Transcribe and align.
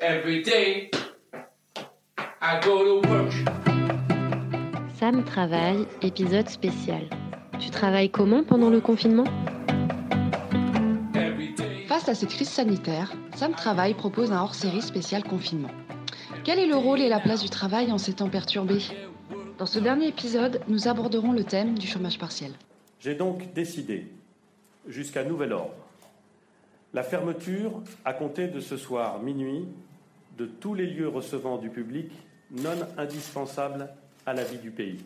Every 0.00 0.44
day, 0.44 0.92
I 2.40 2.60
go 2.64 3.02
to 3.02 3.08
work. 3.08 3.32
Sam 4.94 5.24
travaille, 5.24 5.88
épisode 6.02 6.48
spécial. 6.48 7.02
Tu 7.58 7.70
travailles 7.70 8.08
comment 8.08 8.44
pendant 8.44 8.70
le 8.70 8.80
confinement? 8.80 9.24
Face 11.88 12.08
à 12.08 12.14
cette 12.14 12.28
crise 12.28 12.48
sanitaire, 12.48 13.12
Sam 13.34 13.50
Travail 13.56 13.94
propose 13.94 14.30
un 14.30 14.40
hors-série 14.40 14.82
spécial 14.82 15.24
confinement. 15.24 15.72
Quel 16.44 16.60
est 16.60 16.68
le 16.68 16.76
rôle 16.76 17.00
et 17.00 17.08
la 17.08 17.18
place 17.18 17.42
du 17.42 17.50
travail 17.50 17.90
en 17.90 17.98
ces 17.98 18.12
temps 18.12 18.30
perturbés? 18.30 18.84
Dans 19.58 19.66
ce 19.66 19.80
dernier 19.80 20.06
épisode, 20.06 20.60
nous 20.68 20.86
aborderons 20.86 21.32
le 21.32 21.42
thème 21.42 21.76
du 21.76 21.88
chômage 21.88 22.20
partiel. 22.20 22.52
J'ai 23.00 23.16
donc 23.16 23.52
décidé, 23.52 24.06
jusqu'à 24.86 25.24
nouvel 25.24 25.52
ordre, 25.52 25.74
la 26.94 27.02
fermeture, 27.02 27.82
à 28.04 28.12
compter 28.12 28.46
de 28.46 28.60
ce 28.60 28.76
soir 28.76 29.20
minuit, 29.20 29.66
de 30.38 30.46
tous 30.46 30.74
les 30.74 30.86
lieux 30.86 31.08
recevant 31.08 31.58
du 31.58 31.68
public 31.68 32.10
non 32.50 32.78
indispensables 32.96 33.90
à 34.24 34.32
la 34.32 34.44
vie 34.44 34.58
du 34.58 34.70
pays. 34.70 34.98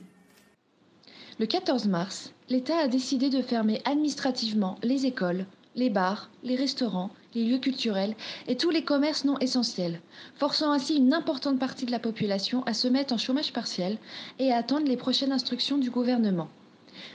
Le 1.41 1.47
14 1.47 1.87
mars, 1.87 2.35
l'État 2.51 2.77
a 2.77 2.89
décidé 2.89 3.31
de 3.31 3.41
fermer 3.41 3.81
administrativement 3.85 4.77
les 4.83 5.07
écoles, 5.07 5.47
les 5.75 5.89
bars, 5.89 6.31
les 6.43 6.55
restaurants, 6.55 7.11
les 7.35 7.45
lieux 7.45 7.59
culturels 7.59 8.15
et 8.47 8.57
tous 8.57 8.71
les 8.71 8.85
commerces 8.85 9.25
non 9.25 9.39
essentiels, 9.39 10.01
forçant 10.37 10.71
ainsi 10.71 10.97
une 10.97 11.15
importante 11.15 11.59
partie 11.59 11.87
de 11.87 11.91
la 11.91 11.99
population 11.99 12.63
à 12.65 12.75
se 12.75 12.89
mettre 12.89 13.15
en 13.15 13.19
chômage 13.19 13.55
partiel 13.55 13.97
et 14.39 14.53
à 14.53 14.59
attendre 14.59 14.87
les 14.87 14.99
prochaines 14.99 15.33
instructions 15.33 15.79
du 15.79 15.91
gouvernement. 15.91 16.49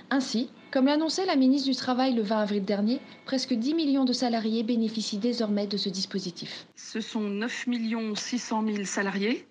Ainsi, 0.09 0.49
comme 0.71 0.85
l'annonçait 0.85 1.25
la 1.25 1.35
ministre 1.35 1.69
du 1.69 1.75
Travail 1.75 2.13
le 2.13 2.21
20 2.21 2.39
avril 2.39 2.65
dernier, 2.65 2.99
presque 3.25 3.53
10 3.53 3.73
millions 3.73 4.05
de 4.05 4.13
salariés 4.13 4.63
bénéficient 4.63 5.17
désormais 5.17 5.67
de 5.67 5.77
ce 5.77 5.89
dispositif. 5.89 6.67
Ce 6.75 7.01
sont 7.01 7.21
9 7.21 7.65
600 8.15 8.65
000 8.65 8.83
salariés 8.85 9.47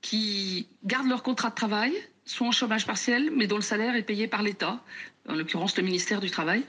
qui 0.00 0.68
gardent 0.84 1.08
leur 1.08 1.22
contrat 1.22 1.50
de 1.50 1.54
travail, 1.54 1.92
sont 2.24 2.46
en 2.46 2.52
chômage 2.52 2.86
partiel, 2.86 3.30
mais 3.34 3.46
dont 3.46 3.56
le 3.56 3.62
salaire 3.62 3.94
est 3.96 4.02
payé 4.02 4.28
par 4.28 4.42
l'État, 4.42 4.80
en 5.28 5.34
l'occurrence 5.34 5.76
le 5.76 5.82
ministère 5.82 6.20
du 6.20 6.30
Travail. 6.30 6.62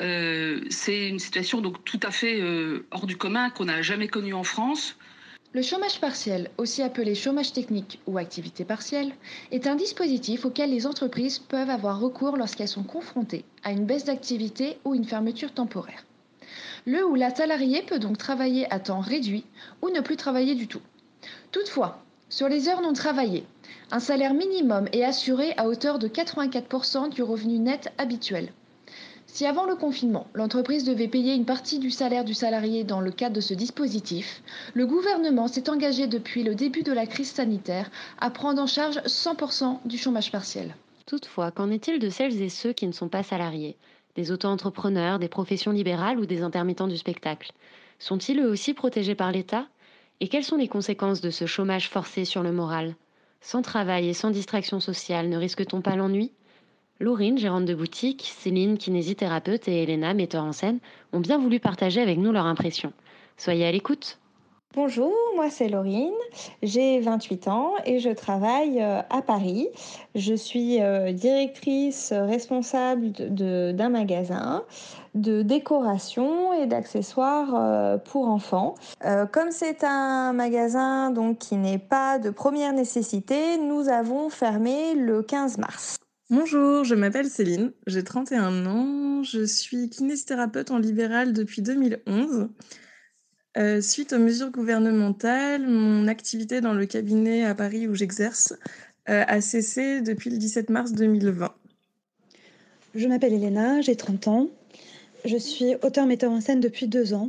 Euh, 0.00 0.60
c'est 0.70 1.08
une 1.08 1.18
situation 1.18 1.60
donc 1.60 1.84
tout 1.84 2.00
à 2.02 2.10
fait 2.10 2.40
euh, 2.40 2.86
hors 2.90 3.06
du 3.06 3.16
commun 3.16 3.50
qu'on 3.50 3.66
n'a 3.66 3.82
jamais 3.82 4.08
connue 4.08 4.34
en 4.34 4.42
France. 4.44 4.96
Le 5.54 5.60
chômage 5.60 6.00
partiel, 6.00 6.48
aussi 6.56 6.80
appelé 6.80 7.14
chômage 7.14 7.52
technique 7.52 8.00
ou 8.06 8.16
activité 8.16 8.64
partielle, 8.64 9.12
est 9.50 9.66
un 9.66 9.74
dispositif 9.74 10.46
auquel 10.46 10.70
les 10.70 10.86
entreprises 10.86 11.40
peuvent 11.40 11.68
avoir 11.68 12.00
recours 12.00 12.38
lorsqu'elles 12.38 12.68
sont 12.68 12.84
confrontées 12.84 13.44
à 13.62 13.70
une 13.70 13.84
baisse 13.84 14.04
d'activité 14.04 14.78
ou 14.86 14.94
une 14.94 15.04
fermeture 15.04 15.52
temporaire. 15.52 16.06
Le 16.86 17.06
ou 17.06 17.16
la 17.16 17.34
salarié 17.34 17.82
peut 17.82 17.98
donc 17.98 18.16
travailler 18.16 18.66
à 18.72 18.80
temps 18.80 19.00
réduit 19.00 19.44
ou 19.82 19.90
ne 19.90 20.00
plus 20.00 20.16
travailler 20.16 20.54
du 20.54 20.68
tout. 20.68 20.80
Toutefois, 21.50 22.02
sur 22.30 22.48
les 22.48 22.70
heures 22.70 22.80
non 22.80 22.94
travaillées, 22.94 23.44
un 23.90 24.00
salaire 24.00 24.32
minimum 24.32 24.88
est 24.92 25.04
assuré 25.04 25.52
à 25.58 25.68
hauteur 25.68 25.98
de 25.98 26.08
84% 26.08 27.10
du 27.10 27.22
revenu 27.22 27.58
net 27.58 27.92
habituel. 27.98 28.48
Si 29.34 29.46
avant 29.46 29.64
le 29.64 29.76
confinement, 29.76 30.26
l'entreprise 30.34 30.84
devait 30.84 31.08
payer 31.08 31.32
une 31.32 31.46
partie 31.46 31.78
du 31.78 31.90
salaire 31.90 32.22
du 32.22 32.34
salarié 32.34 32.84
dans 32.84 33.00
le 33.00 33.10
cadre 33.10 33.34
de 33.34 33.40
ce 33.40 33.54
dispositif, 33.54 34.42
le 34.74 34.86
gouvernement 34.86 35.48
s'est 35.48 35.70
engagé 35.70 36.06
depuis 36.06 36.42
le 36.42 36.54
début 36.54 36.82
de 36.82 36.92
la 36.92 37.06
crise 37.06 37.30
sanitaire 37.30 37.90
à 38.20 38.28
prendre 38.28 38.60
en 38.60 38.66
charge 38.66 38.98
100% 38.98 39.78
du 39.86 39.96
chômage 39.96 40.30
partiel. 40.30 40.76
Toutefois, 41.06 41.50
qu'en 41.50 41.70
est-il 41.70 41.98
de 41.98 42.10
celles 42.10 42.42
et 42.42 42.50
ceux 42.50 42.74
qui 42.74 42.86
ne 42.86 42.92
sont 42.92 43.08
pas 43.08 43.22
salariés? 43.22 43.78
Des 44.16 44.32
auto-entrepreneurs, 44.32 45.18
des 45.18 45.28
professions 45.28 45.72
libérales 45.72 46.18
ou 46.18 46.26
des 46.26 46.42
intermittents 46.42 46.86
du 46.86 46.98
spectacle? 46.98 47.52
Sont-ils 47.98 48.38
eux 48.38 48.50
aussi 48.50 48.74
protégés 48.74 49.14
par 49.14 49.32
l'État? 49.32 49.66
Et 50.20 50.28
quelles 50.28 50.44
sont 50.44 50.58
les 50.58 50.68
conséquences 50.68 51.22
de 51.22 51.30
ce 51.30 51.46
chômage 51.46 51.88
forcé 51.88 52.26
sur 52.26 52.42
le 52.42 52.52
moral? 52.52 52.96
Sans 53.40 53.62
travail 53.62 54.10
et 54.10 54.12
sans 54.12 54.28
distraction 54.28 54.78
sociale, 54.78 55.30
ne 55.30 55.38
risque-t-on 55.38 55.80
pas 55.80 55.96
l'ennui? 55.96 56.32
Laurine, 57.02 57.36
gérante 57.36 57.64
de 57.64 57.74
boutique, 57.74 58.32
Céline, 58.38 58.78
kinésithérapeute 58.78 59.66
et 59.66 59.82
Elena, 59.82 60.14
metteur 60.14 60.44
en 60.44 60.52
scène, 60.52 60.78
ont 61.12 61.18
bien 61.18 61.36
voulu 61.36 61.58
partager 61.58 62.00
avec 62.00 62.16
nous 62.16 62.30
leur 62.30 62.46
impression. 62.46 62.92
Soyez 63.36 63.66
à 63.66 63.72
l'écoute. 63.72 64.20
Bonjour, 64.76 65.12
moi 65.34 65.50
c'est 65.50 65.68
Laurine, 65.68 66.14
j'ai 66.62 67.00
28 67.00 67.48
ans 67.48 67.72
et 67.84 67.98
je 67.98 68.08
travaille 68.08 68.80
euh, 68.80 69.00
à 69.10 69.20
Paris. 69.20 69.68
Je 70.14 70.32
suis 70.32 70.80
euh, 70.80 71.12
directrice 71.12 72.10
responsable 72.14 73.10
de- 73.12 73.72
d'un 73.72 73.88
magasin 73.90 74.62
de 75.14 75.42
décoration 75.42 76.54
et 76.54 76.66
d'accessoires 76.66 77.54
euh, 77.54 77.98
pour 77.98 78.28
enfants. 78.28 78.76
Euh, 79.04 79.26
Comme 79.26 79.50
c'est 79.50 79.82
un 79.84 80.32
magasin 80.32 81.12
qui 81.38 81.56
n'est 81.56 81.78
pas 81.78 82.18
de 82.20 82.30
première 82.30 82.72
nécessité, 82.72 83.58
nous 83.58 83.88
avons 83.90 84.30
fermé 84.30 84.94
le 84.94 85.22
15 85.22 85.58
mars. 85.58 85.96
Bonjour, 86.34 86.82
je 86.82 86.94
m'appelle 86.94 87.28
Céline, 87.28 87.72
j'ai 87.86 88.02
31 88.02 88.64
ans, 88.64 89.22
je 89.22 89.44
suis 89.44 89.90
kinésithérapeute 89.90 90.70
en 90.70 90.78
libéral 90.78 91.34
depuis 91.34 91.60
2011. 91.60 92.48
Euh, 93.58 93.82
suite 93.82 94.14
aux 94.14 94.18
mesures 94.18 94.50
gouvernementales, 94.50 95.68
mon 95.68 96.08
activité 96.08 96.62
dans 96.62 96.72
le 96.72 96.86
cabinet 96.86 97.44
à 97.44 97.54
Paris 97.54 97.86
où 97.86 97.94
j'exerce 97.94 98.54
euh, 99.10 99.24
a 99.28 99.42
cessé 99.42 100.00
depuis 100.00 100.30
le 100.30 100.38
17 100.38 100.70
mars 100.70 100.92
2020. 100.92 101.54
Je 102.94 103.08
m'appelle 103.08 103.34
Elena, 103.34 103.82
j'ai 103.82 103.96
30 103.96 104.28
ans. 104.28 104.48
Je 105.26 105.36
suis 105.36 105.74
auteur-metteur 105.82 106.32
en 106.32 106.40
scène 106.40 106.60
depuis 106.60 106.88
deux 106.88 107.12
ans. 107.12 107.28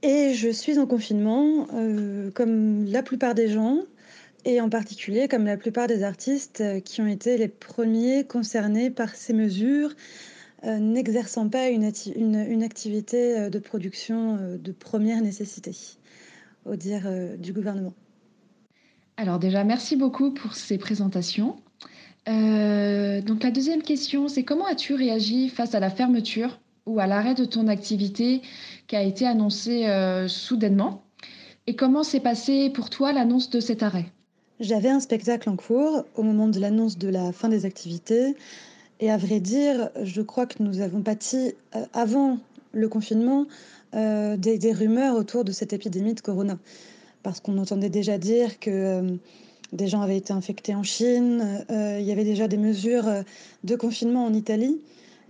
Et 0.00 0.32
je 0.32 0.48
suis 0.48 0.78
en 0.78 0.86
confinement, 0.86 1.66
euh, 1.74 2.30
comme 2.30 2.86
la 2.86 3.02
plupart 3.02 3.34
des 3.34 3.48
gens, 3.48 3.82
et 4.44 4.60
en 4.60 4.68
particulier 4.68 5.28
comme 5.28 5.44
la 5.44 5.56
plupart 5.56 5.86
des 5.86 6.02
artistes 6.02 6.60
euh, 6.60 6.80
qui 6.80 7.00
ont 7.00 7.06
été 7.06 7.36
les 7.38 7.48
premiers 7.48 8.24
concernés 8.24 8.90
par 8.90 9.14
ces 9.14 9.32
mesures, 9.32 9.94
euh, 10.64 10.78
n'exerçant 10.78 11.48
pas 11.48 11.68
une, 11.68 11.90
une- 12.16 12.62
activité 12.62 13.38
euh, 13.38 13.50
de 13.50 13.58
production 13.58 14.58
de 14.58 14.72
première 14.72 15.22
nécessité, 15.22 15.72
au 16.66 16.76
dire 16.76 17.02
du 17.38 17.52
gouvernement. 17.52 17.94
Alors 19.16 19.38
déjà, 19.38 19.64
merci 19.64 19.96
beaucoup 19.96 20.32
pour 20.32 20.54
ces 20.54 20.78
présentations. 20.78 21.56
Donc 22.26 23.42
la 23.42 23.50
deuxième 23.50 23.82
question, 23.82 24.28
c'est 24.28 24.44
comment 24.44 24.66
as-tu 24.66 24.94
réagi 24.94 25.50
face 25.50 25.74
à 25.74 25.80
la 25.80 25.90
fermeture 25.90 26.58
ou 26.86 26.98
à 26.98 27.06
l'arrêt 27.06 27.34
de 27.34 27.44
ton 27.44 27.68
activité 27.68 28.40
qui 28.86 28.96
a 28.96 29.02
été 29.02 29.26
annoncée 29.26 29.86
soudainement? 30.26 31.04
Et 31.66 31.76
comment 31.76 32.02
s'est 32.02 32.20
passé 32.20 32.70
pour 32.70 32.90
toi 32.90 33.12
l'annonce 33.12 33.50
de 33.50 33.60
cet 33.60 33.82
arrêt? 33.82 34.06
J'avais 34.60 34.88
un 34.88 35.00
spectacle 35.00 35.48
en 35.48 35.56
cours 35.56 36.04
au 36.14 36.22
moment 36.22 36.46
de 36.46 36.60
l'annonce 36.60 36.96
de 36.96 37.08
la 37.08 37.32
fin 37.32 37.48
des 37.48 37.64
activités. 37.64 38.36
Et 39.00 39.10
à 39.10 39.16
vrai 39.16 39.40
dire, 39.40 39.90
je 40.00 40.22
crois 40.22 40.46
que 40.46 40.62
nous 40.62 40.80
avons 40.80 41.02
pâti 41.02 41.54
euh, 41.74 41.84
avant 41.92 42.38
le 42.72 42.88
confinement 42.88 43.46
euh, 43.94 44.36
des, 44.36 44.72
rumeurs 44.72 45.16
autour 45.16 45.44
de 45.44 45.50
cette 45.50 45.72
épidémie 45.72 46.14
de 46.14 46.20
corona. 46.20 46.56
Parce 47.24 47.40
qu'on 47.40 47.58
entendait 47.58 47.90
déjà 47.90 48.16
dire 48.16 48.60
que 48.60 48.70
euh, 48.70 49.16
des 49.72 49.88
gens 49.88 50.02
avaient 50.02 50.18
été 50.18 50.32
infectés 50.32 50.74
en 50.76 50.84
Chine, 50.84 51.64
il 51.68 52.04
y 52.04 52.12
avait 52.12 52.24
déjà 52.24 52.46
des 52.46 52.58
mesures 52.58 53.10
de 53.64 53.74
confinement 53.74 54.24
en 54.24 54.32
Italie. 54.32 54.80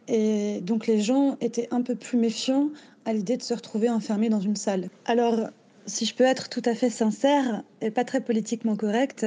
Et 0.06 0.60
donc 0.60 0.86
les 0.86 1.00
gens 1.00 1.38
étaient 1.40 1.68
un 1.70 1.80
peu 1.80 1.94
plus 1.94 2.18
méfiants 2.18 2.68
à 3.06 3.14
l'idée 3.14 3.38
de 3.38 3.42
se 3.42 3.54
retrouver 3.54 3.88
enfermés 3.88 4.28
dans 4.28 4.40
une 4.40 4.56
salle. 4.56 4.90
Alors, 5.06 5.48
si 5.86 6.04
je 6.04 6.14
peux 6.14 6.24
être 6.24 6.48
tout 6.48 6.62
à 6.64 6.74
fait 6.74 6.90
sincère 6.90 7.62
et 7.80 7.90
pas 7.90 8.04
très 8.04 8.20
politiquement 8.20 8.76
correcte, 8.76 9.26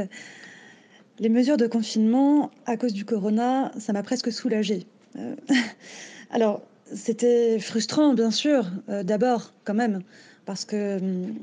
les 1.19 1.29
mesures 1.29 1.57
de 1.57 1.68
confinement 1.68 2.51
à 2.66 2.78
cause 2.78 2.94
du 2.94 3.06
corona, 3.06 3.72
ça 3.79 3.94
m'a 3.94 4.03
presque 4.03 4.31
soulagée. 4.31 4.85
Euh, 5.18 5.35
alors, 6.29 6.62
c'était 6.94 7.59
frustrant, 7.59 8.13
bien 8.13 8.31
sûr, 8.31 8.68
euh, 8.90 9.03
d'abord, 9.03 9.53
quand 9.63 9.73
même, 9.73 10.01
parce 10.45 10.66
que, 10.66 10.97
hum, 10.97 11.35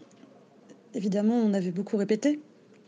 évidemment, 0.94 1.37
on 1.37 1.55
avait 1.55 1.72
beaucoup 1.72 1.96
répété 1.96 2.40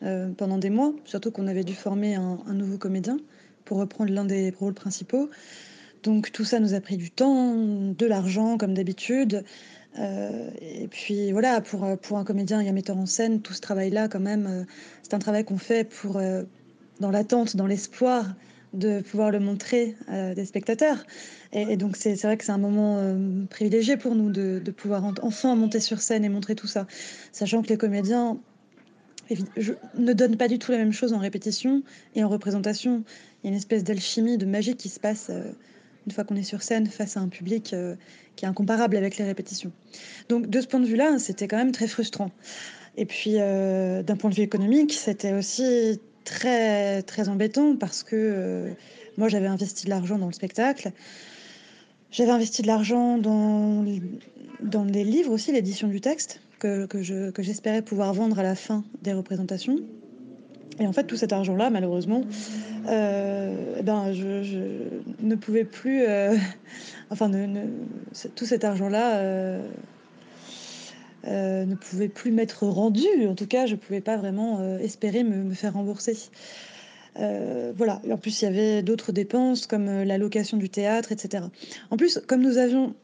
euh, 0.03 0.31
pendant 0.37 0.59
des 0.59 0.71
mois, 0.71 0.93
surtout 1.05 1.31
qu'on 1.31 1.49
avait 1.49 1.65
dû 1.65 1.75
former 1.75 2.15
un, 2.15 2.39
un 2.47 2.55
nouveau 2.55 2.79
comédien 2.79 3.19
pour 3.65 3.79
reprendre 3.79 4.13
l'un 4.13 4.25
des 4.25 4.51
rôles 4.51 4.75
principaux. 4.75 5.29
Donc, 6.05 6.31
tout 6.31 6.45
ça 6.45 6.61
nous 6.61 6.75
a 6.75 6.81
pris 6.81 6.97
du 6.97 7.11
temps, 7.11 7.57
de 7.57 8.07
l'argent, 8.07 8.59
comme 8.59 8.75
d'habitude. 8.75 9.45
Euh, 9.99 10.51
et 10.61 10.89
puis 10.89 11.33
voilà, 11.33 11.61
pour, 11.61 11.85
euh, 11.85 11.97
pour 11.97 12.19
un 12.19 12.25
comédien 12.25 12.61
et 12.61 12.69
un 12.69 12.73
metteur 12.73 12.99
en 12.99 13.07
scène, 13.07 13.41
tout 13.41 13.55
ce 13.55 13.61
travail-là, 13.61 14.09
quand 14.09 14.21
même, 14.21 14.47
euh, 14.47 14.65
c'est 15.03 15.15
un 15.15 15.19
travail 15.19 15.45
qu'on 15.45 15.59
fait 15.59 15.89
pour, 15.89 16.21
dans 17.01 17.11
l'attente, 17.11 17.57
dans 17.57 17.67
l'espoir 17.67 18.35
de 18.73 19.01
pouvoir 19.01 19.31
le 19.31 19.39
montrer 19.39 19.97
des 20.35 20.45
spectateurs. 20.45 21.07
Et, 21.53 21.77
donc 21.77 21.97
c'est 21.97 22.15
vrai 22.17 22.37
que 22.37 22.45
c'est 22.45 22.53
un 22.53 22.59
moment 22.59 22.99
privilégié 23.49 23.97
pour 23.97 24.17
nous 24.17 24.31
de, 24.31 24.61
de 24.63 24.71
pouvoir 24.73 25.05
en- 25.05 25.15
enfin 25.23 25.55
monter 25.55 25.81
sur 25.81 26.01
scène 26.01 26.25
et 26.25 26.29
montrer 26.29 26.57
tout 26.57 26.67
ça, 26.67 26.87
sachant 27.33 27.63
que 27.63 27.69
les 27.69 27.77
comédiens 27.79 28.39
ne 29.97 30.13
donnent 30.13 30.37
pas 30.37 30.49
du 30.49 30.59
tout 30.59 30.73
la 30.73 30.79
même 30.79 30.93
chose 30.93 31.13
en 31.13 31.19
répétition 31.19 31.83
et 32.17 32.25
en 32.25 32.29
représentation. 32.29 33.05
Il 33.43 33.47
y 33.47 33.49
a 33.49 33.51
une 33.51 33.57
espèce 33.57 33.85
d'alchimie, 33.85 34.37
de 34.37 34.47
magie 34.47 34.75
qui 34.75 34.89
se 34.89 34.99
passe 35.01 35.31
une 36.07 36.13
fois 36.13 36.25
qu'on 36.25 36.37
est 36.37 36.43
sur 36.43 36.63
scène 36.63 36.87
face 36.87 37.17
à 37.17 37.21
un 37.21 37.29
public 37.29 37.75
qui 38.37 38.45
est 38.45 38.49
incomparable 38.49 38.97
avec 38.97 39.17
les 39.17 39.25
répétitions. 39.25 39.73
Donc 40.29 40.49
de 40.49 40.61
ce 40.61 40.67
point 40.67 40.81
de 40.81 40.87
vue-là, 40.87 41.19
c'était 41.19 41.49
quand 41.49 41.57
même 41.57 41.73
très 41.73 41.89
frustrant. 41.89 42.31
Et 42.97 43.05
puis 43.05 43.35
d'un 43.35 44.17
point 44.19 44.31
de 44.31 44.35
vue 44.35 44.43
économique, 44.43 44.93
c'était 44.93 45.33
aussi 45.33 46.01
très 46.25 47.03
très 47.03 47.29
embêtant 47.29 47.77
parce 47.77 48.03
que 48.03 48.73
moi 49.19 49.29
j'avais 49.29 49.47
investi 49.47 49.85
de 49.85 49.91
l'argent 49.91 50.19
dans 50.19 50.27
le 50.27 50.33
spectacle. 50.33 50.93
J'avais 52.11 52.31
investi 52.31 52.63
de 52.63 52.69
l'argent 52.69 53.19
dans, 53.19 53.85
dans 54.63 54.85
les 54.85 55.05
livres 55.05 55.33
aussi, 55.33 55.53
l'édition 55.53 55.89
du 55.89 56.01
texte, 56.01 56.41
que, 56.59 56.87
que 56.87 57.43
j'espérais 57.43 57.83
pouvoir 57.83 58.15
vendre 58.15 58.39
à 58.39 58.43
la 58.43 58.55
fin 58.55 58.85
des 59.03 59.13
représentations. 59.13 59.79
Et 60.79 60.87
en 60.87 60.93
fait, 60.93 61.05
tout 61.05 61.17
cet 61.17 61.33
argent-là, 61.33 61.71
malheureusement, 61.71 62.23
euh, 62.89 63.83
ben, 63.83 64.13
je, 64.13 64.63
ne 65.21 65.35
pouvais 65.35 65.65
plus. 65.65 66.03
Euh, 66.03 66.37
enfin, 67.11 67.31
tout 68.35 68.45
cet 68.45 68.65
argent-là 68.65 69.17
euh, 69.17 69.65
ne 71.25 71.75
pouvait 71.75 72.09
plus 72.09 72.31
m'être 72.31 72.67
rendu. 72.67 73.07
En 73.27 73.35
tout 73.35 73.47
cas, 73.47 73.67
je 73.67 73.73
ne 73.73 73.79
pouvais 73.79 74.01
pas 74.01 74.17
vraiment 74.17 74.77
espérer 74.79 75.25
me, 75.25 75.43
me, 75.45 75.55
faire 75.55 75.75
rembourser. 75.75 76.17
voilà. 77.15 78.03
En 78.11 78.19
plus, 78.19 78.43
il 78.43 78.45
y 78.45 78.49
avait 78.49 78.83
d'autres 78.83 79.13
dépenses 79.13 79.67
comme 79.67 80.03
la 80.03 80.19
location 80.19 80.59
du 80.59 80.69
théâtre, 80.69 81.13
etc. 81.13 81.45
En 81.91 81.97
plus, 81.97 82.21
comme 82.27 82.43
nous 82.43 82.59
avions 82.59 82.95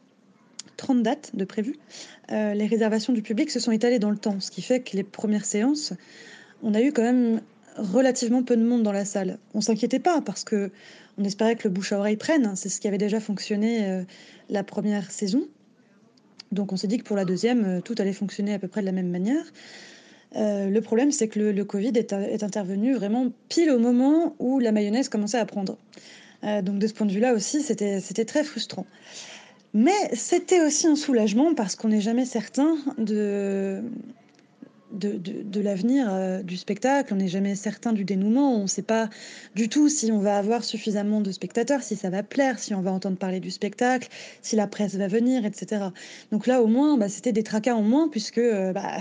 30 0.77 1.01
dates 1.01 1.35
de 1.35 1.45
prévues, 1.45 1.77
les 2.29 2.67
réservations 2.67 3.13
du 3.13 3.23
public 3.23 3.49
se 3.49 3.59
sont 3.59 3.71
étalées 3.71 3.99
dans 3.99 4.11
le 4.11 4.17
temps, 4.17 4.39
ce 4.39 4.51
qui 4.51 4.61
fait 4.61 4.81
que 4.81 4.95
les 4.95 5.03
premières 5.03 5.45
séances, 5.45 5.93
on 6.63 6.73
a 6.73 6.81
eu 6.81 6.93
quand 6.93 7.03
même 7.03 7.41
relativement 7.77 8.43
peu 8.43 8.55
de 8.55 8.63
monde 8.63 8.83
dans 8.83 8.91
la 8.91 9.05
salle. 9.05 9.37
On 9.53 9.61
s'inquiétait 9.61 9.99
pas 9.99 10.21
parce 10.21 10.43
que 10.43 10.71
on 11.17 11.23
espérait 11.23 11.55
que 11.55 11.67
le 11.67 11.73
bouche 11.73 11.91
à 11.91 11.99
oreille 11.99 12.17
prenne. 12.17 12.55
C'est 12.55 12.69
ce 12.69 12.79
qui 12.79 12.87
avait 12.87 12.97
déjà 12.97 13.19
fonctionné 13.19 13.87
euh, 13.87 14.03
la 14.49 14.63
première 14.63 15.11
saison. 15.11 15.47
Donc 16.51 16.71
on 16.71 16.77
s'est 16.77 16.87
dit 16.87 16.97
que 16.97 17.03
pour 17.03 17.15
la 17.15 17.25
deuxième, 17.25 17.65
euh, 17.65 17.81
tout 17.81 17.95
allait 17.97 18.13
fonctionner 18.13 18.53
à 18.53 18.59
peu 18.59 18.67
près 18.67 18.81
de 18.81 18.85
la 18.85 18.91
même 18.91 19.09
manière. 19.09 19.43
Euh, 20.35 20.69
le 20.69 20.81
problème, 20.81 21.11
c'est 21.11 21.27
que 21.27 21.39
le, 21.39 21.65
Covid 21.65 21.91
est, 21.95 22.13
intervenu 22.43 22.95
vraiment 22.95 23.31
pile 23.49 23.69
au 23.69 23.77
moment 23.77 24.35
où 24.39 24.59
la 24.59 24.71
mayonnaise 24.71 25.07
commençait 25.07 25.37
à 25.37 25.45
prendre. 25.45 25.77
donc 26.63 26.79
de 26.79 26.87
ce 26.87 26.93
point 26.93 27.05
de 27.05 27.11
vue-là 27.11 27.33
aussi, 27.33 27.61
c'était 27.61 28.25
très 28.25 28.43
frustrant. 28.43 28.87
Mais 29.75 30.13
c'était 30.13 30.61
aussi 30.61 30.87
un 30.87 30.95
soulagement 30.95 31.53
parce 31.53 31.75
qu'on 31.75 31.89
n'est 31.89 32.01
jamais 32.01 32.25
certain 32.25 32.77
de, 32.97 33.83
de, 34.93 35.61
l'avenir 35.61 36.07
euh, 36.09 36.41
du 36.41 36.57
spectacle. 36.57 37.13
On 37.13 37.17
n'est 37.17 37.27
jamais 37.27 37.55
certain 37.55 37.93
du 37.93 38.05
dénouement. 38.05 38.55
On 38.55 38.63
ne 38.63 38.67
sait 38.67 38.83
pas 38.83 39.09
du 39.55 39.69
tout 39.69 39.89
si 39.89 40.11
on 40.11 40.19
va 40.19 40.37
avoir 40.37 40.63
suffisamment 40.63 41.21
de 41.21 41.31
spectateurs, 41.31 41.81
si 41.81 41.95
ça 41.95 42.09
va 42.09 42.23
plaire, 42.23 42.59
si 42.59 42.73
on 42.73 42.81
va 42.81 42.91
entendre 42.91 43.17
parler 43.17 43.39
du 43.39 43.51
spectacle, 43.51 44.07
si 44.41 44.55
la 44.55 44.67
presse 44.67 44.95
va 44.95 45.07
venir, 45.07 45.45
etc. 45.45 45.85
Donc 46.31 46.47
là, 46.47 46.61
au 46.61 46.67
moins, 46.67 46.97
bah, 46.97 47.09
c'était 47.09 47.33
des 47.33 47.43
tracas 47.43 47.75
en 47.75 47.81
moins 47.81 48.07
puisque 48.07 48.37
euh, 48.37 48.71
bah, 48.71 48.97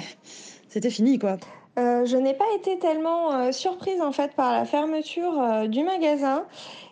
c'était 0.68 0.90
fini, 0.90 1.18
quoi. 1.18 1.38
Euh, 1.78 2.04
je 2.04 2.16
n'ai 2.18 2.34
pas 2.34 2.44
été 2.58 2.78
tellement 2.78 3.50
surprise 3.50 4.02
en 4.02 4.12
fait 4.12 4.32
par 4.32 4.52
la 4.52 4.66
fermeture 4.66 5.66
du 5.68 5.82
magasin 5.82 6.44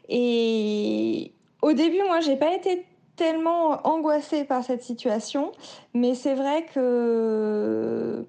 et 0.08 1.32
au 1.62 1.72
début, 1.72 2.02
moi, 2.06 2.20
j'ai 2.20 2.36
pas 2.36 2.54
été 2.54 2.86
tellement 3.16 3.86
angoissée 3.86 4.44
par 4.44 4.64
cette 4.64 4.82
situation, 4.82 5.52
mais 5.92 6.14
c'est 6.14 6.34
vrai 6.34 6.64
que 6.72 8.24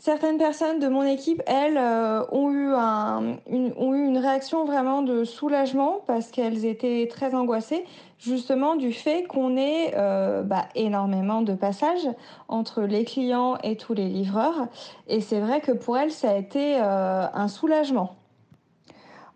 Certaines 0.00 0.38
personnes 0.38 0.78
de 0.78 0.88
mon 0.88 1.02
équipe, 1.02 1.42
elles, 1.46 1.76
euh, 1.76 2.24
ont, 2.32 2.50
eu 2.50 2.72
une, 2.72 3.74
ont 3.76 3.94
eu 3.94 4.06
une 4.06 4.16
réaction 4.16 4.64
vraiment 4.64 5.02
de 5.02 5.24
soulagement 5.24 6.02
parce 6.06 6.30
qu'elles 6.30 6.64
étaient 6.64 7.06
très 7.06 7.34
angoissées, 7.34 7.84
justement 8.18 8.76
du 8.76 8.94
fait 8.94 9.24
qu'on 9.24 9.58
ait 9.58 9.92
euh, 9.98 10.42
bah, 10.42 10.64
énormément 10.74 11.42
de 11.42 11.52
passages 11.52 12.08
entre 12.48 12.80
les 12.80 13.04
clients 13.04 13.58
et 13.62 13.76
tous 13.76 13.92
les 13.92 14.08
livreurs. 14.08 14.68
Et 15.06 15.20
c'est 15.20 15.38
vrai 15.38 15.60
que 15.60 15.72
pour 15.72 15.98
elles, 15.98 16.12
ça 16.12 16.30
a 16.30 16.34
été 16.34 16.80
euh, 16.80 17.26
un 17.34 17.48
soulagement. 17.48 18.19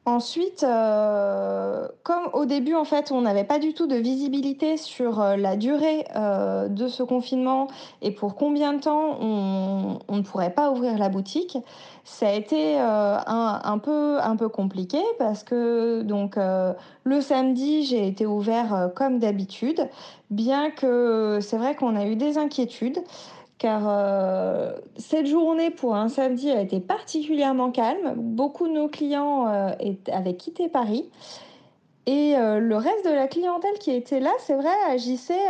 Ensuite, 0.06 0.64
euh, 0.64 1.88
comme 2.02 2.28
au 2.34 2.44
début, 2.44 2.74
en 2.74 2.84
fait, 2.84 3.10
on 3.10 3.22
n'avait 3.22 3.44
pas 3.44 3.58
du 3.58 3.72
tout 3.72 3.86
de 3.86 3.96
visibilité 3.96 4.76
sur 4.76 5.18
euh, 5.18 5.36
la 5.36 5.56
durée 5.56 6.04
euh, 6.14 6.68
de 6.68 6.88
ce 6.88 7.02
confinement 7.02 7.68
et 8.02 8.10
pour 8.10 8.34
combien 8.34 8.74
de 8.74 8.80
temps 8.80 9.16
on, 9.18 9.98
ne 10.10 10.20
pourrait 10.20 10.52
pas 10.52 10.70
ouvrir 10.70 10.98
la 10.98 11.08
boutique, 11.08 11.56
ça 12.04 12.28
a 12.28 12.32
été 12.32 12.78
un, 12.78 13.78
peu, 13.82 14.18
un 14.20 14.36
peu 14.36 14.48
compliqué 14.48 14.98
parce 15.18 15.42
que 15.42 16.02
donc 16.02 16.36
le 16.36 17.20
samedi, 17.20 17.84
j'ai 17.84 18.06
été 18.06 18.26
ouvert 18.26 18.90
comme 18.94 19.18
d'habitude, 19.18 19.88
bien 20.30 20.70
que 20.70 21.38
c'est 21.40 21.56
vrai 21.56 21.74
qu'on 21.74 21.96
a 21.96 22.06
eu 22.06 22.16
des 22.16 22.38
inquiétudes 22.38 23.02
car 23.64 23.84
euh, 23.88 24.74
cette 24.98 25.24
journée 25.24 25.70
pour 25.70 25.96
un 25.96 26.10
samedi 26.10 26.50
a 26.50 26.60
été 26.60 26.80
particulièrement 26.80 27.70
calme. 27.70 28.12
Beaucoup 28.14 28.68
de 28.68 28.74
nos 28.74 28.88
clients 28.88 29.48
euh, 29.48 29.70
avaient 30.12 30.36
quitté 30.36 30.68
Paris. 30.68 31.08
Et 32.04 32.36
euh, 32.36 32.58
le 32.58 32.76
reste 32.76 33.06
de 33.06 33.10
la 33.10 33.26
clientèle 33.26 33.78
qui 33.80 33.90
était 33.90 34.20
là, 34.20 34.32
c'est 34.40 34.54
vrai, 34.54 34.68
agissait 34.90 35.48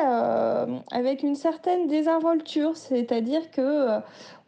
avec 0.93 1.25
une 1.25 1.35
certaine 1.35 1.89
désinvolture, 1.89 2.77
c'est-à-dire 2.77 3.51
que 3.51 3.99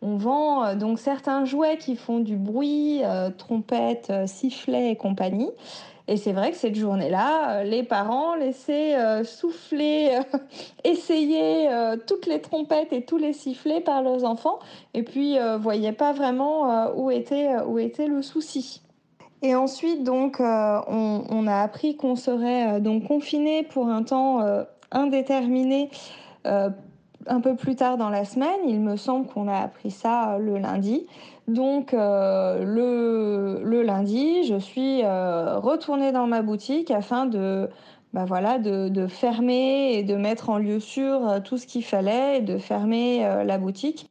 on 0.01 0.17
vend 0.17 0.77
donc 0.77 1.01
certains 1.01 1.45
jouets 1.45 1.77
qui 1.77 1.97
font 1.97 2.21
du 2.21 2.37
bruit, 2.37 3.03
trompettes, 3.37 4.13
sifflets 4.27 4.93
et 4.93 4.97
compagnie. 4.97 5.51
Et 6.09 6.17
c'est 6.17 6.33
vrai 6.33 6.53
que 6.53 6.57
cette 6.57 6.77
journée-là, 6.77 7.51
euh, 7.51 7.63
les 7.65 7.83
parents 7.83 8.37
laissaient 8.37 8.97
euh, 8.97 9.25
souffler, 9.25 10.11
euh, 10.13 10.39
essayer 10.85 11.69
toutes 12.07 12.27
les 12.27 12.41
trompettes 12.41 12.93
et 12.93 13.05
tous 13.05 13.17
les 13.17 13.33
sifflets 13.33 13.81
par 13.81 14.03
leurs 14.03 14.25
enfants, 14.25 14.59
et 14.95 15.03
puis 15.03 15.37
voyaient 15.59 15.93
pas 15.93 16.13
vraiment 16.13 16.93
où 16.95 17.11
était 17.11 17.57
où 17.67 17.79
était 17.79 18.07
le 18.07 18.23
souci. 18.23 18.83
Et 19.43 19.55
ensuite, 19.55 20.05
donc, 20.05 20.39
on, 20.41 21.25
on, 21.29 21.47
a 21.47 21.61
appris 21.61 21.97
qu'on 21.97 22.17
serait 22.17 22.81
donc 22.81 23.07
confiné 23.07 23.63
pour 23.63 23.89
un 23.89 24.03
temps 24.03 24.41
indéterminé 24.91 25.91
un 26.45 27.41
peu 27.41 27.57
plus 27.57 27.77
tard 27.77 27.97
dans 27.97 28.11
la 28.11 28.25
semaine. 28.25 28.61
Il 28.67 28.81
me 28.81 28.97
semble 28.97 29.27
qu'on 29.27 29.49
a 29.49 29.59
appris 29.59 29.91
ça 29.91 30.39
le 30.39 30.59
lundi. 30.59 31.07
Donc 31.49 31.95
euh, 31.95 32.65
le, 32.65 33.83
lundi, 33.83 34.45
je 34.45 34.59
suis 34.59 35.03
euh, 35.05 35.59
retournée 35.59 36.11
dans 36.11 36.27
ma 36.27 36.43
boutique 36.43 36.91
afin 36.91 37.27
de, 37.27 37.69
bah 38.13 38.25
de, 38.59 39.07
fermer 39.07 39.95
et 39.95 40.03
de 40.03 40.17
mettre 40.17 40.51
en 40.51 40.59
lieu 40.59 40.81
sûr 40.81 41.29
euh, 41.29 41.41
tout 41.41 41.57
ce 41.57 41.67
qu'il 41.67 41.85
fallait 41.85 42.39
et 42.39 42.43
de 42.43 42.59
fermer 42.59 43.21
la 43.45 43.59
boutique. 43.59 44.11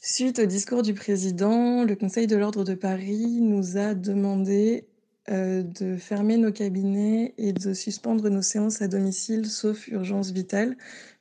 Suite 0.00 0.38
au 0.38 0.46
discours 0.46 0.82
du 0.82 0.94
président, 0.94 1.84
le 1.84 1.94
Conseil 1.94 2.26
de 2.26 2.36
l'ordre 2.36 2.64
de 2.64 2.74
Paris 2.74 3.40
nous 3.40 3.76
a 3.76 3.94
demandé 3.94 4.86
de 5.30 5.96
fermer 5.96 6.38
nos 6.38 6.52
cabinets 6.52 7.34
et 7.36 7.52
de 7.52 7.74
suspendre 7.74 8.30
nos 8.30 8.40
séances 8.40 8.80
à 8.80 8.88
domicile 8.88 9.44
sauf 9.44 9.86
urgence 9.88 10.30
vitale, 10.30 10.76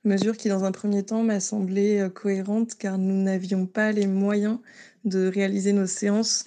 mesure 0.07 0.37
qui 0.37 0.49
dans 0.49 0.63
un 0.63 0.71
premier 0.71 1.03
temps 1.03 1.23
m'a 1.23 1.39
semblé 1.39 2.07
cohérente 2.13 2.75
car 2.75 2.97
nous 2.97 3.21
n'avions 3.21 3.65
pas 3.65 3.91
les 3.91 4.07
moyens 4.07 4.59
de 5.05 5.27
réaliser 5.27 5.73
nos 5.73 5.87
séances 5.87 6.45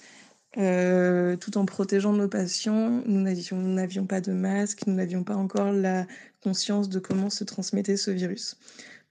euh, 0.57 1.37
tout 1.37 1.57
en 1.57 1.65
protégeant 1.65 2.11
nos 2.11 2.27
patients. 2.27 3.01
Nous 3.05 3.21
n'avions 3.21 4.05
pas 4.05 4.19
de 4.19 4.33
masque, 4.33 4.85
nous 4.85 4.93
n'avions 4.93 5.23
pas 5.23 5.35
encore 5.35 5.71
la 5.71 6.05
conscience 6.43 6.89
de 6.89 6.99
comment 6.99 7.29
se 7.29 7.43
transmettait 7.43 7.97
ce 7.97 8.11
virus. 8.11 8.57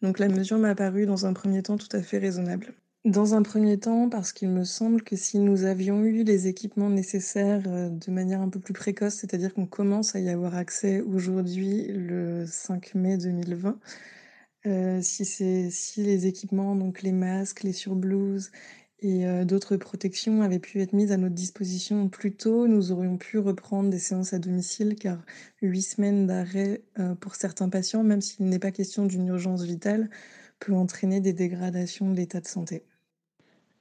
Donc 0.02 0.19
la 0.19 0.28
mesure 0.28 0.59
m'a 0.59 0.75
paru 0.75 1.07
dans 1.07 1.26
un 1.26 1.33
premier 1.33 1.62
temps 1.62 1.78
tout 1.78 1.95
à 1.97 2.02
fait 2.02 2.19
raisonnable. 2.19 2.75
Dans 3.07 3.35
un 3.35 3.42
premier 3.42 3.78
temps, 3.78 4.11
parce 4.11 4.35
qu'il 4.35 4.50
me 4.50 4.64
semble 4.64 5.02
que 5.02 5.16
si 5.16 5.38
nous 5.38 5.64
avions 5.64 6.04
eu 6.04 6.23
les 6.23 6.49
équipements 6.49 6.90
nécessaires 6.90 7.62
euh, 7.66 7.88
de 7.88 8.11
manière 8.11 8.42
un 8.42 8.50
peu 8.50 8.61
plus 8.61 8.75
précoce, 8.75 9.14
c'est-à-dire 9.14 9.54
qu'on 9.54 9.64
commence 9.64 10.14
à 10.14 10.21
y 10.21 10.28
avoir 10.28 10.54
accès 10.54 11.00
aujourd'hui 11.00 11.87
le 11.88 12.45
5 12.47 12.95
mai 12.95 13.16
2020, 13.16 13.78
euh, 14.67 15.00
si, 15.02 16.02
les 16.02 16.26
équipements, 16.26 16.76
donc 16.76 17.02
les 17.02 17.12
masques, 17.12 17.62
les 17.62 17.73
surblouses 17.73 18.50
et 19.02 19.26
euh, 19.26 19.47
d'autres 19.47 19.76
protections 19.76 20.43
avaient 20.43 20.59
pu 20.59 20.83
être 20.83 20.93
mises 20.93 21.12
à 21.12 21.17
notre 21.17 21.35
disposition 21.35 22.11
plus 22.11 22.35
tôt, 22.35 22.69
nous 22.69 22.93
aurions 22.93 23.17
pu 23.17 23.38
reprendre 23.38 23.88
des 23.88 23.99
séances 23.99 24.35
à 24.35 24.38
domicile 24.38 24.97
car 24.97 25.25
huit 25.62 25.83
semaines 25.83 26.26
d'arrêt 26.26 26.83
euh, 26.99 27.14
pour 27.14 27.35
certains 27.37 27.71
patients, 27.71 28.02
même 28.02 28.21
s'il 28.21 28.47
n'est 28.47 28.59
pas 28.59 28.71
question 28.71 29.07
d'une 29.07 29.29
urgence 29.29 29.62
vitale, 29.62 30.11
peut 30.59 30.75
entraîner 30.75 31.21
des 31.21 31.33
dégradations 31.33 32.11
de 32.11 32.17
l'état 32.17 32.40
de 32.40 32.47
santé. 32.47 32.83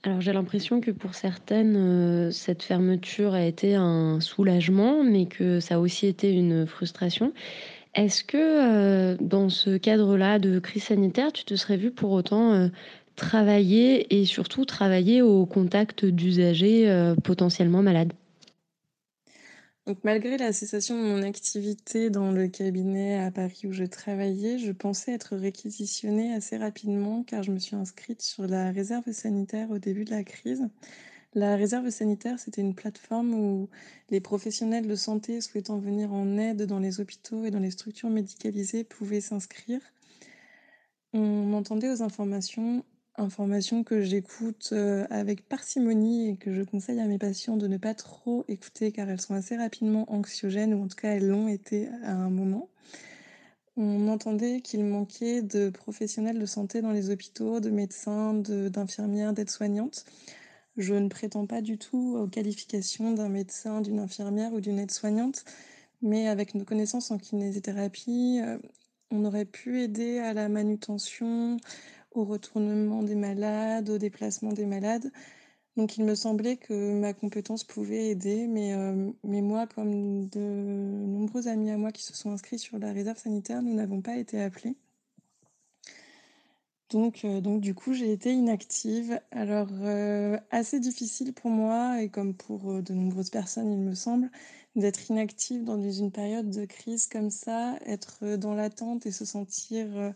Alors 0.03 0.21
j'ai 0.21 0.31
l'impression 0.31 0.79
que 0.79 0.91
pour 0.91 1.13
certaines, 1.13 2.31
cette 2.31 2.63
fermeture 2.63 3.33
a 3.33 3.43
été 3.43 3.75
un 3.75 4.21
soulagement, 4.21 5.03
mais 5.03 5.25
que 5.25 5.59
ça 5.59 5.75
a 5.75 5.79
aussi 5.79 6.07
été 6.07 6.31
une 6.31 6.65
frustration. 6.65 7.33
Est-ce 7.95 8.23
que 8.23 9.15
dans 9.21 9.49
ce 9.49 9.77
cadre-là 9.77 10.39
de 10.39 10.59
crise 10.59 10.83
sanitaire, 10.83 11.33
tu 11.33 11.43
te 11.43 11.55
serais 11.55 11.77
vu 11.77 11.91
pour 11.91 12.11
autant 12.11 12.69
travailler 13.19 14.19
et 14.19 14.25
surtout 14.25 14.65
travailler 14.65 15.21
au 15.21 15.45
contact 15.45 16.05
d'usagers 16.05 16.89
euh, 16.89 17.15
potentiellement 17.15 17.83
malades? 17.83 18.13
Malgré 20.03 20.37
la 20.37 20.53
cessation 20.53 21.01
de 21.01 21.07
mon 21.07 21.23
activité 21.23 22.11
dans 22.11 22.31
le 22.31 22.47
cabinet 22.47 23.19
à 23.19 23.31
Paris 23.31 23.61
où 23.65 23.71
je 23.71 23.83
travaillais, 23.83 24.59
je 24.59 24.71
pensais 24.71 25.11
être 25.13 25.35
réquisitionnée 25.35 26.33
assez 26.33 26.57
rapidement 26.57 27.23
car 27.23 27.41
je 27.41 27.51
me 27.51 27.57
suis 27.57 27.75
inscrite 27.75 28.21
sur 28.21 28.45
la 28.45 28.71
réserve 28.71 29.11
sanitaire 29.11 29.71
au 29.71 29.79
début 29.79 30.05
de 30.05 30.11
la 30.11 30.23
crise. 30.23 30.69
La 31.33 31.55
réserve 31.55 31.89
sanitaire, 31.89 32.39
c'était 32.39 32.61
une 32.61 32.73
plateforme 32.73 33.33
où 33.33 33.69
les 34.09 34.19
professionnels 34.19 34.87
de 34.87 34.95
santé 34.95 35.41
souhaitant 35.41 35.77
venir 35.77 36.11
en 36.11 36.37
aide 36.37 36.63
dans 36.63 36.79
les 36.79 36.99
hôpitaux 36.99 37.45
et 37.45 37.51
dans 37.51 37.59
les 37.59 37.71
structures 37.71 38.09
médicalisées 38.09 38.83
pouvaient 38.83 39.21
s'inscrire. 39.21 39.81
On 41.13 41.53
entendait 41.53 41.89
aux 41.89 42.01
informations 42.01 42.83
Informations 43.19 43.83
que 43.83 44.01
j'écoute 44.01 44.73
avec 45.09 45.45
parcimonie 45.49 46.29
et 46.29 46.35
que 46.37 46.53
je 46.53 46.61
conseille 46.61 47.01
à 47.01 47.05
mes 47.05 47.17
patients 47.17 47.57
de 47.57 47.67
ne 47.67 47.75
pas 47.75 47.93
trop 47.93 48.45
écouter 48.47 48.93
car 48.93 49.09
elles 49.09 49.19
sont 49.19 49.33
assez 49.33 49.57
rapidement 49.57 50.09
anxiogènes 50.09 50.73
ou 50.73 50.83
en 50.83 50.87
tout 50.87 50.95
cas 50.95 51.09
elles 51.09 51.27
l'ont 51.27 51.49
été 51.49 51.89
à 52.03 52.13
un 52.13 52.29
moment. 52.29 52.69
On 53.75 54.07
entendait 54.07 54.61
qu'il 54.61 54.85
manquait 54.85 55.41
de 55.41 55.69
professionnels 55.69 56.39
de 56.39 56.45
santé 56.45 56.81
dans 56.81 56.91
les 56.91 57.09
hôpitaux, 57.09 57.59
de 57.59 57.69
médecins, 57.69 58.35
d'infirmières, 58.35 59.33
d'aides-soignantes. 59.33 60.05
Je 60.79 60.95
ne 60.95 61.09
prétends 61.09 61.45
pas 61.45 61.61
du 61.61 61.77
tout 61.77 62.17
aux 62.17 62.27
qualifications 62.27 63.11
d'un 63.13 63.29
médecin, 63.29 63.81
d'une 63.81 63.99
infirmière 63.99 64.53
ou 64.53 64.61
d'une 64.61 64.79
aide-soignante, 64.79 65.45
mais 66.01 66.27
avec 66.27 66.55
nos 66.55 66.65
connaissances 66.65 67.11
en 67.11 67.17
kinésithérapie, 67.17 68.39
on 69.11 69.25
aurait 69.25 69.45
pu 69.45 69.81
aider 69.81 70.19
à 70.19 70.33
la 70.33 70.49
manutention, 70.49 71.57
au 72.11 72.23
retournement 72.25 73.03
des 73.03 73.15
malades, 73.15 73.89
au 73.89 73.97
déplacement 73.97 74.53
des 74.53 74.65
malades. 74.65 75.11
Donc 75.77 75.97
il 75.97 76.05
me 76.05 76.15
semblait 76.15 76.57
que 76.57 76.93
ma 76.99 77.13
compétence 77.13 77.63
pouvait 77.63 78.09
aider, 78.09 78.47
mais, 78.47 78.73
euh, 78.73 79.11
mais 79.23 79.41
moi, 79.41 79.67
comme 79.67 80.27
de 80.29 80.39
nombreux 80.39 81.47
amis 81.47 81.71
à 81.71 81.77
moi 81.77 81.91
qui 81.91 82.03
se 82.03 82.13
sont 82.15 82.31
inscrits 82.31 82.59
sur 82.59 82.79
la 82.79 82.91
réserve 82.93 83.17
sanitaire, 83.17 83.61
nous 83.61 83.75
n'avons 83.75 84.01
pas 84.01 84.17
été 84.17 84.41
appelés. 84.41 84.75
Donc, 86.89 87.23
euh, 87.23 87.41
donc 87.41 87.61
du 87.61 87.75
coup, 87.75 87.93
j'ai 87.93 88.11
été 88.11 88.31
inactive. 88.31 89.19
Alors, 89.31 89.69
euh, 89.81 90.37
assez 90.51 90.79
difficile 90.79 91.33
pour 91.33 91.51
moi, 91.51 92.01
et 92.01 92.09
comme 92.09 92.33
pour 92.35 92.81
de 92.81 92.93
nombreuses 92.93 93.29
personnes, 93.29 93.71
il 93.71 93.79
me 93.79 93.93
semble, 93.93 94.29
d'être 94.75 95.09
inactive 95.09 95.63
dans 95.63 95.81
une 95.81 96.11
période 96.11 96.49
de 96.49 96.65
crise 96.65 97.07
comme 97.07 97.31
ça, 97.31 97.77
être 97.85 98.35
dans 98.37 98.53
l'attente 98.55 99.05
et 99.05 99.11
se 99.11 99.25
sentir 99.25 100.13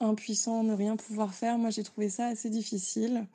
impuissant, 0.00 0.62
ne 0.64 0.74
rien 0.74 0.96
pouvoir 0.96 1.34
faire, 1.34 1.58
moi 1.58 1.70
j'ai 1.70 1.84
trouvé 1.84 2.08
ça 2.08 2.26
assez 2.26 2.50
difficile. 2.50 3.26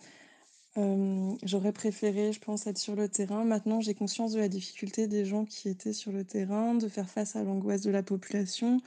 Euh, 0.78 1.34
j'aurais 1.44 1.74
préféré, 1.74 2.32
je 2.32 2.40
pense, 2.40 2.68
être 2.68 2.78
sur 2.78 2.96
le 2.96 3.10
terrain. 3.10 3.44
Maintenant, 3.44 3.82
j'ai 3.82 3.94
conscience 3.96 4.34
de 4.34 4.40
la 4.40 4.48
difficulté 4.48 5.08
des 5.08 5.26
gens 5.26 5.46
qui 5.46 5.68
étaient 5.68 5.94
sur 5.94 6.12
le 6.12 6.24
terrain, 6.24 6.76
de 6.76 6.88
faire 6.88 7.10
face 7.10 7.36
à 7.36 7.44
l'angoisse 7.44 7.82
de 7.82 7.92
la 7.92 8.04
population, 8.04 8.80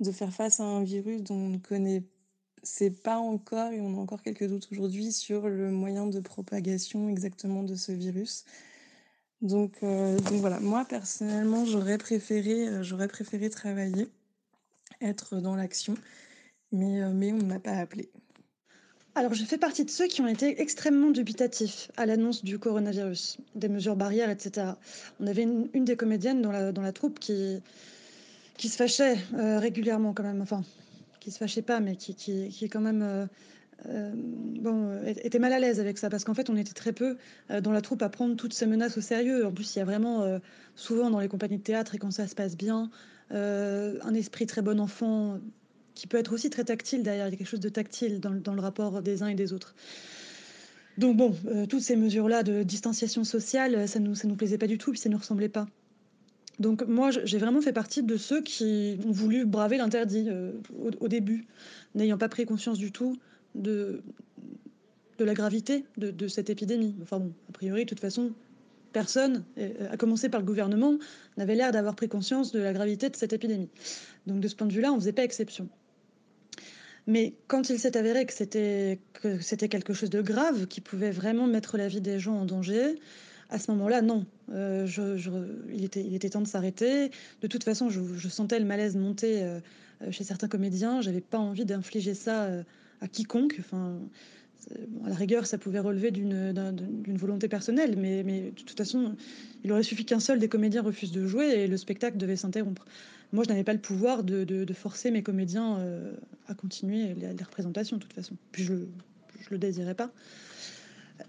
de 0.00 0.10
faire 0.12 0.32
face 0.32 0.60
à 0.60 0.64
un 0.64 0.82
virus 0.82 1.22
dont 1.22 1.34
on 1.34 1.48
ne 1.48 1.58
connaît 1.58 2.00
pas 2.00 2.15
encore, 3.06 3.72
et 3.72 3.80
on 3.80 3.96
a 3.96 4.00
encore 4.00 4.22
quelques 4.22 4.46
doutes 4.46 4.68
aujourd'hui 4.72 5.12
sur 5.12 5.48
le 5.48 5.70
moyen 5.70 6.06
de 6.06 6.20
propagation 6.20 7.08
exactement 7.08 7.62
de 7.62 7.74
ce 7.74 7.92
virus. 7.92 8.44
Donc, 9.42 9.74
euh, 9.82 10.16
voilà, 10.32 10.60
moi 10.60 10.84
personnellement, 10.84 11.64
j'aurais 11.64 11.98
préféré, 11.98 12.68
euh, 12.68 12.82
j'aurais 12.82 13.08
préféré 13.08 13.50
travailler, 13.50 14.08
être 15.00 15.40
dans 15.40 15.54
l'action 15.54 15.94
mais, 16.72 17.02
euh, 17.02 17.10
mais 17.12 17.32
on 17.32 17.38
ne 17.38 17.44
m'a 17.44 17.60
pas 17.60 17.72
appelé. 17.72 18.10
Alors, 19.14 19.32
je 19.34 19.44
fais 19.44 19.56
partie 19.56 19.84
de 19.84 19.90
ceux 19.90 20.08
qui 20.08 20.20
ont 20.20 20.26
été 20.26 20.60
extrêmement 20.60 21.10
dubitatifs 21.10 21.90
à 21.96 22.04
l'annonce 22.06 22.44
du 22.44 22.58
coronavirus, 22.58 23.38
des 23.54 23.68
mesures 23.68 23.96
barrières, 23.96 24.30
etc. 24.30 24.72
On 25.20 25.26
avait 25.26 25.42
une, 25.42 25.84
des 25.84 25.96
comédiennes 25.96 26.42
dans 26.42 26.50
la, 26.52 26.92
troupe 26.92 27.18
qui, 27.18 27.62
qui 28.58 28.68
se 28.68 28.76
fâchait 28.76 29.16
régulièrement, 29.32 30.12
quand 30.12 30.22
même. 30.22 30.42
Enfin, 30.42 30.64
qui 31.26 31.32
se 31.32 31.38
fâchait 31.38 31.62
pas, 31.62 31.80
mais 31.80 31.96
qui, 31.96 32.14
qui, 32.14 32.48
qui 32.48 32.68
quand 32.68 32.80
même. 32.80 33.02
Euh, 33.02 34.12
bon, 34.14 35.02
était 35.04 35.38
mal 35.38 35.52
à 35.52 35.58
l'aise 35.58 35.80
avec 35.80 35.98
ça 35.98 36.08
parce 36.08 36.24
qu'en 36.24 36.32
fait 36.32 36.48
on 36.48 36.56
était 36.56 36.72
très 36.72 36.92
peu 36.94 37.18
dans 37.62 37.72
la 37.72 37.82
troupe 37.82 38.00
à 38.00 38.08
prendre 38.08 38.34
toutes 38.34 38.54
ces 38.54 38.64
menaces 38.64 38.96
au 38.96 39.02
sérieux. 39.02 39.44
En 39.44 39.52
plus, 39.52 39.76
il 39.76 39.80
y 39.80 39.82
a 39.82 39.84
vraiment 39.84 40.40
souvent 40.76 41.10
dans 41.10 41.20
les 41.20 41.28
compagnies 41.28 41.58
de 41.58 41.62
théâtre 41.62 41.94
et 41.94 41.98
quand 41.98 42.10
ça 42.10 42.26
se 42.26 42.34
passe 42.34 42.56
bien, 42.56 42.90
un 43.30 44.14
esprit 44.14 44.46
très 44.46 44.62
bon 44.62 44.80
enfant 44.80 45.38
qui 45.94 46.06
peut 46.06 46.16
être 46.16 46.32
aussi 46.32 46.48
très 46.48 46.64
tactile 46.64 47.02
derrière. 47.02 47.28
Il 47.28 47.32
y 47.32 47.34
a 47.34 47.36
quelque 47.36 47.48
chose 47.48 47.60
de 47.60 47.68
tactile 47.68 48.18
dans, 48.18 48.30
dans 48.30 48.54
le 48.54 48.62
rapport 48.62 49.02
des 49.02 49.22
uns 49.22 49.28
et 49.28 49.34
des 49.34 49.52
autres. 49.52 49.74
Donc 50.98 51.16
bon, 51.16 51.34
euh, 51.46 51.66
toutes 51.66 51.82
ces 51.82 51.96
mesures-là 51.96 52.42
de 52.42 52.62
distanciation 52.62 53.24
sociale, 53.24 53.86
ça 53.86 53.98
nous, 53.98 54.14
ça 54.14 54.26
nous 54.26 54.36
plaisait 54.36 54.58
pas 54.58 54.66
du 54.66 54.78
tout, 54.78 54.92
puis 54.92 55.00
ça 55.00 55.08
nous 55.08 55.18
ressemblait 55.18 55.48
pas. 55.48 55.66
Donc 56.58 56.86
moi, 56.86 57.10
j'ai 57.10 57.38
vraiment 57.38 57.60
fait 57.60 57.72
partie 57.72 58.02
de 58.02 58.16
ceux 58.16 58.42
qui 58.42 58.98
ont 59.06 59.10
voulu 59.10 59.44
braver 59.44 59.76
l'interdit 59.76 60.26
euh, 60.28 60.52
au, 61.00 61.08
début, 61.08 61.46
n'ayant 61.94 62.16
pas 62.16 62.28
pris 62.28 62.46
conscience 62.46 62.78
du 62.78 62.92
tout 62.92 63.16
de, 63.54 64.02
la 65.18 65.34
gravité 65.34 65.84
de, 65.98 66.28
cette 66.28 66.48
épidémie. 66.48 66.94
Enfin 67.02 67.20
bon, 67.20 67.32
a 67.48 67.52
priori, 67.52 67.84
de 67.84 67.88
toute 67.88 68.00
façon, 68.00 68.32
personne, 68.92 69.44
euh, 69.58 69.90
à 69.90 69.96
commencer 69.98 70.30
par 70.30 70.40
le 70.40 70.46
gouvernement, 70.46 70.98
n'avait 71.36 71.56
l'air 71.56 71.72
d'avoir 71.72 71.94
pris 71.94 72.08
conscience 72.08 72.52
de 72.52 72.60
la 72.60 72.72
gravité 72.72 73.10
de 73.10 73.16
cette 73.16 73.34
épidémie. 73.34 73.68
Donc 74.26 74.40
de 74.40 74.48
ce 74.48 74.56
point 74.56 74.66
de 74.66 74.72
vue-là, 74.72 74.92
on 74.92 74.96
ne 74.96 75.00
faisait 75.00 75.12
pas 75.12 75.24
exception. 75.24 75.68
Mais 77.06 77.34
quand 77.46 77.70
il 77.70 77.78
s'est 77.78 77.96
avéré 77.96 78.26
que 78.26 78.32
c'était 78.32 78.98
quelque 79.68 79.92
chose 79.92 80.10
de 80.10 80.22
grave, 80.22 80.66
qui 80.66 80.80
pouvait 80.80 81.12
vraiment 81.12 81.46
mettre 81.46 81.76
la 81.76 81.86
vie 81.86 82.00
des 82.00 82.18
gens 82.18 82.34
en 82.34 82.44
danger, 82.46 82.96
à 83.48 83.58
ce 83.58 83.70
moment-là, 83.72 84.02
non. 84.02 84.26
Euh, 84.52 84.86
il, 85.72 85.84
était, 85.84 86.30
temps 86.30 86.40
de 86.40 86.46
s'arrêter. 86.46 87.10
De 87.40 87.46
toute 87.46 87.64
façon, 87.64 87.88
je, 87.90 88.28
sentais 88.28 88.58
le 88.58 88.64
malaise 88.64 88.96
monter 88.96 89.42
euh, 89.42 89.60
chez 90.10 90.24
certains 90.24 90.48
comédiens. 90.48 91.00
J'avais 91.00 91.20
pas 91.20 91.38
envie 91.38 91.64
d'infliger 91.64 92.14
ça 92.14 92.44
euh, 92.44 92.62
à 93.00 93.08
quiconque. 93.08 93.56
Enfin, 93.58 93.98
à 95.04 95.08
la 95.08 95.14
rigueur, 95.14 95.46
ça 95.46 95.58
pouvait 95.58 95.78
relever 95.78 96.10
d'une, 96.10 96.52
volonté 97.16 97.48
personnelle, 97.48 97.96
mais, 97.96 98.22
de 98.24 98.62
toute 98.62 98.76
façon, 98.76 99.14
il 99.64 99.72
aurait 99.72 99.82
suffi 99.82 100.04
qu'un 100.04 100.20
seul 100.20 100.38
des 100.38 100.48
comédiens 100.48 100.82
refuse 100.82 101.12
de 101.12 101.26
jouer 101.26 101.46
et 101.46 101.66
le 101.68 101.76
spectacle 101.76 102.16
devait 102.16 102.36
s'interrompre. 102.36 102.84
Moi, 103.32 103.44
je 103.44 103.48
n'avais 103.48 103.64
pas 103.64 103.72
le 103.72 103.80
pouvoir 103.80 104.24
de, 104.24 104.66
forcer 104.72 105.10
mes 105.10 105.22
comédiens 105.22 105.78
euh, 105.78 106.12
à 106.48 106.54
continuer 106.54 107.14
les, 107.14 107.44
représentations, 107.44 107.96
de 107.96 108.02
toute 108.02 108.12
façon. 108.12 108.36
Puis 108.52 108.64
je 108.64 108.74
le 109.50 109.58
désirais 109.58 109.94
pas. 109.94 110.10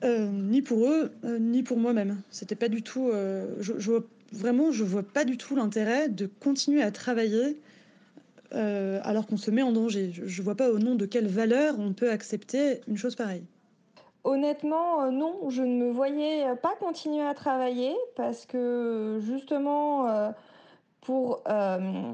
Euh, 0.03 0.27
ni 0.27 0.61
pour 0.61 0.85
eux, 0.85 1.11
euh, 1.23 1.39
ni 1.39 1.63
pour 1.63 1.77
moi-même. 1.77 2.21
C'était 2.29 2.55
pas 2.55 2.69
du 2.69 2.81
tout. 2.81 3.11
Je, 3.59 3.73
je, 3.79 3.91
vraiment, 4.31 4.71
je 4.71 4.83
vois 4.83 5.03
pas 5.03 5.25
du 5.25 5.37
tout 5.37 5.55
l'intérêt 5.55 6.09
de 6.09 6.25
continuer 6.25 6.81
à 6.81 6.91
travailler 6.91 7.59
alors 8.51 9.27
qu'on 9.27 9.37
se 9.37 9.51
met 9.51 9.61
en 9.61 9.71
danger. 9.71 10.11
Je, 10.13 10.25
je 10.25 10.41
vois 10.41 10.55
pas 10.55 10.69
au 10.69 10.79
nom 10.79 10.95
de 10.95 11.05
quelle 11.05 11.27
valeur 11.27 11.75
on 11.79 11.93
peut 11.93 12.09
accepter 12.09 12.81
une 12.87 12.97
chose 12.97 13.15
pareille. 13.15 13.43
Honnêtement, 14.23 15.11
non, 15.11 15.49
je 15.49 15.61
ne 15.61 15.85
me 15.85 15.91
voyais 15.91 16.45
pas 16.61 16.73
continuer 16.79 17.23
à 17.23 17.33
travailler 17.33 17.93
parce 18.15 18.45
que 18.45 19.19
justement 19.21 20.33
pour 21.07 21.41
euh, 21.47 22.11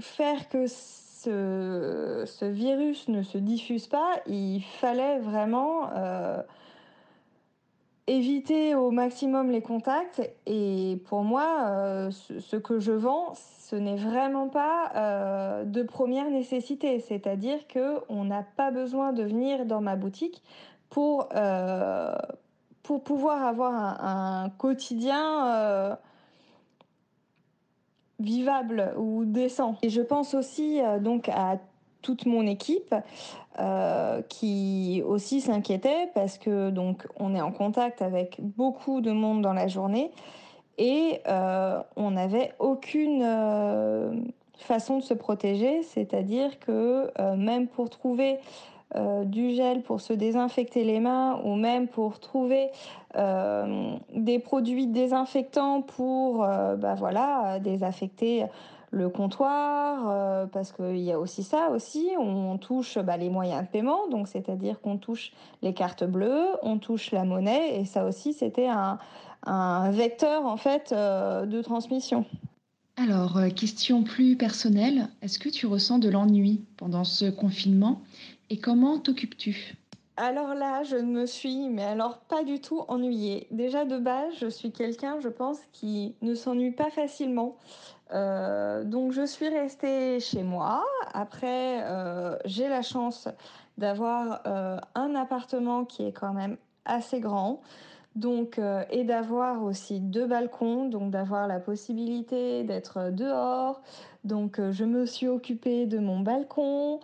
faire 0.00 0.48
que 0.48 0.66
ce, 0.66 2.44
virus 2.50 3.06
ne 3.06 3.22
se 3.22 3.38
diffuse 3.38 3.86
pas, 3.86 4.20
il 4.26 4.60
fallait 4.80 5.20
vraiment 5.20 5.90
euh, 5.94 6.42
éviter 8.08 8.74
au 8.74 8.90
maximum 8.90 9.50
les 9.50 9.62
contacts. 9.62 10.20
Et 10.46 11.00
pour 11.06 11.22
moi, 11.22 11.66
euh, 11.66 12.10
ce, 12.10 12.56
que 12.56 12.80
je 12.80 12.92
vends, 12.92 13.34
ce 13.34 13.76
n'est 13.76 13.96
vraiment 13.96 14.48
pas 14.48 15.62
de 15.64 15.82
première 15.82 16.30
nécessité. 16.30 17.00
C'est-à-dire 17.00 17.58
qu'on 17.68 18.24
n'a 18.24 18.42
pas 18.56 18.70
besoin 18.70 19.12
de 19.12 19.22
venir 19.22 19.66
dans 19.66 19.80
ma 19.80 19.94
boutique 19.94 20.42
pour, 20.90 21.28
pour 22.82 23.04
pouvoir 23.04 23.44
avoir 23.44 23.74
un, 23.74 24.44
un 24.44 24.50
quotidien 24.50 25.96
vivable 28.18 28.92
ou 28.96 29.24
décent. 29.24 29.76
Et 29.82 29.90
je 29.90 30.02
pense 30.02 30.34
aussi 30.34 30.80
euh, 30.80 30.98
donc 30.98 31.28
à 31.28 31.58
toute 32.02 32.26
mon 32.26 32.46
équipe 32.46 32.94
euh, 33.58 34.22
qui 34.28 35.02
aussi 35.06 35.40
s'inquiétait 35.40 36.08
parce 36.14 36.38
que 36.38 36.70
donc 36.70 37.06
on 37.16 37.34
est 37.34 37.40
en 37.40 37.52
contact 37.52 38.02
avec 38.02 38.36
beaucoup 38.40 39.00
de 39.00 39.10
monde 39.10 39.42
dans 39.42 39.52
la 39.52 39.68
journée 39.68 40.10
et 40.78 41.20
euh, 41.26 41.80
on 41.96 42.12
n'avait 42.12 42.52
aucune 42.60 43.22
façon 44.58 44.98
de 44.98 45.02
se 45.02 45.14
protéger, 45.14 45.82
c'est-à-dire 45.82 46.58
que 46.60 47.10
même 47.36 47.66
pour 47.66 47.90
trouver 47.90 48.38
euh, 48.96 49.24
du 49.24 49.50
gel 49.50 49.82
pour 49.82 50.00
se 50.00 50.14
désinfecter 50.14 50.82
les 50.82 50.98
mains 50.98 51.42
ou 51.44 51.56
même 51.56 51.88
pour 51.88 52.20
trouver 52.20 52.70
euh, 53.16 53.96
des 54.14 54.38
produits 54.38 54.86
désinfectants 54.86 55.82
pour 55.82 56.42
euh, 56.42 56.74
bah 56.74 56.94
voilà, 56.94 57.58
désinfecter 57.60 58.46
le 58.90 59.08
comptoir, 59.08 60.08
euh, 60.08 60.46
parce 60.46 60.72
qu'il 60.72 60.98
y 60.98 61.12
a 61.12 61.18
aussi 61.18 61.42
ça 61.42 61.70
aussi, 61.70 62.08
on 62.18 62.56
touche 62.58 62.98
bah, 62.98 63.16
les 63.16 63.28
moyens 63.28 63.62
de 63.62 63.68
paiement, 63.68 64.08
donc 64.08 64.28
c'est-à-dire 64.28 64.80
qu'on 64.80 64.96
touche 64.96 65.32
les 65.62 65.74
cartes 65.74 66.04
bleues, 66.04 66.46
on 66.62 66.78
touche 66.78 67.10
la 67.10 67.24
monnaie, 67.24 67.80
et 67.80 67.84
ça 67.84 68.04
aussi 68.04 68.32
c'était 68.32 68.68
un, 68.68 68.98
vecteur 69.90 70.44
en 70.46 70.56
fait 70.56 70.92
euh, 70.92 71.46
de 71.46 71.62
transmission. 71.62 72.24
Alors, 72.96 73.36
euh, 73.36 73.48
question 73.48 74.02
plus 74.02 74.36
personnelle, 74.36 75.08
est-ce 75.22 75.38
que 75.38 75.48
tu 75.48 75.66
ressens 75.66 75.98
de 75.98 76.08
l'ennui 76.08 76.64
pendant 76.76 77.04
ce 77.04 77.30
confinement? 77.30 78.02
Et 78.50 78.58
comment 78.58 78.98
t'occupes-tu? 78.98 79.76
Alors 80.16 80.54
là, 80.54 80.82
je 80.82 80.96
ne 80.96 81.12
me 81.12 81.26
suis, 81.26 81.68
mais 81.68 81.84
alors 81.84 82.18
pas 82.18 82.42
du 82.42 82.60
tout 82.60 82.82
ennuyée. 82.88 83.46
Déjà 83.52 83.84
de 83.84 83.98
base, 83.98 84.34
je 84.40 84.48
suis 84.48 84.72
quelqu'un, 84.72 85.20
je 85.20 85.28
pense, 85.28 85.58
qui 85.72 86.16
ne 86.22 86.34
s'ennuie 86.34 86.72
pas 86.72 86.90
facilement. 86.90 87.56
Euh, 88.12 88.84
donc 88.84 89.12
je 89.12 89.26
suis 89.26 89.48
restée 89.48 90.20
chez 90.20 90.42
moi. 90.42 90.84
Après, 91.12 91.82
euh, 91.84 92.36
j'ai 92.44 92.68
la 92.68 92.82
chance 92.82 93.28
d'avoir 93.76 94.40
euh, 94.46 94.78
un 94.94 95.14
appartement 95.14 95.84
qui 95.84 96.06
est 96.06 96.12
quand 96.12 96.32
même 96.32 96.56
assez 96.84 97.20
grand. 97.20 97.60
Donc, 98.16 98.60
et 98.90 99.04
d'avoir 99.04 99.62
aussi 99.62 100.00
deux 100.00 100.26
balcons, 100.26 100.86
donc 100.86 101.12
d'avoir 101.12 101.46
la 101.46 101.60
possibilité 101.60 102.64
d'être 102.64 103.10
dehors. 103.12 103.80
Donc, 104.24 104.60
je 104.72 104.84
me 104.84 105.06
suis 105.06 105.28
occupée 105.28 105.86
de 105.86 106.00
mon 106.00 106.18
balcon. 106.18 106.98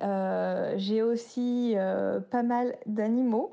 J'ai 0.00 1.02
aussi 1.02 1.74
pas 2.30 2.42
mal 2.42 2.76
d'animaux. 2.86 3.52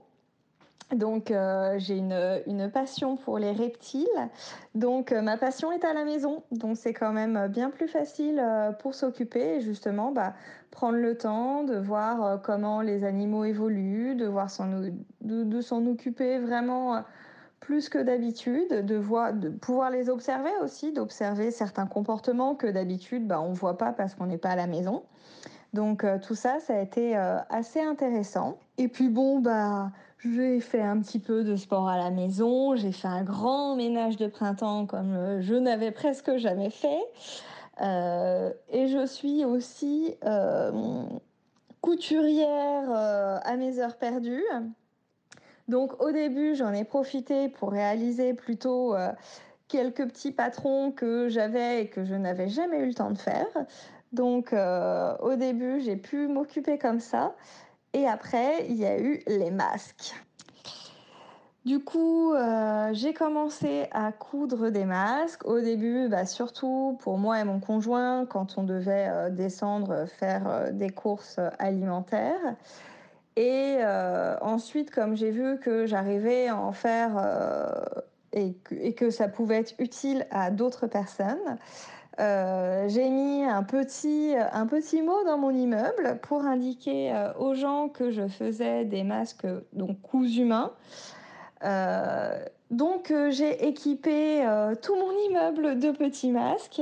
Donc 0.95 1.31
euh, 1.31 1.75
j'ai 1.77 1.98
une, 1.98 2.69
passion 2.74 3.17
pour 3.17 3.39
les 3.39 3.51
reptiles. 3.51 4.07
Donc 4.75 5.12
ma 5.12 5.38
passion 5.38 5.71
est 5.71 5.83
à 5.83 5.93
la 5.93 6.05
maison. 6.05 6.43
Donc 6.51 6.77
c'est 6.77 6.93
quand 6.93 7.12
même 7.12 7.48
bien 7.48 7.69
plus 7.69 7.88
facile 7.88 8.43
pour 8.79 8.95
s'occuper 8.95 9.57
et 9.57 9.62
justement 9.62 10.12
bah, 10.12 10.33
prendre 10.69 10.98
le 10.98 11.17
temps 11.17 11.63
de 11.63 11.75
voir 11.75 12.41
comment 12.41 12.81
les 12.81 13.03
animaux 13.03 13.43
évoluent, 13.43 14.15
de, 14.15 14.25
voir 14.25 14.48
de, 15.21 15.62
s'en 15.62 15.86
occuper 15.86 16.39
vraiment 16.39 17.03
plus 17.60 17.89
que 17.89 17.98
d'habitude, 17.98 18.86
de, 18.86 19.00
pouvoir 19.50 19.89
les 19.91 20.10
observer 20.10 20.51
aussi, 20.63 20.93
d'observer 20.93 21.51
certains 21.51 21.88
comportements 21.88 22.55
que 22.55 22.67
d'habitude 22.67 23.27
bah, 23.27 23.41
on 23.41 23.50
ne 23.50 23.55
voit 23.55 23.77
pas 23.77 23.91
parce 23.91 24.15
qu'on 24.15 24.27
n'est 24.27 24.38
pas 24.38 24.51
à 24.51 24.55
la 24.55 24.67
maison. 24.67 25.03
Donc 25.74 26.03
euh, 26.03 26.17
tout 26.19 26.36
ça, 26.36 26.60
ça 26.60 26.75
a 26.75 26.81
été 26.81 27.17
euh, 27.17 27.38
assez 27.50 27.79
intéressant. 27.79 28.57
Et 28.77 28.88
puis 28.88 29.10
bon, 29.10 29.39
bah, 29.39 29.91
j'ai 30.24 30.60
fait 30.60 30.82
un 30.82 31.00
petit 31.00 31.20
peu 31.20 31.44
de 31.44 31.56
sport 31.56 31.88
à 31.88 31.98
la 31.98 32.12
maison, 32.12 32.75
j'ai 32.75 32.92
fait 32.92 33.08
un 33.08 33.24
grand 33.24 33.75
ménage 33.75 34.18
de 34.18 34.28
printemps 34.28 34.86
comme 34.86 35.13
euh, 35.13 35.42
je 35.42 35.56
n'avais 35.56 35.92
presque 35.92 36.38
jamais 36.38 36.70
fait. 36.70 37.01
et 37.82 38.88
je 38.88 39.06
suis 39.08 39.44
aussi 39.46 40.16
couturière 41.82 42.92
à 42.92 43.56
mes 43.58 43.80
heures 43.80 43.98
perdues. 43.98 44.46
Donc 45.68 46.01
au 46.01 46.12
début, 46.12 46.56
j'en 46.56 46.74
ai 46.74 46.84
profité 46.84 47.50
pour 47.50 47.72
réaliser 47.72 48.34
plutôt 48.34 48.96
quelques 49.72 50.06
petits 50.06 50.32
patrons 50.32 50.92
que 50.92 51.30
j'avais 51.30 51.84
et 51.84 51.88
que 51.88 52.04
je 52.04 52.13
n'avais 52.13 52.50
jamais 52.50 52.80
eu 52.80 52.88
le 52.88 52.94
temps 52.94 53.12
de 53.12 53.18
faire. 53.18 53.48
Donc 54.12 54.51
euh, 54.51 55.16
au 55.20 55.36
début, 55.36 55.80
j'ai 55.80 55.96
pu 55.96 56.28
m'occuper 56.28 56.78
comme 56.78 57.00
ça. 57.00 57.34
Et 57.93 58.07
après, 58.07 58.65
il 58.69 58.77
y 58.77 58.86
a 58.86 59.00
eu 59.00 59.21
les 59.27 59.51
masques. 59.51 60.13
Du 61.65 61.79
coup, 61.79 62.33
euh, 62.33 62.89
j'ai 62.93 63.13
commencé 63.13 63.86
à 63.91 64.12
coudre 64.12 64.69
des 64.69 64.86
masques. 64.86 65.45
Au 65.45 65.60
début, 65.60 66.07
bah, 66.10 66.25
surtout 66.25 66.98
pour 67.01 67.17
moi 67.17 67.39
et 67.39 67.43
mon 67.43 67.60
conjoint, 67.60 68.25
quand 68.25 68.57
on 68.57 68.63
devait 68.63 69.10
euh, 69.10 69.29
descendre 69.29 70.05
faire 70.05 70.71
des 70.71 70.89
courses 70.89 71.39
alimentaires. 71.60 72.55
Et 73.38 73.79
ensuite, 74.41 74.91
comme 74.91 75.15
j'ai 75.15 75.31
vu 75.31 75.57
que 75.60 75.86
j'arrivais 75.86 76.50
à 76.50 76.57
en 76.57 76.74
faire 76.74 77.12
et 78.33 78.53
que, 78.93 79.10
ça 79.10 79.27
pouvait 79.27 79.57
être 79.57 79.74
utile 79.79 80.25
à 80.31 80.51
d'autres 80.51 80.88
personnes, 80.88 81.57
euh, 82.22 82.88
j'ai 82.88 83.10
mis 83.10 83.44
un 83.44 83.63
petit, 83.63 84.36
un 84.51 84.68
petit 84.68 85.01
mot 85.01 85.24
dans 85.25 85.40
mon 85.40 85.50
immeuble 85.50 86.20
pour 86.22 86.42
indiquer 86.42 87.12
euh, 87.12 87.34
aux 87.40 87.56
gens 87.56 87.90
que 87.90 88.12
je 88.12 88.28
faisais 88.28 88.86
des 88.86 89.04
masques 89.04 89.48
donc 89.74 90.00
cousus 90.01 90.42
humains. 90.42 90.72
Euh, 91.63 92.46
donc 92.70 93.13
j'ai 93.30 93.68
équipé 93.68 94.46
tout 94.81 94.96
mon 94.96 95.12
immeuble 95.29 95.79
de 95.79 95.92
petits 95.92 96.31
masques. 96.31 96.81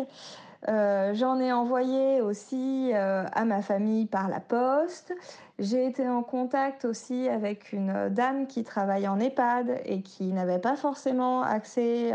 J'en 0.67 1.39
ai 1.39 1.51
envoyé 1.51 2.21
aussi 2.21 2.91
à 2.93 3.45
ma 3.45 3.61
famille 3.63 4.05
par 4.05 4.29
la 4.29 4.39
poste. 4.39 5.13
J'ai 5.57 5.87
été 5.87 6.07
en 6.07 6.21
contact 6.21 6.85
aussi 6.85 7.27
avec 7.27 7.73
une 7.73 8.09
dame 8.09 8.45
qui 8.45 8.63
travaille 8.63 9.07
en 9.07 9.19
EHPAD 9.19 9.81
et 9.85 10.01
qui 10.01 10.25
n'avait 10.31 10.59
pas 10.59 10.75
forcément 10.75 11.41
accès 11.41 12.13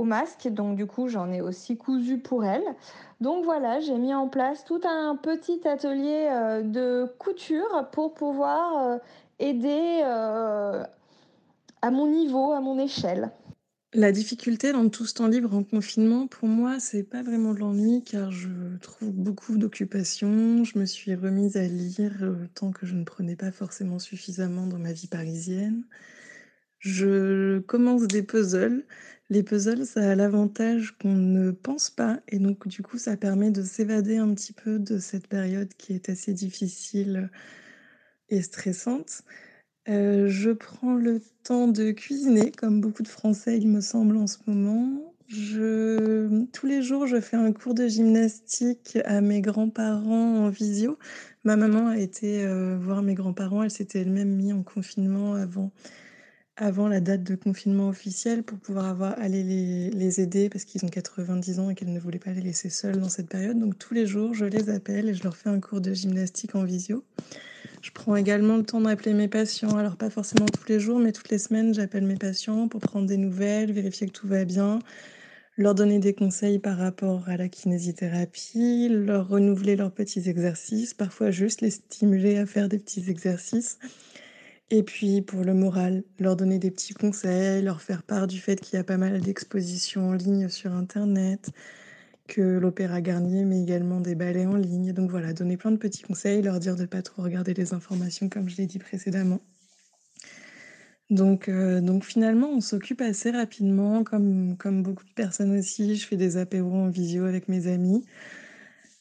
au 0.00 0.04
masque. 0.04 0.48
Donc 0.48 0.76
du 0.76 0.86
coup, 0.86 1.08
j'en 1.08 1.30
ai 1.30 1.40
aussi 1.40 1.76
cousu 1.76 2.18
pour 2.18 2.44
elle. 2.44 2.64
Donc 3.20 3.44
voilà, 3.44 3.80
j'ai 3.80 3.98
mis 3.98 4.14
en 4.14 4.28
place 4.28 4.64
tout 4.64 4.80
un 4.84 5.16
petit 5.16 5.60
atelier 5.68 6.28
euh, 6.30 6.62
de 6.62 7.06
couture 7.18 7.88
pour 7.92 8.14
pouvoir 8.14 8.78
euh, 8.78 8.98
aider 9.38 10.00
euh, 10.02 10.82
à 11.82 11.90
mon 11.90 12.06
niveau, 12.06 12.52
à 12.52 12.60
mon 12.60 12.78
échelle. 12.78 13.30
La 13.92 14.12
difficulté 14.12 14.72
dans 14.72 14.88
tout 14.88 15.04
ce 15.04 15.14
temps 15.14 15.26
libre 15.26 15.52
en 15.52 15.64
confinement, 15.64 16.28
pour 16.28 16.48
moi, 16.48 16.78
c'est 16.78 17.02
pas 17.02 17.22
vraiment 17.22 17.52
de 17.52 17.58
l'ennui 17.58 18.04
car 18.04 18.30
je 18.30 18.48
trouve 18.80 19.10
beaucoup 19.10 19.58
d'occupations. 19.58 20.62
Je 20.62 20.78
me 20.78 20.86
suis 20.86 21.14
remise 21.14 21.56
à 21.56 21.64
lire 21.64 22.12
tant 22.54 22.70
que 22.70 22.86
je 22.86 22.94
ne 22.94 23.02
prenais 23.02 23.34
pas 23.34 23.50
forcément 23.50 23.98
suffisamment 23.98 24.68
dans 24.68 24.78
ma 24.78 24.92
vie 24.92 25.08
parisienne. 25.08 25.82
Je 26.80 27.60
commence 27.60 28.06
des 28.06 28.22
puzzles. 28.22 28.84
Les 29.28 29.42
puzzles, 29.44 29.86
ça 29.86 30.10
a 30.10 30.14
l'avantage 30.16 30.96
qu'on 31.00 31.14
ne 31.14 31.52
pense 31.52 31.90
pas 31.90 32.20
et 32.28 32.38
donc 32.38 32.66
du 32.66 32.82
coup, 32.82 32.98
ça 32.98 33.16
permet 33.16 33.50
de 33.52 33.62
s'évader 33.62 34.16
un 34.16 34.34
petit 34.34 34.52
peu 34.52 34.78
de 34.78 34.98
cette 34.98 35.28
période 35.28 35.72
qui 35.78 35.92
est 35.92 36.08
assez 36.08 36.32
difficile 36.32 37.30
et 38.28 38.42
stressante. 38.42 39.22
Euh, 39.88 40.28
je 40.28 40.50
prends 40.50 40.94
le 40.94 41.20
temps 41.44 41.68
de 41.68 41.90
cuisiner, 41.90 42.50
comme 42.52 42.80
beaucoup 42.80 43.02
de 43.02 43.08
Français, 43.08 43.58
il 43.58 43.68
me 43.68 43.80
semble, 43.80 44.16
en 44.16 44.26
ce 44.26 44.38
moment. 44.46 45.14
Je... 45.28 46.44
Tous 46.52 46.66
les 46.66 46.82
jours, 46.82 47.06
je 47.06 47.20
fais 47.20 47.36
un 47.36 47.52
cours 47.52 47.74
de 47.74 47.86
gymnastique 47.88 48.98
à 49.04 49.20
mes 49.20 49.40
grands-parents 49.40 50.44
en 50.44 50.48
visio. 50.50 50.98
Ma 51.44 51.56
maman 51.56 51.88
a 51.88 51.98
été 51.98 52.44
euh, 52.44 52.76
voir 52.78 53.02
mes 53.02 53.14
grands-parents, 53.14 53.62
elle 53.62 53.70
s'était 53.70 54.00
elle-même 54.00 54.34
mise 54.34 54.52
en 54.52 54.62
confinement 54.62 55.34
avant 55.34 55.72
avant 56.60 56.88
la 56.88 57.00
date 57.00 57.22
de 57.22 57.34
confinement 57.34 57.88
officiel 57.88 58.42
pour 58.42 58.58
pouvoir 58.58 59.02
aller 59.18 59.42
les, 59.42 60.20
aider 60.20 60.50
parce 60.50 60.64
qu'ils 60.64 60.84
ont 60.84 60.88
90 60.88 61.58
ans 61.58 61.70
et 61.70 61.74
qu'elle 61.74 61.92
ne 61.92 61.98
voulait 61.98 62.18
pas 62.18 62.32
les 62.32 62.42
laisser 62.42 62.68
seuls 62.68 63.00
dans 63.00 63.08
cette 63.08 63.30
période. 63.30 63.58
Donc 63.58 63.78
tous 63.78 63.94
les 63.94 64.06
jours, 64.06 64.34
je 64.34 64.44
les 64.44 64.68
appelle 64.68 65.08
et 65.08 65.14
je 65.14 65.22
leur 65.22 65.36
fais 65.36 65.48
un 65.48 65.58
cours 65.58 65.80
de 65.80 65.94
gymnastique 65.94 66.54
en 66.54 66.64
visio. 66.64 67.02
Je 67.80 67.90
prends 67.92 68.14
également 68.14 68.58
le 68.58 68.62
temps 68.62 68.82
d'appeler 68.82 69.14
mes 69.14 69.28
patients. 69.28 69.74
Alors 69.78 69.96
pas 69.96 70.10
forcément 70.10 70.44
tous 70.44 70.68
les 70.68 70.78
jours, 70.78 70.98
mais 70.98 71.12
toutes 71.12 71.30
les 71.30 71.38
semaines, 71.38 71.72
j'appelle 71.72 72.04
mes 72.04 72.16
patients 72.16 72.68
pour 72.68 72.80
prendre 72.80 73.06
des 73.06 73.16
nouvelles, 73.16 73.72
vérifier 73.72 74.06
que 74.06 74.12
tout 74.12 74.28
va 74.28 74.44
bien, 74.44 74.80
leur 75.56 75.74
donner 75.74 75.98
des 75.98 76.12
conseils 76.12 76.58
par 76.58 76.76
rapport 76.76 77.26
à 77.30 77.38
la 77.38 77.48
kinésithérapie, 77.48 78.88
leur 78.90 79.28
renouveler 79.28 79.76
leurs 79.76 79.92
petits 79.92 80.28
exercices, 80.28 80.92
parfois 80.92 81.30
juste 81.30 81.62
les 81.62 81.70
stimuler 81.70 82.36
à 82.36 82.44
faire 82.44 82.68
des 82.68 82.78
petits 82.78 83.08
exercices 83.08 83.78
et 84.70 84.82
puis 84.82 85.22
pour 85.22 85.42
le 85.42 85.54
moral, 85.54 86.04
leur 86.18 86.36
donner 86.36 86.58
des 86.58 86.70
petits 86.70 86.94
conseils, 86.94 87.62
leur 87.62 87.82
faire 87.82 88.02
part 88.02 88.26
du 88.26 88.38
fait 88.38 88.60
qu'il 88.60 88.76
y 88.76 88.80
a 88.80 88.84
pas 88.84 88.96
mal 88.98 89.20
d'expositions 89.20 90.10
en 90.10 90.12
ligne 90.12 90.48
sur 90.48 90.72
Internet, 90.72 91.50
que 92.28 92.40
l'Opéra 92.40 93.00
Garnier 93.00 93.44
met 93.44 93.60
également 93.62 94.00
des 94.00 94.14
ballets 94.14 94.46
en 94.46 94.56
ligne. 94.56 94.92
Donc 94.92 95.10
voilà, 95.10 95.32
donner 95.32 95.56
plein 95.56 95.72
de 95.72 95.76
petits 95.76 96.02
conseils, 96.02 96.42
leur 96.42 96.60
dire 96.60 96.76
de 96.76 96.82
ne 96.82 96.86
pas 96.86 97.02
trop 97.02 97.22
regarder 97.22 97.54
les 97.54 97.74
informations 97.74 98.28
comme 98.28 98.48
je 98.48 98.56
l'ai 98.58 98.66
dit 98.66 98.78
précédemment. 98.78 99.40
Donc, 101.10 101.48
euh, 101.48 101.80
donc 101.80 102.04
finalement, 102.04 102.50
on 102.50 102.60
s'occupe 102.60 103.00
assez 103.00 103.32
rapidement, 103.32 104.04
comme, 104.04 104.56
comme 104.56 104.84
beaucoup 104.84 105.04
de 105.04 105.12
personnes 105.12 105.58
aussi. 105.58 105.96
Je 105.96 106.06
fais 106.06 106.16
des 106.16 106.36
apéros 106.36 106.76
en 106.76 106.88
visio 106.88 107.24
avec 107.24 107.48
mes 107.48 107.66
amis. 107.66 108.04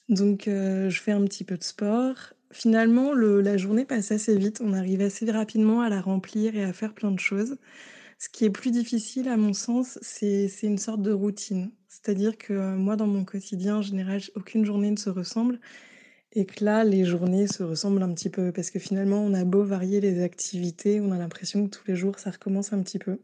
Donc 0.10 0.48
euh, 0.48 0.90
je 0.90 1.02
fais 1.02 1.12
un 1.12 1.24
petit 1.26 1.44
peu 1.44 1.56
de 1.58 1.64
sport 1.64 2.34
finalement, 2.52 3.14
la 3.14 3.58
journée 3.58 3.86
passe 3.86 4.12
assez 4.12 4.38
vite. 4.38 4.62
On 4.64 4.74
arrive 4.74 5.02
assez 5.02 5.30
rapidement 5.30 5.82
à 5.82 5.90
la 5.90 6.02
remplir 6.02 6.56
et 6.56 6.64
à 6.64 6.74
faire 6.74 6.94
plein 6.94 7.12
de 7.12 7.20
choses. 7.20 7.58
Ce 8.18 8.28
qui 8.30 8.46
est 8.46 8.50
plus 8.50 8.72
difficile, 8.72 9.30
à 9.30 9.38
mon 9.38 9.54
sens, 9.54 9.98
c'est 10.02 10.50
une 10.64 10.78
sorte 10.78 11.02
de 11.02 11.12
routine. 11.12 11.72
C'est-à-dire 11.88 12.38
que 12.38 12.54
euh, 12.54 12.76
moi, 12.76 12.96
dans 12.96 13.08
mon 13.08 13.24
quotidien, 13.24 13.78
en 13.78 13.82
général, 13.82 14.22
aucune 14.36 14.66
journée 14.66 14.92
ne 14.92 14.98
se 14.98 15.10
ressemble. 15.10 15.60
Et 16.34 16.46
que 16.46 16.64
là, 16.64 16.84
les 16.84 17.06
journées 17.06 17.48
se 17.48 17.64
ressemblent 17.64 18.04
un 18.04 18.14
petit 18.14 18.30
peu. 18.30 18.52
Parce 18.52 18.72
que 18.72 18.80
finalement, 18.80 19.24
on 19.24 19.34
a 19.34 19.46
beau 19.46 19.64
varier 19.64 20.02
les 20.02 20.22
activités, 20.22 21.00
on 21.00 21.12
a 21.12 21.18
l'impression 21.18 21.66
que 21.66 21.78
tous 21.78 21.84
les 21.88 21.96
jours, 21.96 22.20
ça 22.20 22.32
recommence 22.32 22.74
un 22.74 22.84
petit 22.84 23.00
peu. 23.00 23.20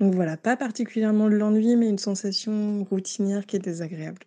Donc 0.00 0.14
voilà, 0.14 0.36
pas 0.36 0.56
particulièrement 0.56 1.28
de 1.28 1.34
l'ennui, 1.34 1.76
mais 1.76 1.88
une 1.88 1.98
sensation 1.98 2.84
routinière 2.84 3.46
qui 3.46 3.56
est 3.56 3.60
désagréable. 3.60 4.20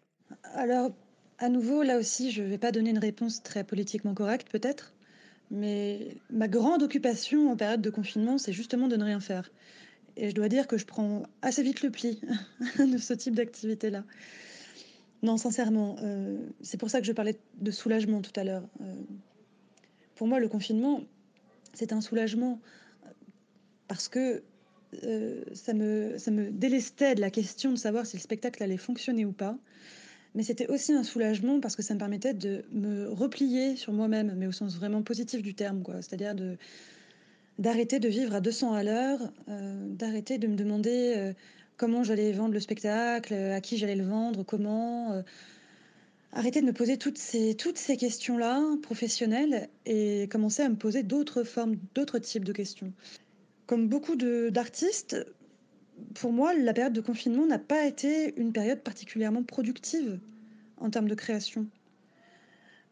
Alors, 0.53 0.91
à 1.41 1.49
nouveau, 1.49 1.81
là 1.81 1.97
aussi, 1.97 2.31
je 2.31 2.43
ne 2.43 2.47
vais 2.47 2.59
pas 2.59 2.71
donner 2.71 2.91
une 2.91 2.99
réponse 2.99 3.41
très 3.41 3.63
politiquement 3.63 4.13
correcte, 4.13 4.49
peut-être, 4.51 4.93
mais 5.49 6.15
ma 6.29 6.47
grande 6.47 6.83
occupation 6.83 7.51
en 7.51 7.57
période 7.57 7.81
de 7.81 7.89
confinement, 7.89 8.37
c'est 8.37 8.53
justement 8.53 8.87
de 8.87 8.95
ne 8.95 9.03
rien 9.03 9.19
faire. 9.19 9.51
Et 10.17 10.29
je 10.29 10.35
dois 10.35 10.49
dire 10.49 10.67
que 10.67 10.77
je 10.77 10.85
prends 10.85 11.23
assez 11.41 11.63
vite 11.63 11.81
le 11.81 11.89
pli 11.89 12.21
de 12.79 12.97
ce 12.99 13.13
type 13.13 13.33
d'activité-là. 13.33 14.03
Non, 15.23 15.37
sincèrement, 15.37 15.95
euh, 16.03 16.37
c'est 16.61 16.77
pour 16.77 16.91
ça 16.91 17.01
que 17.01 17.07
je 17.07 17.11
parlais 17.11 17.39
de 17.59 17.71
soulagement 17.71 18.21
tout 18.21 18.39
à 18.39 18.43
l'heure. 18.43 18.67
Euh, 18.81 18.93
pour 20.15 20.27
moi, 20.27 20.39
le 20.39 20.47
confinement, 20.47 21.01
c'est 21.73 21.91
un 21.91 22.01
soulagement 22.01 22.59
parce 23.87 24.07
que 24.07 24.43
euh, 25.03 25.43
ça, 25.53 25.73
me, 25.73 26.19
ça 26.19 26.29
me 26.29 26.51
délestait 26.51 27.15
de 27.15 27.21
la 27.21 27.31
question 27.31 27.71
de 27.71 27.77
savoir 27.77 28.05
si 28.05 28.17
le 28.17 28.21
spectacle 28.21 28.61
allait 28.61 28.77
fonctionner 28.77 29.25
ou 29.25 29.31
pas. 29.31 29.57
Mais 30.33 30.43
c'était 30.43 30.67
aussi 30.67 30.93
un 30.93 31.03
soulagement 31.03 31.59
parce 31.59 31.75
que 31.75 31.81
ça 31.81 31.93
me 31.93 31.99
permettait 31.99 32.33
de 32.33 32.63
me 32.71 33.09
replier 33.09 33.75
sur 33.75 33.91
moi-même, 33.91 34.33
mais 34.37 34.47
au 34.47 34.51
sens 34.51 34.75
vraiment 34.75 35.01
positif 35.01 35.41
du 35.41 35.53
terme, 35.53 35.83
quoi. 35.83 35.95
C'est-à-dire 36.01 36.35
de 36.35 36.57
d'arrêter 37.59 37.99
de 37.99 38.07
vivre 38.07 38.33
à 38.33 38.41
200 38.41 38.73
à 38.73 38.81
l'heure, 38.81 39.19
euh, 39.49 39.87
d'arrêter 39.89 40.37
de 40.39 40.47
me 40.47 40.55
demander 40.55 41.13
euh, 41.15 41.33
comment 41.77 42.01
j'allais 42.01 42.31
vendre 42.31 42.53
le 42.53 42.59
spectacle, 42.59 43.33
à 43.33 43.61
qui 43.61 43.77
j'allais 43.77 43.95
le 43.95 44.05
vendre, 44.05 44.43
comment. 44.43 45.21
arrêter 46.31 46.61
de 46.61 46.65
me 46.65 46.73
poser 46.73 46.97
toutes 46.97 47.17
ces, 47.17 47.55
toutes 47.55 47.77
ces 47.77 47.97
questions-là 47.97 48.63
professionnelles 48.81 49.67
et 49.85 50.27
commencer 50.31 50.63
à 50.63 50.69
me 50.69 50.75
poser 50.75 51.03
d'autres 51.03 51.43
formes, 51.43 51.75
d'autres 51.93 52.19
types 52.19 52.45
de 52.45 52.53
questions. 52.53 52.93
Comme 53.67 53.89
beaucoup 53.89 54.15
d'artistes, 54.15 55.17
pour 56.15 56.31
moi, 56.31 56.53
la 56.53 56.73
période 56.73 56.93
de 56.93 57.01
confinement 57.01 57.45
n'a 57.45 57.59
pas 57.59 57.85
été 57.85 58.33
une 58.39 58.53
période 58.53 58.79
particulièrement 58.79 59.43
productive 59.43 60.19
en 60.77 60.89
termes 60.89 61.07
de 61.07 61.15
création. 61.15 61.67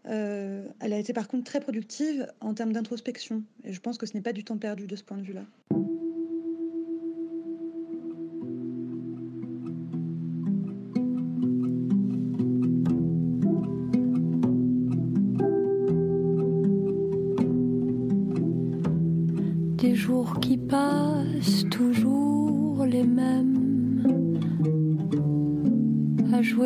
Euh, 0.08 0.66
elle 0.80 0.94
a 0.94 0.98
été 0.98 1.14
par 1.14 1.28
contre 1.28 1.44
très 1.44 1.60
productive 1.60 2.28
en 2.40 2.54
termes 2.54 2.74
d'introspection. 2.74 3.44
Et 3.64 3.74
je 3.74 3.80
pense 3.82 3.98
que 3.98 4.06
ce 4.06 4.14
n'est 4.14 4.22
pas 4.22 4.34
du 4.34 4.44
temps 4.44 4.58
perdu 4.58 4.88
de 4.88 4.96
ce 4.96 5.04
point 5.04 5.18
de 5.18 5.24
vue-là. 5.24 5.44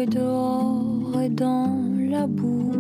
Jouer 0.04 0.06
dehors 0.06 1.22
et 1.22 1.30
dans 1.30 1.80
la 2.10 2.28
boue 2.28 2.72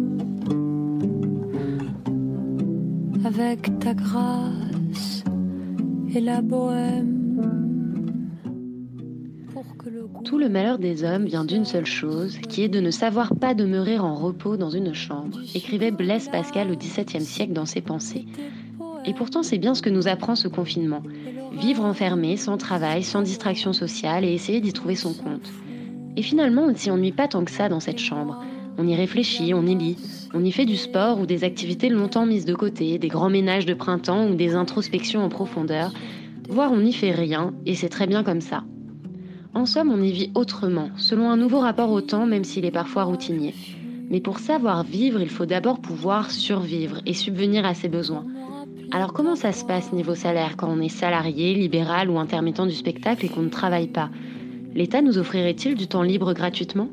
avec 3.26 3.80
ta 3.80 3.94
grâce 3.94 5.24
et 6.14 6.20
la 6.20 6.42
bohème. 6.42 7.20
Tout 10.26 10.38
le 10.38 10.50
malheur 10.50 10.80
des 10.80 11.04
hommes 11.04 11.26
vient 11.26 11.46
d'une 11.46 11.66
seule 11.66 11.86
chose, 11.86 12.38
qui 12.50 12.64
est 12.64 12.70
de 12.70 12.80
ne 12.80 12.92
savoir 12.92 13.36
pas 13.36 13.54
demeurer 13.54 14.00
en 14.00 14.16
repos 14.16 14.58
dans 14.58 14.70
une 14.70 14.94
chambre, 14.94 15.40
écrivait 15.54 15.92
Blaise 15.92 16.30
Pascal 16.30 16.72
au 16.72 16.76
XVIIe 16.76 17.26
siècle 17.26 17.54
dans 17.54 17.66
ses 17.66 17.82
pensées. 17.82 18.26
Et 19.06 19.14
pourtant, 19.14 19.44
c'est 19.44 19.58
bien 19.58 19.76
ce 19.76 19.82
que 19.82 19.90
nous 19.90 20.08
apprend 20.08 20.36
ce 20.36 20.48
confinement. 20.48 21.04
Vivre 21.54 21.84
enfermé, 21.84 22.38
sans 22.38 22.58
travail, 22.58 23.04
sans 23.04 23.22
distraction 23.22 23.74
sociale 23.74 24.24
et 24.26 24.34
essayer 24.34 24.62
d'y 24.62 24.74
trouver 24.74 24.96
son 24.96 25.14
compte. 25.14 25.52
Et 26.16 26.22
finalement, 26.22 26.64
on 26.64 26.72
ne 26.72 26.76
s'y 26.76 26.92
ennuie 26.92 27.12
pas 27.12 27.28
tant 27.28 27.44
que 27.44 27.52
ça 27.52 27.70
dans 27.70 27.80
cette 27.80 28.00
chambre. 28.00 28.44
On 28.78 28.88
y 28.88 28.96
réfléchit, 28.96 29.54
on 29.54 29.66
y 29.66 29.76
lit, 29.76 29.98
on 30.34 30.44
y 30.44 30.52
fait 30.52 30.66
du 30.66 30.78
sport 30.78 31.20
ou 31.20 31.26
des 31.26 31.44
activités 31.44 31.90
longtemps 31.90 32.26
mises 32.26 32.46
de 32.46 32.56
côté, 32.56 32.98
des 32.98 33.08
grands 33.08 33.30
ménages 33.30 33.66
de 33.66 33.74
printemps 33.74 34.28
ou 34.28 34.36
des 34.36 34.56
introspections 34.56 35.24
en 35.24 35.30
profondeur, 35.30 35.92
voire 36.50 36.72
on 36.72 36.82
n'y 36.82 36.94
fait 36.94 37.12
rien, 37.12 37.54
et 37.66 37.76
c'est 37.76 37.90
très 37.90 38.08
bien 38.08 38.24
comme 38.24 38.42
ça. 38.42 38.64
En 39.54 39.68
somme, 39.68 39.92
on 39.92 40.02
y 40.02 40.12
vit 40.12 40.32
autrement, 40.34 40.90
selon 40.98 41.30
un 41.30 41.38
nouveau 41.38 41.60
rapport 41.60 41.92
au 41.92 42.02
temps, 42.02 42.26
même 42.26 42.44
s'il 42.44 42.66
est 42.66 42.72
parfois 42.72 43.04
routinier. 43.04 43.54
Mais 44.10 44.20
pour 44.20 44.40
savoir 44.40 44.84
vivre, 44.84 45.22
il 45.22 45.30
faut 45.30 45.46
d'abord 45.46 45.80
pouvoir 45.80 46.32
survivre 46.32 46.98
et 47.06 47.14
subvenir 47.14 47.66
à 47.66 47.76
ses 47.76 47.90
besoins. 47.90 48.26
Alors 48.92 49.14
comment 49.14 49.36
ça 49.36 49.52
se 49.52 49.66
passe 49.66 49.94
niveau 49.94 50.16
salaire 50.16 50.58
quand 50.58 50.70
on 50.70 50.82
est 50.82 50.90
salarié, 50.90 51.54
libéral 51.54 52.10
ou 52.10 52.18
intermittent 52.18 52.68
du 52.68 52.76
spectacle 52.76 53.26
et 53.26 53.30
qu'on 53.30 53.42
ne 53.44 53.50
travaille 53.50 53.88
pas? 53.88 54.10
L'État 54.74 55.02
nous 55.02 55.20
offrirait-il 55.20 55.76
du 55.76 55.88
temps 55.88 56.02
libre 56.02 56.34
gratuitement? 56.34 56.90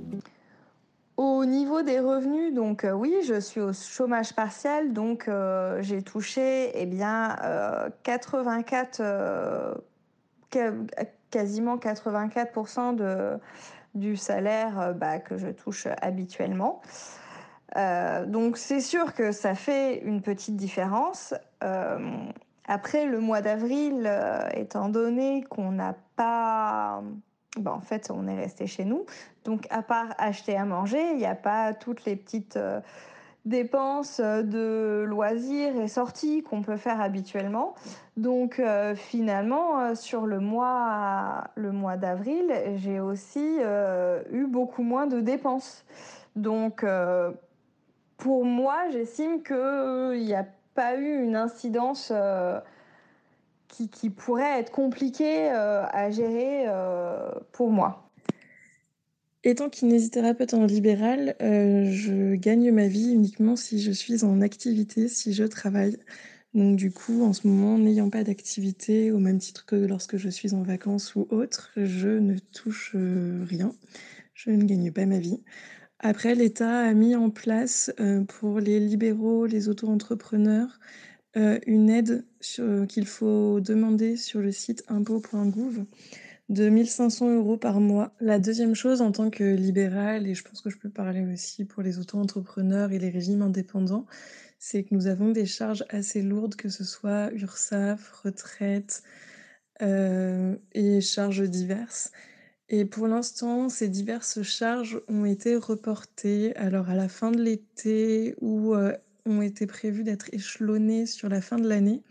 Au 1.16 1.44
niveau 1.44 1.82
des 1.82 2.00
revenus, 2.00 2.54
donc 2.54 2.84
euh, 2.84 2.92
oui, 2.92 3.14
je 3.26 3.40
suis 3.40 3.60
au 3.60 3.72
chômage 3.72 4.34
partiel, 4.34 4.92
donc 4.92 5.28
euh, 5.28 5.82
j'ai 5.82 6.02
touché 6.02 6.70
eh 6.74 6.86
bien 6.86 7.36
84, 8.02 9.00
euh, 9.00 9.74
quasiment 11.30 11.76
84% 11.76 12.96
de, 12.96 13.38
du 13.94 14.16
salaire 14.16 14.94
bah, 14.94 15.18
que 15.18 15.36
je 15.36 15.48
touche 15.48 15.86
habituellement. 16.00 16.80
Donc 17.76 18.56
c'est 18.56 18.80
sûr 18.80 19.14
que 19.14 19.30
ça 19.30 19.54
fait 19.54 19.98
une 19.98 20.22
petite 20.22 20.56
différence. 20.56 21.34
Après 22.66 23.04
le 23.04 23.20
mois 23.20 23.42
d'avril, 23.42 24.10
étant 24.54 24.88
donné 24.88 25.44
qu'on 25.50 25.72
n'a 25.72 25.96
pas... 26.16 27.02
Ben, 27.58 27.72
en 27.72 27.80
fait, 27.80 28.10
on 28.14 28.26
est 28.28 28.36
resté 28.36 28.66
chez 28.66 28.84
nous. 28.84 29.04
Donc 29.44 29.66
à 29.70 29.82
part 29.82 30.14
acheter 30.18 30.56
à 30.56 30.64
manger, 30.64 31.12
il 31.12 31.16
n'y 31.16 31.26
a 31.26 31.34
pas 31.34 31.74
toutes 31.74 32.04
les 32.04 32.16
petites 32.16 32.58
dépenses 33.44 34.20
de 34.20 35.04
loisirs 35.08 35.80
et 35.80 35.88
sorties 35.88 36.42
qu'on 36.42 36.62
peut 36.62 36.76
faire 36.76 37.00
habituellement. 37.00 37.74
Donc 38.16 38.62
finalement, 38.94 39.94
sur 39.96 40.26
le 40.26 40.38
mois, 40.38 41.44
le 41.56 41.72
mois 41.72 41.96
d'avril, 41.96 42.52
j'ai 42.76 43.00
aussi 43.00 43.58
eu 44.32 44.46
beaucoup 44.46 44.82
moins 44.82 45.06
de 45.06 45.20
dépenses. 45.20 45.84
Donc 46.36 46.84
pour 48.20 48.44
moi, 48.44 48.88
j'estime 48.92 49.42
qu'il 49.42 49.56
n'y 49.56 50.34
euh, 50.34 50.40
a 50.40 50.44
pas 50.74 50.94
eu 50.96 51.24
une 51.24 51.36
incidence 51.36 52.12
euh, 53.80 53.86
qui, 53.90 54.10
pourrait 54.10 54.60
être 54.60 54.70
compliquée 54.70 55.50
euh, 55.50 55.84
à 55.90 56.10
gérer 56.10 56.66
pour 57.52 57.70
moi. 57.70 58.10
Étant 59.42 59.70
kinésithérapeute 59.70 60.52
en 60.52 60.66
libéral, 60.66 61.34
je 61.40 62.34
gagne 62.34 62.70
ma 62.72 62.88
vie 62.88 63.12
uniquement 63.12 63.56
si 63.56 63.80
je 63.80 63.90
suis 63.90 64.22
en 64.24 64.42
activité, 64.42 65.08
si 65.08 65.32
je 65.32 65.44
travaille. 65.44 65.96
Donc 66.52 66.76
du 66.76 66.90
coup, 66.90 67.22
en 67.22 67.32
ce 67.32 67.46
moment, 67.46 67.78
n'ayant 67.78 68.10
pas 68.10 68.22
d'activité, 68.22 69.12
au 69.12 69.18
même 69.18 69.38
titre 69.38 69.64
que 69.64 69.76
lorsque 69.76 70.18
je 70.18 70.28
suis 70.28 70.52
en 70.52 70.62
vacances 70.62 71.14
ou 71.14 71.26
autre, 71.30 71.70
je 71.76 72.08
ne 72.08 72.36
touche 72.38 72.94
rien. 72.94 73.72
Je 74.34 74.50
ne 74.50 74.64
gagne 74.64 74.92
pas 74.92 75.06
ma 75.06 75.18
vie. 75.18 75.40
Après, 76.02 76.34
l'État 76.34 76.80
a 76.80 76.94
mis 76.94 77.14
en 77.14 77.28
place 77.28 77.92
euh, 78.00 78.24
pour 78.24 78.58
les 78.58 78.80
libéraux, 78.80 79.44
les 79.44 79.68
auto-entrepreneurs, 79.68 80.80
euh, 81.36 81.58
une 81.66 81.90
aide 81.90 82.24
euh, 82.58 82.86
qu'il 82.86 83.06
faut 83.06 83.60
demander 83.60 84.16
sur 84.16 84.40
le 84.40 84.52
site 84.52 84.84
impôt.gouv 84.88 85.84
de 86.48 86.68
1500 86.68 87.36
euros 87.36 87.56
par 87.56 87.80
mois. 87.80 88.12
La 88.20 88.38
deuxième 88.38 88.74
chose, 88.74 89.00
en 89.00 89.12
tant 89.12 89.30
que 89.30 89.44
libéral, 89.44 90.26
et 90.26 90.34
je 90.34 90.42
pense 90.42 90.60
que 90.60 90.70
je 90.70 90.78
peux 90.78 90.90
parler 90.90 91.24
aussi 91.32 91.64
pour 91.64 91.82
les 91.82 91.98
auto-entrepreneurs 91.98 92.92
et 92.92 92.98
les 92.98 93.10
régimes 93.10 93.42
indépendants, 93.42 94.06
c'est 94.58 94.82
que 94.82 94.94
nous 94.94 95.06
avons 95.06 95.30
des 95.30 95.46
charges 95.46 95.84
assez 95.88 96.22
lourdes, 96.22 96.56
que 96.56 96.68
ce 96.68 96.84
soit 96.84 97.30
URSAF, 97.32 98.10
retraite 98.24 99.02
et 99.80 101.00
charges 101.00 101.48
diverses. 101.48 102.10
Et 102.72 102.84
pour 102.84 103.08
l'instant, 103.08 103.68
ces 103.68 103.88
diverses 103.88 104.42
charges 104.42 105.00
ont 105.08 105.24
été 105.24 105.56
reportées 105.56 106.54
alors 106.54 106.88
à 106.88 106.94
la 106.94 107.08
fin 107.08 107.32
de 107.32 107.42
l'été 107.42 108.36
ou 108.40 108.74
euh, 108.74 108.96
ont 109.26 109.42
été 109.42 109.66
prévues 109.66 110.04
d'être 110.04 110.32
échelonnées 110.32 111.06
sur 111.06 111.28
la 111.28 111.40
fin 111.40 111.56
de 111.56 111.68
l'année. 111.68 112.02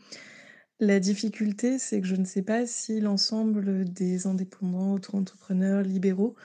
La 0.80 1.00
difficulté, 1.00 1.78
c'est 1.78 2.00
que 2.00 2.08
je 2.08 2.16
ne 2.16 2.26
sais 2.26 2.42
pas 2.42 2.66
si 2.66 3.02
l'ensemble 3.02 3.84
des 3.86 4.28
indépendants, 4.28 4.94
auto-entrepreneurs, 4.94 5.84
libéraux 5.84 6.36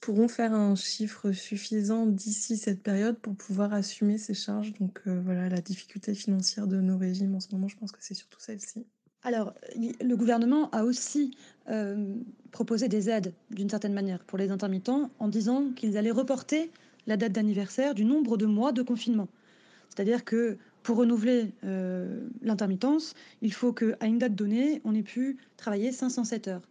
pourront 0.00 0.28
faire 0.28 0.52
un 0.52 0.74
chiffre 0.74 1.32
suffisant 1.32 2.04
d'ici 2.04 2.58
cette 2.58 2.82
période 2.82 3.18
pour 3.18 3.34
pouvoir 3.36 3.72
assumer 3.72 4.18
ces 4.18 4.34
charges. 4.34 4.74
Donc 4.74 5.00
euh, 5.06 5.20
voilà, 5.24 5.48
la 5.48 5.60
difficulté 5.60 6.14
financière 6.14 6.66
de 6.66 6.80
nos 6.80 6.98
régimes 6.98 7.34
en 7.34 7.40
ce 7.40 7.48
moment, 7.52 7.68
je 7.68 7.76
pense 7.76 7.92
que 7.92 7.98
c'est 8.00 8.14
surtout 8.14 8.40
celle-ci. 8.40 8.84
Alors, 9.22 9.54
le 9.76 10.14
gouvernement 10.16 10.68
a 10.72 10.84
aussi 10.84 11.34
euh, 11.70 12.14
proposé 12.50 12.88
des 12.88 13.08
aides, 13.08 13.32
d'une 13.50 13.70
certaine 13.70 13.94
manière, 13.94 14.22
pour 14.24 14.36
les 14.36 14.50
intermittents, 14.50 15.10
en 15.18 15.28
disant 15.28 15.70
qu'ils 15.74 15.96
allaient 15.96 16.10
reporter 16.10 16.70
la 17.06 17.16
date 17.16 17.32
d'anniversaire 17.32 17.94
du 17.94 18.04
nombre 18.04 18.36
de 18.36 18.44
mois 18.44 18.72
de 18.72 18.82
confinement. 18.82 19.28
C'est-à-dire 19.94 20.24
que 20.24 20.56
pour 20.82 20.96
renouveler 20.96 21.52
euh, 21.64 22.20
l'intermittence, 22.42 23.14
il 23.42 23.52
faut 23.52 23.72
qu'à 23.72 24.06
une 24.06 24.18
date 24.18 24.34
donnée, 24.34 24.80
on 24.84 24.94
ait 24.94 25.02
pu 25.02 25.38
travailler 25.56 25.92
507 25.92 26.48
heures. 26.48 26.68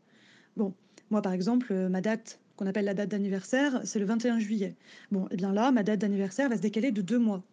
Bon, 0.58 0.74
moi 1.10 1.22
par 1.22 1.34
exemple, 1.34 1.74
ma 1.90 2.02
date 2.02 2.40
qu'on 2.56 2.68
appelle 2.68 2.86
la 2.86 2.94
date 2.94 3.10
d'anniversaire, 3.10 3.82
c'est 3.84 4.00
le 4.00 4.06
21 4.06 4.40
juillet. 4.40 4.76
Bon, 5.12 5.26
et 5.26 5.30
eh 5.32 5.36
bien 5.38 5.52
là, 5.52 5.72
ma 5.72 5.84
date 5.84 6.00
d'anniversaire 6.00 6.50
va 6.50 6.58
se 6.58 6.62
décaler 6.62 6.92
de 6.92 7.02
deux 7.02 7.18
mois, 7.18 7.44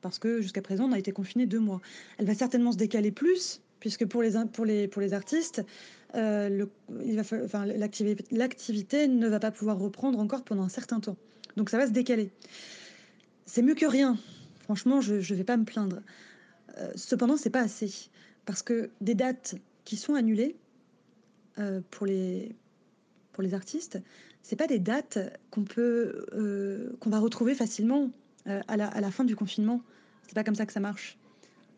parce 0.00 0.18
que 0.18 0.40
jusqu'à 0.40 0.62
présent, 0.62 0.88
on 0.88 0.92
a 0.92 0.98
été 0.98 1.12
confiné 1.12 1.46
deux 1.46 1.60
mois. 1.60 1.80
Elle 2.18 2.26
va 2.26 2.34
certainement 2.34 2.72
se 2.72 2.78
décaler 2.78 3.10
plus, 3.10 3.60
puisque 3.80 4.06
pour 4.06 4.22
les, 4.22 4.32
pour 4.52 4.64
les, 4.64 4.88
pour 4.88 5.02
les 5.02 5.12
artistes, 5.12 5.62
euh, 6.14 6.64
l'activité 8.30 9.08
ne 9.08 9.28
va 9.28 9.38
pas 9.38 9.50
pouvoir 9.50 9.78
reprendre 9.78 10.18
encore 10.18 10.44
pendant 10.44 10.62
un 10.62 10.68
certain 10.68 11.00
temps. 11.00 11.16
Donc 11.56 11.70
ça 11.70 11.78
va 11.78 11.86
se 11.86 11.92
décaler. 11.92 12.30
C'est 13.44 13.62
mieux 13.62 13.74
que 13.74 13.86
rien. 13.86 14.18
Franchement, 14.66 15.00
je 15.00 15.14
ne 15.14 15.36
vais 15.36 15.44
pas 15.44 15.56
me 15.56 15.64
plaindre. 15.64 16.00
Euh, 16.78 16.92
cependant, 16.94 17.36
c'est 17.36 17.50
pas 17.50 17.62
assez. 17.62 18.10
Parce 18.44 18.62
que 18.62 18.90
des 19.00 19.14
dates 19.14 19.54
qui 19.84 19.96
sont 19.96 20.14
annulées 20.14 20.56
euh, 21.58 21.80
pour, 21.90 22.06
les, 22.06 22.54
pour 23.32 23.42
les 23.42 23.54
artistes, 23.54 23.98
c'est 24.42 24.56
pas 24.56 24.66
des 24.66 24.78
dates 24.78 25.18
qu'on 25.50 25.64
peut 25.64 26.94
qu'on 27.00 27.10
va 27.10 27.18
retrouver 27.18 27.54
facilement 27.54 28.10
à 28.44 28.76
la, 28.76 28.86
à, 28.86 29.00
la, 29.00 29.10
fin 29.10 29.24
du 29.24 29.34
confinement. 29.34 29.82
C'est 30.28 30.34
pas 30.34 30.44
comme 30.44 30.54
ça 30.54 30.66
que 30.66 30.72
ça 30.72 30.78
marche. 30.78 31.18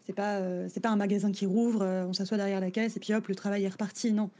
C'est 0.08 0.14
pas, 0.14 0.38
euh, 0.38 0.68
pas 0.82 0.88
un 0.88 0.96
magasin 0.96 1.30
qui 1.32 1.44
rouvre, 1.44 1.82
euh, 1.82 2.06
on 2.06 2.14
s'assoit 2.14 2.38
derrière 2.38 2.60
la 2.60 2.70
caisse 2.70 2.96
et 2.96 3.00
puis 3.00 3.12
hop, 3.12 3.28
le 3.28 3.34
travail 3.34 3.64
est 3.64 3.68
reparti. 3.68 4.14
Non. 4.14 4.30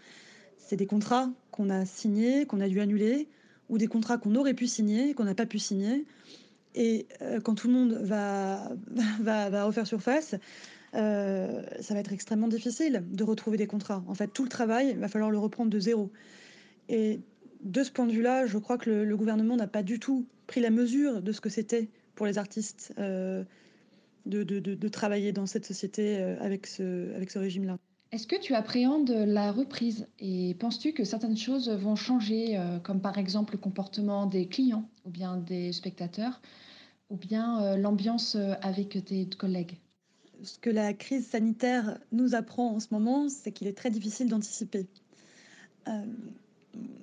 C'est 0.56 0.76
des 0.76 0.87
contrats 0.87 1.28
qu'on 1.50 1.68
a 1.68 1.84
signés, 1.84 2.46
qu'on 2.46 2.62
a 2.62 2.68
dû 2.68 2.80
annuler, 2.80 3.28
ou 3.68 3.76
des 3.76 3.87
contrats 3.87 4.16
qu'on 4.16 4.34
aurait 4.34 4.54
pu 4.54 4.66
signer, 4.66 5.12
qu'on 5.12 5.24
n'a 5.24 5.34
pas 5.34 5.44
pu 5.44 5.58
signer. 5.58 6.06
Et 6.74 7.07
euh, 7.22 7.40
quand 7.40 7.54
tout 7.54 7.68
le 7.68 7.74
monde 7.74 7.92
va, 8.02 8.70
va, 9.20 9.64
refaire 9.64 9.87
surface, 9.87 10.35
ça 10.92 11.94
va 11.94 12.00
être 12.00 12.12
extrêmement 12.12 12.48
difficile 12.48 13.04
de 13.11 13.24
retrouver 13.24 13.57
des 13.57 13.66
contrats. 13.66 14.02
En 14.09 14.14
fait, 14.14 14.28
tout 14.28 14.42
le 14.42 14.48
travail, 14.48 14.90
il 14.90 14.98
va 14.98 15.09
falloir 15.09 15.31
le 15.31 15.38
reprendre 15.38 15.70
de 15.70 15.78
zéro. 15.78 16.11
Et 16.88 17.20
de 17.62 17.83
ce 17.83 17.90
point 17.90 18.07
de 18.07 18.12
vue-là, 18.12 18.46
je 18.46 18.57
crois 18.59 18.78
que 18.78 18.90
le, 18.90 19.16
gouvernement 19.16 19.57
n'a 19.57 19.66
pas 19.66 19.83
du 19.83 19.98
tout 19.98 20.26
pris 20.46 20.61
la 20.61 20.70
mesure 20.70 21.20
de 21.20 21.33
ce 21.33 21.40
que 21.40 21.50
c'était 21.50 21.88
pour 22.14 22.24
les 22.26 22.38
artistes 22.38 22.94
de, 24.28 24.88
travailler 24.88 25.33
dans 25.33 25.46
cette 25.46 25.64
société 25.64 26.18
euh, 26.18 26.37
avec 26.40 26.66
ce, 26.66 27.14
avec 27.14 27.31
ce 27.31 27.38
régime-là. 27.38 27.78
Est-ce 28.11 28.27
que 28.27 28.37
tu 28.40 28.55
appréhendes 28.55 29.11
la 29.11 29.53
reprise 29.53 30.07
et 30.18 30.55
penses-tu 30.55 30.92
que 30.92 31.05
certaines 31.05 31.37
choses 31.37 31.68
vont 31.68 31.94
changer, 31.94 32.57
euh, 32.57 32.79
comme 32.79 33.03
par 33.03 33.18
exemple 33.18 33.55
le 33.55 33.59
comportement 33.59 34.27
des 34.27 34.49
clients 34.49 34.88
ou 35.05 35.11
bien 35.11 35.37
des 35.37 35.73
spectateurs, 35.73 36.40
ou 37.11 37.16
bien 37.16 37.62
euh, 37.62 37.77
l'ambiance 37.77 38.37
avec 38.62 39.05
tes 39.05 39.27
collègues? 39.27 39.77
Ce 40.42 40.59
que 40.59 40.71
la 40.71 40.94
crise 40.94 41.27
sanitaire 41.27 41.99
nous 42.12 42.35
apprend 42.35 42.75
en 42.75 42.81
ce 42.81 42.88
moment, 42.92 43.29
c'est 43.29 43.53
qu'il 43.53 43.66
est 43.66 43.77
très 43.77 43.90
difficile 43.90 44.29
d'anticiper. 44.29 44.87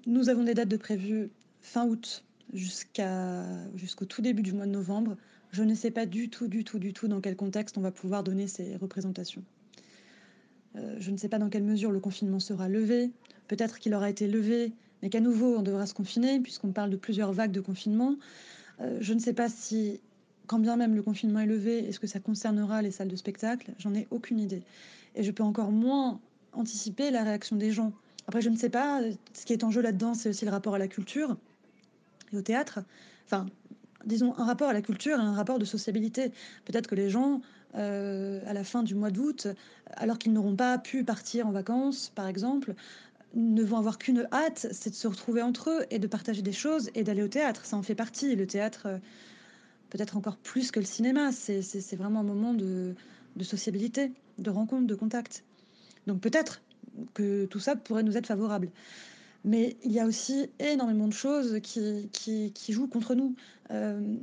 nous 0.05 0.29
avons 0.29 0.43
des 0.43 0.53
dates 0.53 0.69
de 0.69 0.77
prévues 0.77 1.29
fin 1.61 1.85
août 1.85 2.23
jusqu'au 2.53 4.05
tout 4.05 4.21
début 4.21 4.41
du 4.41 4.53
mois 4.53 4.65
de 4.65 4.71
novembre 4.71 5.17
je 5.55 5.63
ne 5.63 5.73
sais 5.73 5.91
pas 5.91 6.05
du 6.05 6.29
tout, 6.29 6.49
du 6.49 6.65
tout, 6.65 6.79
du 6.79 6.91
tout 6.91 7.07
dans 7.07 7.21
quel 7.21 7.37
contexte 7.37 7.77
on 7.77 7.81
va 7.81 7.91
pouvoir 7.91 8.23
donner 8.23 8.45
ces 8.47 8.75
représentations. 8.75 9.41
Euh, 10.75 10.95
je 10.99 11.11
ne 11.11 11.17
sais 11.17 11.29
pas 11.29 11.39
dans 11.39 11.49
quelle 11.49 11.63
mesure 11.63 11.91
le 11.91 11.99
confinement 11.99 12.39
sera 12.39 12.67
levé. 12.67 13.11
Peut-être 13.47 13.79
qu'il 13.79 13.93
aura 13.93 14.09
été 14.09 14.27
levé, 14.27 14.73
mais 15.01 15.09
qu'à 15.09 15.19
nouveau 15.19 15.57
on 15.57 15.61
devra 15.61 15.85
se 15.85 15.93
confiner, 15.93 16.39
puisqu'on 16.39 16.71
parle 16.71 16.89
de 16.89 16.97
plusieurs 16.97 17.31
vagues 17.31 17.51
de 17.51 17.61
confinement. 17.61 18.15
Euh, 18.81 18.97
je 18.99 19.13
ne 19.13 19.19
sais 19.19 19.33
pas 19.33 19.49
si, 19.49 19.99
quand 20.47 20.59
bien 20.59 20.75
même 20.75 20.95
le 20.95 21.01
confinement 21.01 21.39
est 21.39 21.45
levé, 21.45 21.79
est-ce 21.87 21.99
que 21.99 22.07
ça 22.07 22.19
concernera 22.19 22.81
les 22.81 22.91
salles 22.91 23.07
de 23.07 23.15
spectacle? 23.15 23.71
J'en 23.79 23.93
ai 23.93 24.07
aucune 24.11 24.39
idée. 24.39 24.63
Et 25.15 25.23
je 25.23 25.31
peux 25.31 25.43
encore 25.43 25.71
moins 25.71 26.19
anticiper 26.53 27.11
la 27.11 27.23
réaction 27.23 27.55
des 27.55 27.71
gens. 27.71 27.93
Après, 28.27 28.41
je 28.41 28.49
ne 28.49 28.57
sais 28.57 28.69
pas. 28.69 29.01
Ce 29.33 29.45
qui 29.45 29.53
est 29.53 29.63
en 29.63 29.71
jeu 29.71 29.81
là-dedans, 29.81 30.13
c'est 30.13 30.29
aussi 30.29 30.45
le 30.45 30.51
rapport 30.51 30.75
à 30.75 30.79
la 30.79 30.87
culture 30.87 31.37
et 32.33 32.37
au 32.37 32.41
théâtre. 32.41 32.79
Enfin, 33.25 33.45
disons, 34.05 34.37
un 34.37 34.45
rapport 34.45 34.69
à 34.69 34.73
la 34.73 34.81
culture 34.81 35.17
et 35.17 35.21
un 35.21 35.33
rapport 35.33 35.59
de 35.59 35.65
sociabilité. 35.65 36.31
Peut-être 36.65 36.87
que 36.87 36.95
les 36.95 37.09
gens, 37.09 37.41
à 37.75 38.53
la 38.53 38.63
fin 38.63 38.83
du 38.83 38.95
mois 38.95 39.11
d'août, 39.11 39.47
alors 39.93 40.17
qu'ils 40.17 40.33
n'auront 40.33 40.55
pas 40.55 40.77
pu 40.77 41.03
partir 41.03 41.47
en 41.47 41.51
vacances, 41.51 42.11
par 42.15 42.27
exemple, 42.27 42.73
ne 43.35 43.63
vont 43.63 43.77
avoir 43.77 43.97
qu'une 43.97 44.27
hâte, 44.31 44.67
c'est 44.71 44.89
de 44.89 44.95
se 44.95 45.07
retrouver 45.07 45.41
entre 45.41 45.69
eux 45.69 45.85
et 45.91 45.99
de 45.99 46.07
partager 46.07 46.41
des 46.41 46.53
choses 46.53 46.89
et 46.95 47.03
d'aller 47.03 47.21
au 47.21 47.27
théâtre. 47.27 47.65
Ça 47.65 47.75
en 47.75 47.83
fait 47.83 47.95
partie. 47.95 48.35
Le 48.35 48.47
théâtre, 48.47 48.83
euh, 48.85 48.97
peut-être 49.89 50.17
encore 50.17 50.37
plus 50.37 50.71
que 50.71 50.79
le 50.79 50.85
cinéma, 50.85 51.31
c'est 51.31 51.95
vraiment 51.95 52.21
un 52.21 52.23
moment 52.23 52.53
de, 52.53 52.95
sociabilité, 53.41 54.11
de 54.37 54.49
rencontre, 54.49 54.87
de 54.87 54.95
contact. 54.95 55.43
Donc 56.07 56.21
peut-être 56.21 56.61
que 57.13 57.45
tout 57.45 57.59
ça 57.59 57.75
pourrait 57.75 58.03
nous 58.03 58.17
être 58.17 58.27
favorable. 58.27 58.69
Mais 59.43 59.75
il 59.83 59.91
y 59.91 59.99
a 59.99 60.05
aussi 60.05 60.49
énormément 60.59 61.07
de 61.07 61.13
choses 61.13 61.59
qui, 61.61 62.09
qui, 62.11 62.73
jouent 62.73 62.87
contre 62.87 63.13
nous. 63.15 63.35
Euh, 63.69 64.15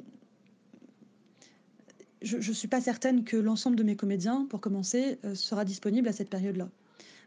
je 2.23 2.37
ne 2.37 2.55
suis 2.55 2.69
pas 2.69 2.81
certaine 2.81 3.25
que 3.25 3.37
l'ensemble 3.37 3.77
de 3.77 3.83
mes 3.83 3.97
comédiens, 3.97 4.47
pour 4.49 4.61
commencer, 4.61 5.19
euh, 5.25 5.35
sera 5.35 5.65
disponible 5.65 6.09
à 6.09 6.13
cette 6.13 6.31
période-là. 6.31 6.69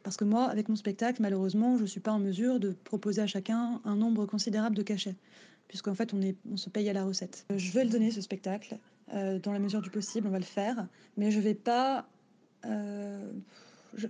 Parce 0.03 0.17
que 0.17 0.23
moi, 0.23 0.45
avec 0.45 0.69
mon 0.69 0.75
spectacle, 0.75 1.21
malheureusement, 1.21 1.77
je 1.77 1.81
ne 1.81 1.87
suis 1.87 1.99
pas 1.99 2.11
en 2.11 2.19
mesure 2.19 2.59
de 2.59 2.71
proposer 2.83 3.21
à 3.21 3.27
chacun 3.27 3.81
un 3.83 3.95
nombre 3.95 4.25
considérable 4.25 4.75
de 4.75 4.83
cachets, 4.83 5.15
puisqu'en 5.67 5.95
fait, 5.95 6.13
on, 6.13 6.21
est, 6.21 6.35
on 6.51 6.57
se 6.57 6.69
paye 6.69 6.89
à 6.89 6.93
la 6.93 7.03
recette. 7.03 7.45
Je 7.55 7.71
vais 7.71 7.83
le 7.83 7.89
donner, 7.89 8.11
ce 8.11 8.21
spectacle, 8.21 8.77
euh, 9.13 9.39
dans 9.39 9.51
la 9.51 9.59
mesure 9.59 9.81
du 9.81 9.89
possible, 9.89 10.27
on 10.27 10.31
va 10.31 10.39
le 10.39 10.45
faire, 10.45 10.87
mais 11.17 11.31
je 11.31 11.37
ne 11.37 11.43
vais 11.43 11.55
pas... 11.55 12.07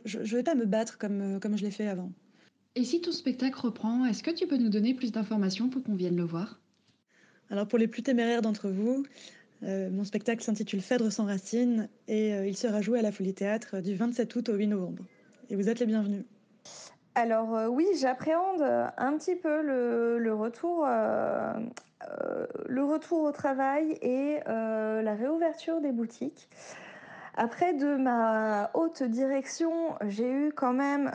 je 0.05 0.35
vais 0.35 0.43
pas 0.43 0.55
me 0.55 0.65
battre 0.65 0.97
comme, 0.97 1.39
comme 1.39 1.57
je 1.57 1.63
l'ai 1.63 1.71
fait 1.71 1.87
avant. 1.87 2.11
Et 2.75 2.83
si 2.83 2.99
ton 2.99 3.13
spectacle 3.13 3.57
reprend, 3.57 4.05
est-ce 4.05 4.21
que 4.21 4.31
tu 4.31 4.47
peux 4.47 4.57
nous 4.57 4.69
donner 4.69 4.93
plus 4.93 5.11
d'informations 5.11 5.69
pour 5.69 5.81
qu'on 5.83 5.95
vienne 5.95 6.17
le 6.17 6.23
voir? 6.23 6.59
Alors 7.49 7.67
pour 7.67 7.79
les 7.79 7.87
plus 7.87 8.03
téméraires 8.03 8.41
d'entre 8.41 8.69
vous, 8.69 9.05
euh, 9.65 9.89
mon 9.89 10.03
spectacle 10.03 10.43
s'intitule 10.43 10.81
Phèdre 10.81 11.11
sans 11.11 11.25
racines 11.25 11.89
et 12.07 12.33
euh, 12.33 12.45
il 12.45 12.55
sera 12.55 12.81
joué 12.81 12.99
à 12.99 13.01
la 13.01 13.11
Folie 13.11 13.33
Théâtre 13.33 13.79
du 13.79 13.95
27 13.95 14.35
août 14.35 14.49
au 14.49 14.53
8 14.53 14.67
novembre. 14.67 15.03
Et 15.49 15.55
vous 15.55 15.69
êtes 15.69 15.79
les 15.79 15.87
bienvenus. 15.87 16.23
Alors 17.15 17.55
euh, 17.55 17.67
oui, 17.67 17.87
j'appréhende 17.99 18.61
un 18.61 19.17
petit 19.17 19.35
peu 19.35 19.61
le, 19.63 20.33
retour, 20.33 20.85
le 20.85 22.83
retour 22.83 23.23
au 23.23 23.31
travail 23.31 23.97
et 24.01 24.39
la 24.45 25.15
réouverture 25.15 25.81
des 25.81 25.91
boutiques. 25.91 26.49
Après, 27.37 27.73
de 27.73 27.95
ma 27.95 28.69
haute 28.75 29.03
direction, 29.03 29.71
j'ai 30.07 30.31
eu 30.31 30.51
quand 30.53 30.73
même 30.73 31.09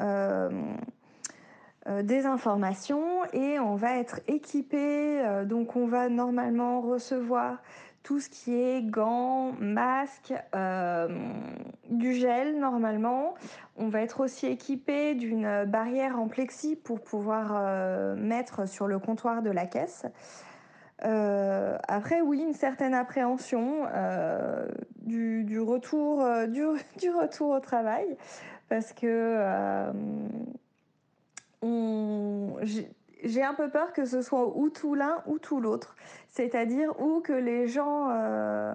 des 2.03 2.27
informations 2.27 3.25
et 3.33 3.59
on 3.59 3.75
va 3.75 3.97
être 3.99 4.21
équipé. 4.27 5.23
Donc 5.47 5.77
on 5.77 5.87
va 5.87 6.09
normalement 6.09 6.81
recevoir 6.81 7.63
tout 8.03 8.21
ce 8.21 8.29
qui 8.29 8.55
est 8.55 8.83
gants, 8.83 9.53
masques, 9.61 10.35
euh, 10.55 11.09
du 11.91 12.15
gel 12.15 12.59
normalement. 12.59 13.35
On 13.77 13.89
va 13.89 14.03
être 14.03 14.21
aussi 14.21 14.47
équipé 14.47 15.15
d'une 15.15 15.65
barrière 15.67 16.19
en 16.19 16.29
plexi 16.29 16.77
pour 16.77 17.01
pouvoir 17.01 18.17
mettre 18.17 18.69
sur 18.69 18.87
le 18.87 18.99
comptoir 18.99 19.43
de 19.43 19.51
la 19.51 19.67
caisse. 19.67 20.07
après, 21.03 22.21
oui, 22.21 22.41
une 22.41 22.55
certaine 22.55 22.95
appréhension 22.95 23.87
du, 25.03 25.61
retour, 25.61 26.27
du, 26.49 26.67
du, 26.99 27.11
retour 27.11 27.51
au 27.51 27.61
travail 27.61 28.17
parce 28.69 28.93
que 28.93 29.91
j'ai 33.25 33.43
un 33.43 33.55
peu 33.55 33.71
peur 33.71 33.93
que 33.93 34.05
ce 34.05 34.23
soit 34.23 34.57
ou 34.57 34.71
tout 34.71 34.95
l'un 34.95 35.23
ou 35.27 35.39
tout 35.39 35.61
l'autre. 35.61 35.95
C'est-à-dire 36.29 36.99
ou 37.01 37.21
que 37.21 37.33
les 37.33 37.67
gens 37.67 38.09
euh, 38.11 38.75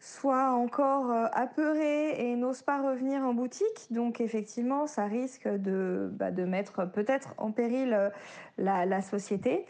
soient 0.00 0.52
encore 0.52 1.10
euh, 1.10 1.26
apeurés 1.32 2.30
et 2.30 2.36
n'osent 2.36 2.62
pas 2.62 2.80
revenir 2.80 3.22
en 3.22 3.34
boutique. 3.34 3.86
Donc 3.90 4.20
effectivement, 4.20 4.86
ça 4.86 5.04
risque 5.04 5.48
de, 5.48 6.08
bah, 6.12 6.30
de 6.30 6.44
mettre 6.44 6.84
peut-être 6.90 7.34
en 7.38 7.52
péril 7.52 7.92
euh, 7.92 8.10
la, 8.58 9.02
société. 9.02 9.66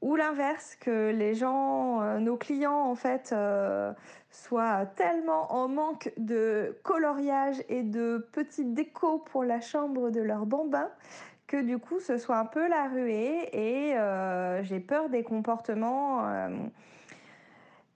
Ou 0.00 0.16
l'inverse, 0.16 0.74
que 0.80 1.10
les 1.10 1.34
gens, 1.34 2.18
nos 2.18 2.36
clients 2.36 2.90
en 2.90 2.96
fait, 2.96 3.32
soient 4.30 4.86
tellement 4.96 5.52
en 5.52 5.68
manque 5.68 6.12
de 6.16 6.76
coloriage 6.82 7.62
et 7.68 7.84
de 7.84 8.26
petites 8.32 8.74
décos 8.74 9.18
pour 9.18 9.44
la 9.44 9.60
chambre 9.60 10.10
de 10.10 10.20
leur 10.20 10.44
bambin 10.44 10.90
que 11.52 11.60
du 11.60 11.76
coup 11.76 12.00
ce 12.00 12.16
soit 12.16 12.38
un 12.38 12.46
peu 12.46 12.66
la 12.66 12.88
ruée 12.88 13.46
et 13.52 13.94
euh, 13.94 14.62
j'ai 14.62 14.80
peur 14.80 15.10
des 15.10 15.22
comportements 15.22 16.26
euh, 16.26 16.48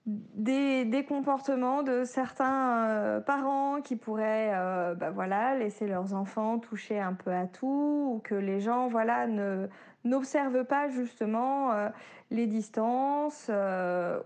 des, 0.05 1.05
comportements 1.09 1.81
de 1.81 2.03
certains 2.03 2.85
euh, 2.85 3.19
parents 3.19 3.81
qui 3.81 3.95
pourraient 3.95 4.51
bah 4.95 5.09
voilà, 5.09 5.55
laisser 5.55 5.87
leurs 5.87 6.13
enfants 6.13 6.59
toucher 6.59 6.99
un 6.99 7.13
peu 7.13 7.31
à 7.31 7.47
tout 7.47 8.13
ou 8.13 8.21
que 8.23 8.35
les 8.35 8.59
gens 8.59 8.87
voilà, 8.87 9.25
ne, 9.25 9.67
n'observent 10.05 10.63
pas 10.63 10.87
justement 10.87 11.71
les 12.29 12.45
distances 12.45 13.51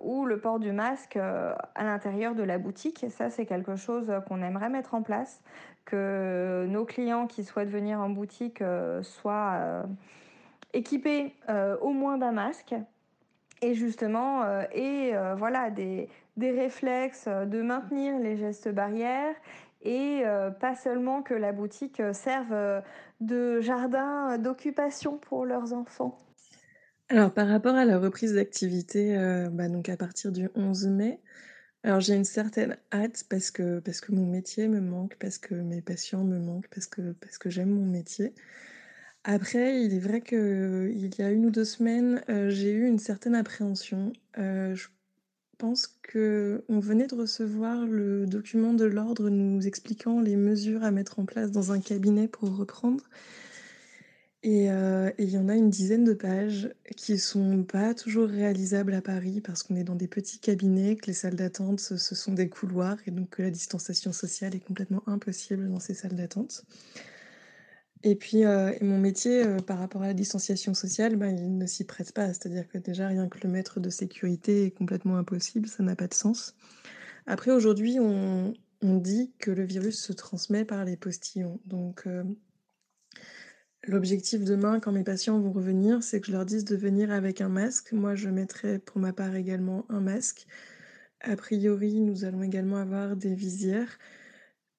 ou 0.01 0.25
le 0.25 0.39
port 0.39 0.59
du 0.59 0.71
masque 0.71 1.15
à 1.15 1.83
l'intérieur 1.83 2.35
de 2.35 2.43
la 2.43 2.59
boutique. 2.59 3.05
ça, 3.09 3.31
c'est 3.31 3.47
quelque 3.47 3.75
chose 3.75 4.11
qu'on 4.27 4.43
aimerait 4.43 4.69
mettre 4.69 4.93
en 4.93 5.01
place 5.01 5.41
que 5.85 6.65
nos 6.67 6.85
clients 6.85 7.27
qui 7.27 7.43
souhaitent 7.43 7.69
venir 7.69 7.99
en 7.99 8.09
boutique 8.09 8.61
euh, 8.61 9.03
soient, 9.03 9.53
euh, 9.59 9.83
équipés 10.73 11.35
au 11.81 11.91
moins 11.91 12.17
d'un 12.17 12.31
masque 12.31 12.73
et 13.61 13.73
justement, 13.73 14.43
et 14.73 15.11
voilà, 15.35 15.69
des, 15.69 16.07
des 16.37 16.51
réflexes 16.51 17.27
de 17.27 17.61
maintenir 17.61 18.17
les 18.19 18.37
gestes 18.37 18.69
barrières 18.69 19.35
et 19.81 20.23
pas 20.61 20.75
seulement 20.75 21.23
que 21.23 21.33
la 21.33 21.51
boutique 21.51 22.01
serve 22.13 22.81
de 23.19 23.59
jardin 23.59 24.37
d'occupation 24.37 25.17
pour 25.17 25.45
leurs 25.45 25.73
enfants. 25.73 26.17
Alors 27.09 27.33
par 27.33 27.49
rapport 27.49 27.75
à 27.75 27.83
la 27.83 27.99
reprise 27.99 28.35
d'activité, 28.35 29.17
bah, 29.51 29.67
donc 29.67 29.89
à 29.89 29.97
partir 29.97 30.31
du 30.31 30.47
11 30.55 30.87
mai, 30.87 31.19
alors 31.83 31.99
j'ai 31.99 32.15
une 32.15 32.25
certaine 32.25 32.77
hâte 32.91 33.25
parce 33.29 33.51
que 33.51 33.79
parce 33.79 34.01
que 34.01 34.11
mon 34.11 34.25
métier 34.25 34.67
me 34.67 34.81
manque, 34.81 35.15
parce 35.19 35.37
que 35.37 35.55
mes 35.55 35.81
patients 35.81 36.23
me 36.23 36.39
manquent, 36.39 36.67
parce 36.69 36.87
que 36.87 37.13
parce 37.13 37.37
que 37.37 37.49
j'aime 37.49 37.69
mon 37.71 37.85
métier. 37.85 38.33
Après, 39.23 39.83
il 39.83 39.93
est 39.93 39.99
vrai 39.99 40.21
qu'il 40.21 41.15
y 41.17 41.21
a 41.21 41.31
une 41.31 41.45
ou 41.47 41.51
deux 41.51 41.65
semaines, 41.65 42.23
j'ai 42.49 42.71
eu 42.71 42.87
une 42.87 42.99
certaine 42.99 43.35
appréhension. 43.35 44.13
je 44.35 44.87
pense 45.59 45.87
qu'on 46.11 46.79
venait 46.79 47.05
de 47.07 47.15
recevoir 47.15 47.85
le 47.85 48.25
document 48.25 48.73
de 48.73 48.85
l'ordre 48.85 49.29
nous 49.29 49.67
expliquant 49.67 50.19
les 50.19 50.35
mesures 50.35 50.83
à 50.83 50.89
mettre 50.91 51.19
en 51.19 51.25
place 51.25 51.51
dans 51.51 51.71
un 51.71 51.79
cabinet 51.79 52.27
pour 52.27 52.55
reprendre. 52.57 53.03
Euh, 54.43 55.11
et 55.19 55.23
il 55.23 55.29
y 55.29 55.37
en 55.37 55.49
a 55.49 55.55
une 55.55 55.69
dizaine 55.69 56.03
de 56.03 56.13
pages 56.13 56.73
qui 56.97 57.19
sont 57.19 57.63
pas 57.63 57.93
toujours 57.93 58.27
réalisables 58.27 58.93
à 58.93 59.01
Paris 59.01 59.39
parce 59.39 59.61
qu'on 59.61 59.75
est 59.75 59.83
dans 59.83 59.95
des 59.95 60.07
petits 60.07 60.39
cabinets, 60.39 60.95
que 60.95 61.07
les 61.07 61.13
salles 61.13 61.35
d'attente, 61.35 61.79
ce 61.79 62.15
sont 62.15 62.33
des 62.33 62.49
couloirs 62.49 62.97
et 63.05 63.11
donc 63.11 63.29
que 63.29 63.43
la 63.43 63.51
distanciation 63.51 64.11
sociale 64.11 64.55
est 64.55 64.59
complètement 64.59 65.03
impossible 65.07 65.69
dans 65.69 65.79
ces 65.79 65.93
salles 65.93 66.15
d'attente. 66.15 66.65
Et 68.03 68.15
puis, 68.15 68.45
euh, 68.45 68.73
mon 68.81 68.97
métier, 68.97 69.45
euh, 69.45 69.59
par 69.59 69.77
rapport 69.77 70.01
à 70.01 70.07
la 70.07 70.15
distanciation 70.15 70.73
sociale, 70.73 71.17
ben, 71.17 71.37
il 71.37 71.55
ne 71.55 71.67
s'y 71.67 71.83
prête 71.83 72.11
pas. 72.13 72.27
C'est-à-dire 72.29 72.67
que 72.67 72.79
déjà 72.79 73.07
rien 73.07 73.29
que 73.29 73.37
le 73.43 73.49
mètre 73.49 73.79
de 73.79 73.91
sécurité 73.91 74.65
est 74.65 74.71
complètement 74.71 75.17
impossible, 75.17 75.67
ça 75.67 75.83
n'a 75.83 75.95
pas 75.95 76.07
de 76.07 76.15
sens. 76.15 76.55
Après 77.27 77.51
aujourd'hui, 77.51 77.99
on 77.99 78.53
on 78.83 78.97
dit 78.97 79.31
que 79.37 79.51
le 79.51 79.63
virus 79.63 80.01
se 80.01 80.11
transmet 80.11 80.65
par 80.65 80.85
les 80.85 80.97
postillons 80.97 81.59
donc 81.65 82.07
L'objectif 83.87 84.43
demain, 84.43 84.79
quand 84.79 84.91
mes 84.91 85.03
patients 85.03 85.39
vont 85.39 85.51
revenir, 85.51 86.03
c'est 86.03 86.21
que 86.21 86.27
je 86.27 86.31
leur 86.31 86.45
dise 86.45 86.65
de 86.65 86.75
venir 86.75 87.11
avec 87.11 87.41
un 87.41 87.49
masque. 87.49 87.93
Moi, 87.93 88.13
je 88.13 88.29
mettrai 88.29 88.77
pour 88.77 88.99
ma 88.99 89.11
part 89.11 89.35
également 89.35 89.85
un 89.89 90.01
masque. 90.01 90.45
A 91.21 91.35
priori, 91.35 91.99
nous 91.99 92.23
allons 92.23 92.43
également 92.43 92.77
avoir 92.77 93.15
des 93.15 93.33
visières. 93.33 93.97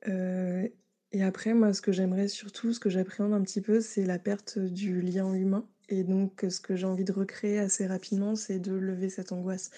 Euh, 0.08 0.68
et 1.10 1.22
après, 1.22 1.52
moi, 1.52 1.74
ce 1.74 1.82
que 1.82 1.92
j'aimerais 1.92 2.28
surtout, 2.28 2.72
ce 2.72 2.80
que 2.80 2.90
j'appréhende 2.90 3.32
un 3.32 3.42
petit 3.42 3.60
peu, 3.60 3.80
c'est 3.80 4.04
la 4.04 4.18
perte 4.20 4.58
du 4.58 5.00
lien 5.00 5.34
humain. 5.34 5.66
Et 5.88 6.04
donc, 6.04 6.46
ce 6.48 6.60
que 6.60 6.76
j'ai 6.76 6.86
envie 6.86 7.04
de 7.04 7.12
recréer 7.12 7.58
assez 7.58 7.86
rapidement, 7.86 8.36
c'est 8.36 8.60
de 8.60 8.72
lever 8.72 9.10
cette 9.10 9.32
angoisse. 9.32 9.70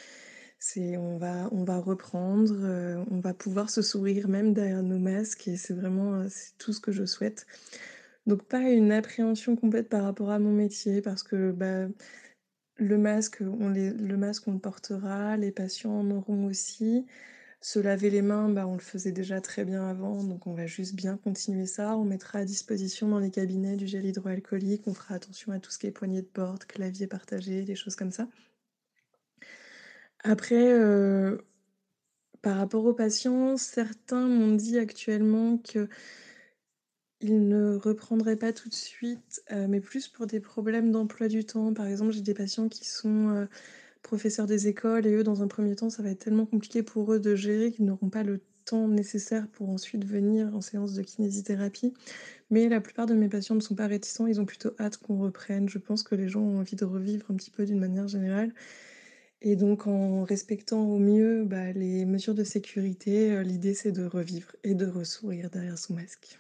C'est 0.59 0.97
on 0.97 1.19
va, 1.19 1.49
on 1.53 1.65
va 1.65 1.79
reprendre, 1.79 2.55
euh, 2.63 3.05
on 3.11 3.21
va 3.21 3.35
pouvoir 3.35 3.71
se 3.71 3.83
sourire 3.83 4.29
même 4.29 4.55
derrière 4.55 4.83
nos 4.83 4.99
masques. 4.99 5.49
Et 5.49 5.57
c'est 5.57 5.75
vraiment 5.75 6.15
euh, 6.15 6.29
tout 6.59 6.73
ce 6.73 6.81
que 6.81 6.93
je 6.93 7.05
souhaite. 7.05 7.47
Donc 8.27 8.45
pas 8.45 8.71
une 8.71 8.93
appréhension 8.93 9.57
complète 9.57 9.89
par 9.89 10.05
rapport 10.05 10.31
à 10.31 10.39
mon 10.39 10.53
métier 10.53 11.03
parce 11.03 11.23
que 11.23 11.53
bah, 11.53 11.89
le 12.77 12.99
masque, 12.99 13.39
on 13.41 13.69
le 13.69 14.17
masque, 14.17 14.45
portera, 14.61 15.37
les 15.37 15.53
patients 15.53 15.93
en 16.01 16.11
auront 16.11 16.47
aussi. 16.47 17.07
Se 17.61 17.79
laver 17.79 18.11
les 18.11 18.23
mains, 18.23 18.51
bah, 18.51 18.67
on 18.67 18.75
le 18.75 18.81
faisait 18.81 19.13
déjà 19.13 19.41
très 19.41 19.65
bien 19.65 19.89
avant, 19.89 20.23
donc 20.23 20.47
on 20.47 20.53
va 20.55 20.67
juste 20.67 20.95
bien 20.95 21.17
continuer 21.17 21.67
ça. 21.67 21.97
On 21.97 22.05
mettra 22.05 22.41
à 22.41 22.45
disposition 22.45 23.09
dans 23.09 23.19
les 23.19 23.31
cabinets 23.31 23.77
du 23.77 23.87
gel 23.87 24.05
hydroalcoolique, 24.05 24.87
on 24.87 24.95
fera 24.95 25.15
attention 25.15 25.53
à 25.53 25.59
tout 25.61 25.71
ce 25.71 25.79
qui 25.79 25.87
est 25.87 25.91
poignée 25.91 26.21
de 26.23 26.27
porte, 26.27 26.67
clavier 26.67 27.07
partagé, 27.07 27.63
des 27.63 27.75
choses 27.75 27.97
comme 27.97 28.11
ça. 28.13 28.29
Après, 30.25 30.73
euh, 30.73 31.39
par 32.43 32.57
rapport 32.59 32.85
aux 32.85 32.95
patients, 32.95 33.57
certains 33.57 34.27
m'ont 34.27 34.55
dit 34.55 34.79
actuellement 34.79 35.59
que 35.59 35.89
il 37.25 37.49
ne 37.49 37.77
reprendrait 37.77 38.37
pas 38.37 38.53
tout 38.53 38.69
de 38.69 38.75
suite, 38.75 39.43
euh, 39.51 39.67
mais 39.67 39.81
plus 39.81 40.09
pour 40.09 40.27
des 40.27 40.41
problèmes 40.41 40.93
d'emploi 40.93 41.27
du 41.29 41.45
temps. 41.45 41.73
Par 41.73 41.87
exemple, 41.87 42.13
j'ai 42.13 42.21
des 42.21 42.35
patients 42.35 42.69
qui 42.69 42.85
sont 42.85 43.31
euh, 43.31 43.47
professeurs 44.03 44.47
des 44.47 44.69
écoles 44.69 45.07
et 45.07 45.13
eux, 45.15 45.25
dans 45.25 45.43
un 45.43 45.49
premier 45.49 45.75
temps, 45.75 45.89
ça 45.89 46.03
va 46.03 46.11
être 46.11 46.25
tellement 46.25 46.45
compliqué 46.45 46.83
pour 46.83 47.13
eux 47.15 47.19
de 47.19 47.35
gérer 47.35 47.73
qu'ils 47.73 47.87
n'auront 47.87 48.11
pas 48.11 48.25
le 48.25 48.43
temps 48.67 48.89
nécessaire 48.89 49.49
pour 49.49 49.71
ensuite 49.71 50.05
venir 50.05 50.55
en 50.55 50.61
séance 50.61 50.93
de 50.93 51.03
kinésithérapie. 51.03 51.95
Mais 52.51 52.69
la 52.69 52.83
plupart 52.83 53.07
de 53.07 53.15
mes 53.15 53.29
patients 53.31 53.55
ne 53.55 53.61
sont 53.61 53.75
pas 53.75 53.87
réticents, 53.87 54.27
ils 54.27 54.41
ont 54.41 54.47
plutôt 54.47 54.73
hâte 54.79 54.99
qu'on 54.99 55.19
reprenne. 55.19 55.69
Je 55.69 55.79
pense 55.79 56.03
que 56.03 56.15
les 56.15 56.29
gens 56.29 56.43
ont 56.43 56.59
envie 56.59 56.77
de 56.77 56.85
revivre 56.85 57.31
un 57.31 57.37
petit 57.37 57.51
peu 57.51 57.65
d'une 57.65 57.81
manière 57.81 58.09
générale. 58.09 58.53
Et 59.41 59.57
donc 59.57 59.87
en 59.87 60.25
respectant 60.25 60.87
au 60.89 60.99
mieux 60.99 61.45
bah, 61.45 61.73
les 61.73 62.05
mesures 62.05 62.35
de 62.35 62.45
sécurité, 62.45 63.33
euh, 63.33 63.43
l'idée 63.43 63.75
c'est 63.75 63.93
de 63.93 64.05
revivre 64.05 64.57
et 64.63 64.75
de 64.75 64.87
ressourire 64.87 65.51
derrière 65.51 65.79
son 65.79 65.95
masque. 65.95 66.39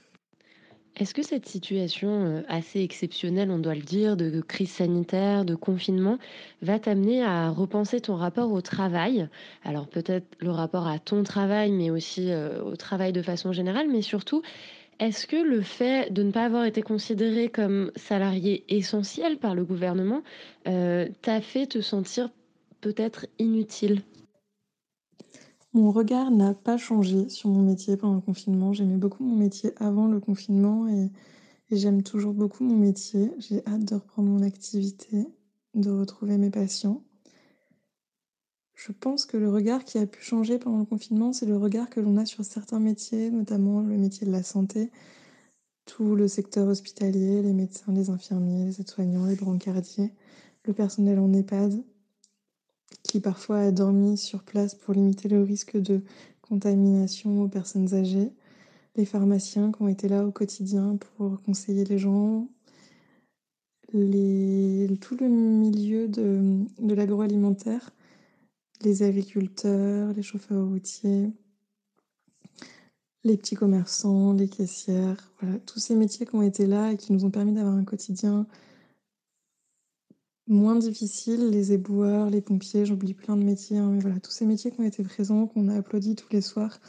Est-ce 0.96 1.12
que 1.12 1.22
cette 1.22 1.46
situation 1.46 2.24
euh, 2.24 2.42
assez 2.46 2.80
exceptionnelle, 2.80 3.50
on 3.50 3.58
doit 3.58 3.74
le 3.74 3.82
dire, 3.82 4.16
de 4.16 4.40
crise 4.40 4.70
sanitaire, 4.70 5.44
de 5.44 5.56
confinement, 5.56 6.18
va 6.62 6.78
t'amener 6.78 7.24
à 7.24 7.50
repenser 7.50 8.00
ton 8.00 8.14
rapport 8.14 8.52
au 8.52 8.60
travail? 8.60 9.28
Alors 9.64 9.88
peut-être 9.88 10.26
le 10.38 10.52
rapport 10.52 10.86
à 10.86 11.00
ton 11.00 11.24
travail, 11.24 11.72
mais 11.72 11.90
aussi 11.90 12.30
euh, 12.30 12.62
au 12.62 12.76
travail 12.76 13.12
de 13.12 13.22
façon 13.22 13.52
générale, 13.52 13.88
mais 13.90 14.02
surtout, 14.02 14.42
est-ce 15.00 15.26
que 15.26 15.36
le 15.36 15.62
fait 15.62 16.12
de 16.12 16.22
ne 16.22 16.30
pas 16.30 16.44
avoir 16.44 16.64
été 16.64 16.80
considéré 16.80 17.48
comme 17.48 17.90
salarié 17.96 18.64
essentiel 18.68 19.38
par 19.38 19.56
le 19.56 19.64
gouvernement 19.64 20.22
euh, 20.68 21.08
t'a 21.22 21.40
fait 21.40 21.66
te 21.66 21.80
sentir 21.80 22.30
peut-être 22.80 23.26
inutile? 23.40 24.02
Mon 25.74 25.90
regard 25.90 26.30
n'a 26.30 26.54
pas 26.54 26.76
changé 26.76 27.28
sur 27.28 27.50
mon 27.50 27.60
métier 27.60 27.96
pendant 27.96 28.14
le 28.14 28.20
confinement. 28.20 28.72
J'aimais 28.72 28.96
beaucoup 28.96 29.24
mon 29.24 29.36
métier 29.36 29.72
avant 29.76 30.06
le 30.06 30.20
confinement 30.20 30.88
et, 30.88 31.10
j'aime 31.70 32.04
toujours 32.04 32.32
beaucoup 32.32 32.62
mon 32.62 32.76
métier. 32.76 33.32
J'ai 33.38 33.66
hâte 33.66 33.84
de 33.84 33.94
reprendre 33.96 34.28
mon 34.28 34.42
activité, 34.42 35.26
de 35.74 35.90
retrouver 35.90 36.38
mes 36.38 36.50
patients. 36.50 37.02
Je 38.76 38.92
pense 38.92 39.26
que 39.26 39.36
le 39.36 39.50
regard 39.50 39.84
qui 39.84 39.98
a 39.98 40.06
pu 40.06 40.22
changer 40.22 40.58
pendant 40.58 40.78
le 40.78 40.84
confinement, 40.84 41.32
c'est 41.32 41.46
le 41.46 41.56
regard 41.56 41.90
que 41.90 41.98
l'on 41.98 42.16
a 42.16 42.26
sur 42.26 42.44
certains 42.44 42.78
métiers, 42.78 43.30
notamment 43.32 43.80
le 43.80 43.96
métier 43.96 44.24
de 44.26 44.32
la 44.32 44.44
santé, 44.44 44.92
tout 45.84 46.14
le 46.14 46.28
secteur 46.28 46.68
hospitalier, 46.68 47.42
les 47.42 47.52
médecins, 47.52 47.92
les 47.92 48.10
infirmiers, 48.10 48.66
les 48.66 48.80
aides-soignants, 48.80 49.26
les 49.26 49.36
brancardiers, 49.36 50.12
le 50.64 50.72
personnel 50.72 51.18
en 51.18 51.32
EHPAD, 51.32 51.82
qui 53.14 53.20
parfois 53.20 53.58
a 53.58 53.70
dormi 53.70 54.18
sur 54.18 54.42
place 54.42 54.74
pour 54.74 54.92
limiter 54.92 55.28
le 55.28 55.40
risque 55.40 55.76
de 55.76 56.00
contamination 56.42 57.42
aux 57.42 57.48
personnes 57.48 57.94
âgées, 57.94 58.32
les 58.96 59.04
pharmaciens 59.04 59.70
qui 59.70 59.82
ont 59.82 59.86
été 59.86 60.08
là 60.08 60.26
au 60.26 60.32
quotidien 60.32 60.96
pour 60.96 61.40
conseiller 61.42 61.84
les 61.84 61.96
gens, 61.96 62.48
les, 63.92 64.88
tout 65.00 65.16
le 65.20 65.28
milieu 65.28 66.08
de, 66.08 66.64
de 66.80 66.92
l'agroalimentaire, 66.92 67.90
les 68.82 69.04
agriculteurs, 69.04 70.12
les 70.12 70.22
chauffeurs 70.22 70.66
routiers, 70.66 71.30
les 73.22 73.36
petits 73.36 73.54
commerçants, 73.54 74.32
les 74.32 74.48
caissières, 74.48 75.30
voilà, 75.40 75.60
tous 75.60 75.78
ces 75.78 75.94
métiers 75.94 76.26
qui 76.26 76.34
ont 76.34 76.42
été 76.42 76.66
là 76.66 76.90
et 76.90 76.96
qui 76.96 77.12
nous 77.12 77.24
ont 77.24 77.30
permis 77.30 77.52
d'avoir 77.52 77.76
un 77.76 77.84
quotidien 77.84 78.48
moins 80.46 80.76
difficile, 80.76 81.50
les 81.50 81.72
éboueurs, 81.72 82.30
les 82.30 82.40
pompiers, 82.40 82.84
j'oublie 82.84 83.14
plein 83.14 83.36
de 83.36 83.44
métiers, 83.44 83.78
hein, 83.78 83.90
mais 83.92 84.00
voilà, 84.00 84.20
tous 84.20 84.30
ces 84.30 84.46
métiers 84.46 84.70
qui 84.70 84.80
ont 84.80 84.84
été 84.84 85.02
présents, 85.02 85.46
qu'on 85.46 85.68
a 85.68 85.76
applaudi 85.76 86.14
tous 86.14 86.28
les 86.30 86.40
soirs 86.40 86.80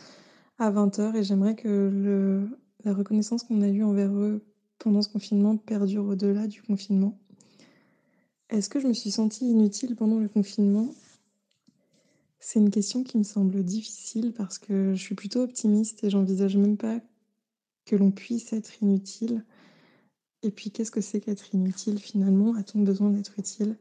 à 0.58 0.72
20h, 0.72 1.16
et 1.16 1.24
j'aimerais 1.24 1.56
que 1.56 2.48
la 2.84 2.94
reconnaissance 2.94 3.44
qu'on 3.44 3.62
a 3.62 3.68
eue 3.68 3.84
envers 3.84 4.12
eux 4.14 4.44
pendant 4.80 5.02
ce 5.02 5.10
confinement 5.10 5.58
perdure 5.58 6.06
au-delà 6.06 6.48
du 6.48 6.62
confinement. 6.62 7.18
Est-ce 8.50 8.70
que 8.70 8.80
je 8.80 8.88
me 8.88 8.94
suis 8.94 9.12
sentie 9.12 9.50
inutile 9.50 9.96
pendant 9.96 10.20
le 10.20 10.28
confinement? 10.28 10.94
C'est 12.40 12.60
une 12.60 12.70
question 12.70 13.04
qui 13.04 13.18
me 13.18 13.24
semble 13.24 13.64
difficile 13.64 14.32
parce 14.32 14.60
que 14.60 14.94
je 14.94 15.02
suis 15.02 15.16
plutôt 15.16 15.42
optimiste 15.42 16.04
et 16.04 16.12
j'envisage 16.12 16.56
même 16.58 16.78
pas 16.78 17.00
que 17.86 17.96
l'on 17.96 18.12
puisse 18.12 18.54
être 18.54 18.84
inutile. 18.84 19.44
Et 20.46 20.52
puis, 20.52 20.70
qu'est-ce 20.70 20.92
que 20.92 21.02
c'est 21.02 21.20
qu'être 21.22 21.56
inutile 21.56 21.98
finalement? 21.98 22.54
A-t-on 22.56 22.84
besoin 22.84 23.10
d'être 23.10 23.34
utile? 23.40 23.76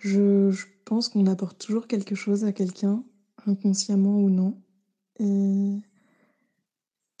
Je, 0.00 0.52
pense 0.84 1.08
qu'on 1.08 1.26
apporte 1.26 1.58
toujours 1.58 1.86
quelque 1.86 2.14
chose 2.14 2.44
à 2.44 2.52
quelqu'un, 2.52 3.04
inconsciemment 3.46 4.18
ou 4.20 4.30
non. 4.30 4.60
Et, 5.20 5.76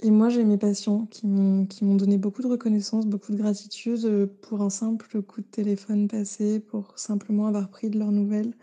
et 0.00 0.10
moi, 0.10 0.28
j'ai 0.28 0.42
mes 0.42 0.58
patients 0.58 1.06
qui 1.06 1.26
m'ont 1.28 1.66
donné 1.96 2.18
beaucoup 2.18 2.42
de 2.42 2.48
reconnaissance, 2.48 3.06
beaucoup 3.06 3.30
de 3.30 3.36
gratitude 3.36 4.26
pour 4.42 4.62
un 4.62 4.70
simple 4.70 5.22
coup 5.22 5.40
de 5.40 5.46
téléphone 5.46 6.08
passé, 6.08 6.58
pour 6.58 6.98
simplement 6.98 7.46
avoir 7.46 7.68
pris 7.68 7.90
de 7.90 7.98
leurs 7.98 8.10
nouvelles. 8.10 8.54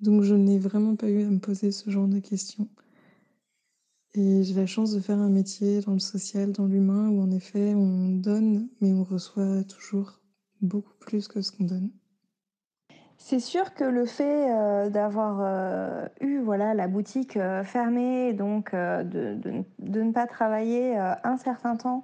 Donc, 0.00 0.22
je 0.22 0.34
n'ai 0.34 0.58
vraiment 0.58 0.96
pas 0.96 1.10
eu 1.10 1.22
à 1.22 1.28
me 1.28 1.38
poser 1.38 1.70
ce 1.70 1.90
genre 1.90 2.08
de 2.08 2.18
questions. 2.18 2.68
Et 4.14 4.42
j'ai 4.42 4.54
la 4.54 4.66
chance 4.66 4.94
de 4.94 5.00
faire 5.00 5.18
un 5.18 5.30
métier 5.30 5.80
dans 5.80 5.92
le 5.94 5.98
social, 5.98 6.52
dans 6.52 6.66
l'humain, 6.66 7.08
où 7.08 7.22
en 7.22 7.30
effet 7.30 7.74
on 7.74 8.08
donne, 8.10 8.68
mais 8.80 8.92
on 8.92 9.04
reçoit 9.04 9.64
toujours 9.64 10.20
beaucoup 10.60 10.94
plus 11.00 11.28
que 11.28 11.40
ce 11.40 11.50
qu'on 11.50 11.64
donne. 11.64 11.90
C'est 13.16 13.40
sûr 13.40 13.72
que 13.74 13.84
le 13.84 14.04
fait 14.04 14.50
euh, 14.52 14.90
d'avoir 14.90 15.38
euh, 15.40 16.06
eu 16.20 16.40
voilà, 16.40 16.74
la 16.74 16.88
boutique 16.88 17.36
euh, 17.36 17.62
fermée, 17.62 18.32
donc 18.32 18.72
de, 18.74 19.34
de- 19.36 19.64
de 19.78 20.02
ne 20.02 20.12
pas 20.12 20.26
travailler 20.26 20.96
un 20.96 21.36
certain 21.36 21.76
temps, 21.76 22.02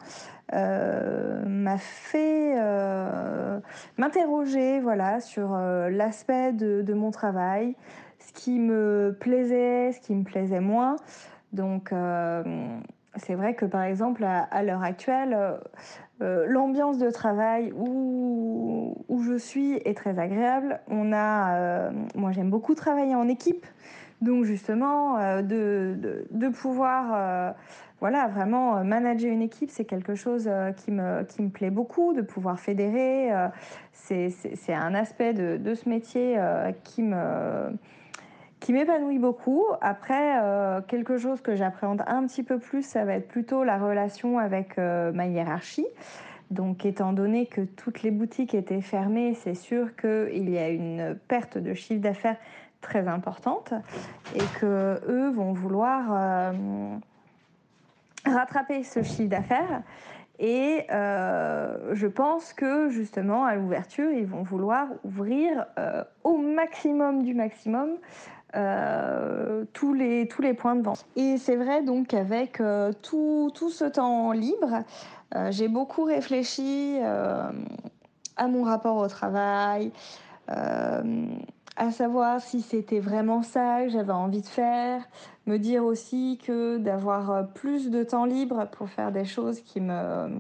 m'a 0.53 1.79
fait 1.79 2.55
m'interroger 3.99 4.81
voilà, 4.81 5.21
sur 5.21 5.51
l'aspect 5.57 6.53
de, 6.53 6.83
de 6.83 6.95
mon 6.95 7.11
travail, 7.11 7.77
ce 8.19 8.33
qui 8.33 8.59
me 8.59 9.17
plaisait, 9.21 9.93
ce 9.93 10.01
qui 10.01 10.15
me 10.15 10.25
plaisait 10.25 10.61
moins. 10.61 10.97
Donc 11.53 11.93
euh, 11.93 12.43
c'est 13.17 13.35
vrai 13.35 13.55
que 13.55 13.65
par 13.65 13.83
exemple 13.83 14.25
à, 14.25 14.63
l'heure 14.63 14.83
actuelle, 14.83 15.35
euh, 15.35 15.57
euh, 16.23 16.47
l'ambiance 16.47 16.99
de 16.99 17.11
travail 17.11 17.73
où, 17.77 18.97
où 19.09 19.23
je 19.23 19.39
suis 19.39 19.75
est 19.75 19.97
très 19.97 20.19
agréable. 20.19 20.81
On 20.89 21.13
a, 21.13 21.91
moi 22.15 22.33
j'aime 22.33 22.51
beaucoup 22.51 22.75
travailler 22.75 23.15
en 23.15 23.29
équipe, 23.29 23.67
donc 24.21 24.45
justement 24.45 25.17
de, 25.43 25.97
de, 26.31 26.49
pouvoir 26.49 27.55
voilà, 28.01 28.29
vraiment 28.29 28.85
manager 28.85 29.33
une 29.33 29.43
équipe, 29.43 29.71
c'est 29.71 29.85
quelque 29.85 30.15
chose 30.15 30.51
qui 30.77 30.91
me, 30.91 31.23
qui 31.23 31.43
me 31.43 31.51
plaît 31.51 31.71
beaucoup, 31.71 32.13
de 32.13 32.23
pouvoir 32.23 32.59
fédérer. 32.59 33.31
c'est 33.93 34.75
un 34.75 34.95
aspect 34.95 35.33
de, 35.33 35.75
ce 35.75 35.89
métier 35.89 36.37
qui 36.85 37.03
me 37.03 37.73
qui 38.61 38.73
m'épanouit 38.73 39.19
beaucoup. 39.19 39.65
Après, 39.81 40.41
euh, 40.43 40.81
quelque 40.83 41.19
chose 41.19 41.41
que 41.41 41.55
j'appréhende 41.55 42.03
un 42.07 42.27
petit 42.27 42.43
peu 42.43 42.59
plus, 42.59 42.83
ça 42.83 43.05
va 43.05 43.15
être 43.15 43.29
plutôt 43.29 43.65
la 43.65 43.79
relation 43.79 44.39
avec 44.39 44.79
euh, 44.79 45.13
ma 45.13 45.27
hiérarchie. 45.27 45.87
Donc, 46.51 46.85
étant 46.85 47.13
donné 47.13 47.47
que 47.47 47.61
toutes 47.61 48.03
les 48.03 48.11
boutiques 48.11 48.55
étaient 48.55 48.81
fermées, 48.81 49.35
c'est 49.35 49.55
sûr 49.55 49.95
qu'il 49.97 50.49
y 50.49 50.59
a 50.59 50.71
une 50.71 51.19
perte 51.29 51.59
de 51.59 51.75
chiffre 51.75 52.01
d'affaires 52.01 52.37
très 52.81 53.07
importante 53.07 53.75
et 54.35 54.61
que 54.61 55.01
eux 55.09 55.31
vont 55.31 55.53
vouloir 55.53 56.07
euh, 56.11 56.53
rattraper 58.25 58.83
ce 58.83 59.03
chiffre 59.03 59.29
d'affaires. 59.29 59.83
Et 60.41 60.87
je 60.89 62.07
pense 62.07 62.53
que 62.53 62.91
justement 62.91 63.45
à 63.45 63.57
l'ouverture, 63.57 64.13
ils 64.13 64.25
vont 64.25 64.45
vouloir 64.45 64.87
ouvrir 65.03 65.67
au 66.23 66.37
maximum 66.37 67.25
du 67.25 67.35
maximum 67.35 67.97
euh, 68.57 69.65
tous, 69.75 69.93
les, 69.93 70.27
tous 70.27 70.41
les 70.41 70.55
points 70.55 70.75
de 70.75 70.83
vente. 70.83 71.05
Et 71.17 71.37
c'est 71.37 71.57
vrai 71.57 71.83
donc 71.83 72.09
qu'avec 72.09 72.61
euh, 72.61 72.93
tout, 73.03 73.51
tout 73.55 73.69
ce 73.69 73.85
temps 73.85 74.33
libre, 74.33 74.85
euh, 75.35 75.51
j'ai 75.51 75.69
beaucoup 75.69 76.05
réfléchi 76.05 76.99
à 77.01 78.49
mon 78.49 78.63
rapport 78.63 78.97
au 78.97 79.09
travail, 79.09 79.93
à 80.47 81.91
savoir 81.91 82.41
si 82.41 82.63
c'était 82.63 83.01
vraiment 83.01 83.43
ça 83.43 83.85
que 83.85 83.91
j'avais 83.91 84.13
envie 84.13 84.41
de 84.41 84.47
faire, 84.47 85.03
me 85.47 85.59
dire 85.59 85.85
aussi 85.85 86.41
que 86.43 86.79
d'avoir 86.79 87.49
plus 87.49 87.91
de 87.91 88.03
temps 88.03 88.25
libre 88.25 88.67
pour 88.73 88.89
faire 88.89 89.13
des 89.13 89.25
choses 89.25 89.61
qui 89.61 89.81
me 89.81 90.39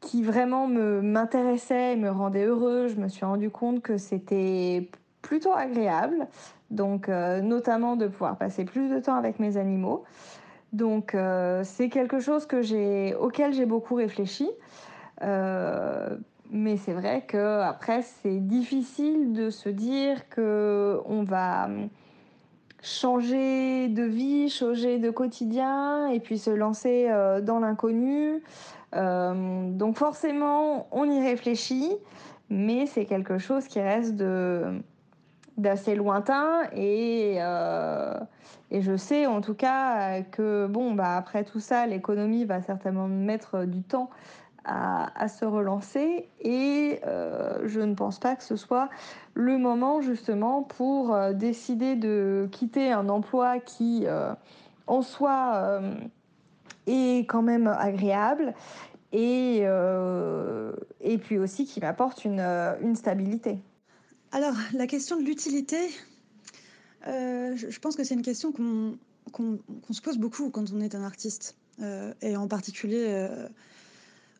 qui 0.00 0.22
vraiment 0.22 0.66
me 0.66 1.00
m'intéressaient 1.00 1.94
et 1.94 1.96
me 1.96 2.10
rendaient 2.10 2.44
heureux, 2.44 2.88
je 2.88 2.96
me 2.96 3.08
suis 3.08 3.24
rendu 3.24 3.50
compte 3.50 3.80
que 3.80 3.96
c'était 3.96 4.90
plutôt 5.22 5.54
agréable, 5.54 6.26
donc 6.70 7.08
euh, 7.08 7.40
notamment 7.40 7.96
de 7.96 8.08
pouvoir 8.08 8.36
passer 8.36 8.64
plus 8.64 8.90
de 8.90 8.98
temps 8.98 9.14
avec 9.14 9.38
mes 9.38 9.56
animaux. 9.56 10.04
Donc 10.72 11.14
euh, 11.14 11.62
c'est 11.64 11.88
quelque 11.88 12.18
chose 12.18 12.46
auquel 13.20 13.52
j'ai 13.52 13.66
beaucoup 13.66 13.94
réfléchi. 13.94 14.50
Euh, 15.22 16.16
mais 16.50 16.76
c'est 16.76 16.92
vrai 16.92 17.24
que 17.26 17.60
après 17.60 18.02
c'est 18.02 18.40
difficile 18.40 19.32
de 19.32 19.48
se 19.48 19.68
dire 19.68 20.28
que 20.28 21.00
on 21.06 21.22
va 21.22 21.68
changer 22.82 23.88
de 23.88 24.02
vie, 24.02 24.50
changer 24.50 24.98
de 24.98 25.10
quotidien 25.10 26.08
et 26.08 26.20
puis 26.20 26.36
se 26.36 26.50
lancer 26.50 27.08
dans 27.42 27.60
l'inconnu. 27.60 28.42
Donc 28.92 29.96
forcément, 29.96 30.88
on 30.90 31.10
y 31.10 31.20
réfléchit, 31.20 31.96
mais 32.50 32.84
c'est 32.84 33.06
quelque 33.06 33.38
chose 33.38 33.66
qui 33.66 33.80
reste 33.80 34.16
de 34.16 34.82
d'assez 35.58 35.94
lointain 35.94 36.62
et, 36.74 37.36
euh, 37.38 38.18
et 38.70 38.80
je 38.80 38.96
sais 38.96 39.26
en 39.26 39.40
tout 39.40 39.54
cas 39.54 40.22
que 40.22 40.66
bon 40.66 40.94
bah 40.94 41.16
après 41.16 41.44
tout 41.44 41.60
ça 41.60 41.86
l'économie 41.86 42.44
va 42.44 42.62
certainement 42.62 43.06
mettre 43.06 43.64
du 43.64 43.82
temps 43.82 44.08
à, 44.64 45.10
à 45.20 45.28
se 45.28 45.44
relancer 45.44 46.28
et 46.40 47.00
euh, 47.06 47.60
je 47.66 47.80
ne 47.80 47.94
pense 47.94 48.18
pas 48.18 48.34
que 48.36 48.42
ce 48.42 48.56
soit 48.56 48.88
le 49.34 49.58
moment 49.58 50.00
justement 50.00 50.62
pour 50.62 51.14
euh, 51.14 51.32
décider 51.32 51.96
de 51.96 52.48
quitter 52.50 52.90
un 52.90 53.08
emploi 53.08 53.58
qui 53.58 54.06
en 54.86 55.02
soi 55.02 55.80
est 56.86 57.26
quand 57.28 57.42
même 57.42 57.66
agréable 57.66 58.54
et, 59.12 59.64
et 61.00 61.18
puis 61.18 61.38
aussi 61.38 61.66
qui 61.66 61.80
m'apporte 61.80 62.24
une, 62.24 62.40
une 62.40 62.96
stabilité. 62.96 63.58
Alors, 64.32 64.54
la 64.72 64.86
question 64.86 65.20
de 65.20 65.24
l'utilité, 65.24 65.76
euh, 67.06 67.54
je, 67.54 67.78
pense 67.78 67.96
que 67.96 68.04
c'est 68.04 68.14
une 68.14 68.22
question 68.22 68.50
qu'on 68.50 69.58
se 69.90 70.00
pose 70.00 70.16
beaucoup 70.16 70.48
quand 70.48 70.72
on 70.72 70.80
est 70.80 70.94
un 70.94 71.02
artiste, 71.02 71.54
euh, 71.82 72.14
et 72.22 72.34
en 72.34 72.48
particulier 72.48 73.04
euh, 73.08 73.46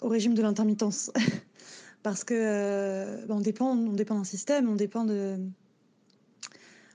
au 0.00 0.08
régime 0.08 0.32
de 0.32 0.40
l'intermittence. 0.40 1.10
Parce 2.02 2.24
que 2.24 3.26
bah, 3.26 3.34
on 3.36 3.40
dépend, 3.40 3.76
d'un 3.76 4.24
système, 4.24 4.68
on 4.70 4.76
dépend 4.76 5.04
du 5.04 5.36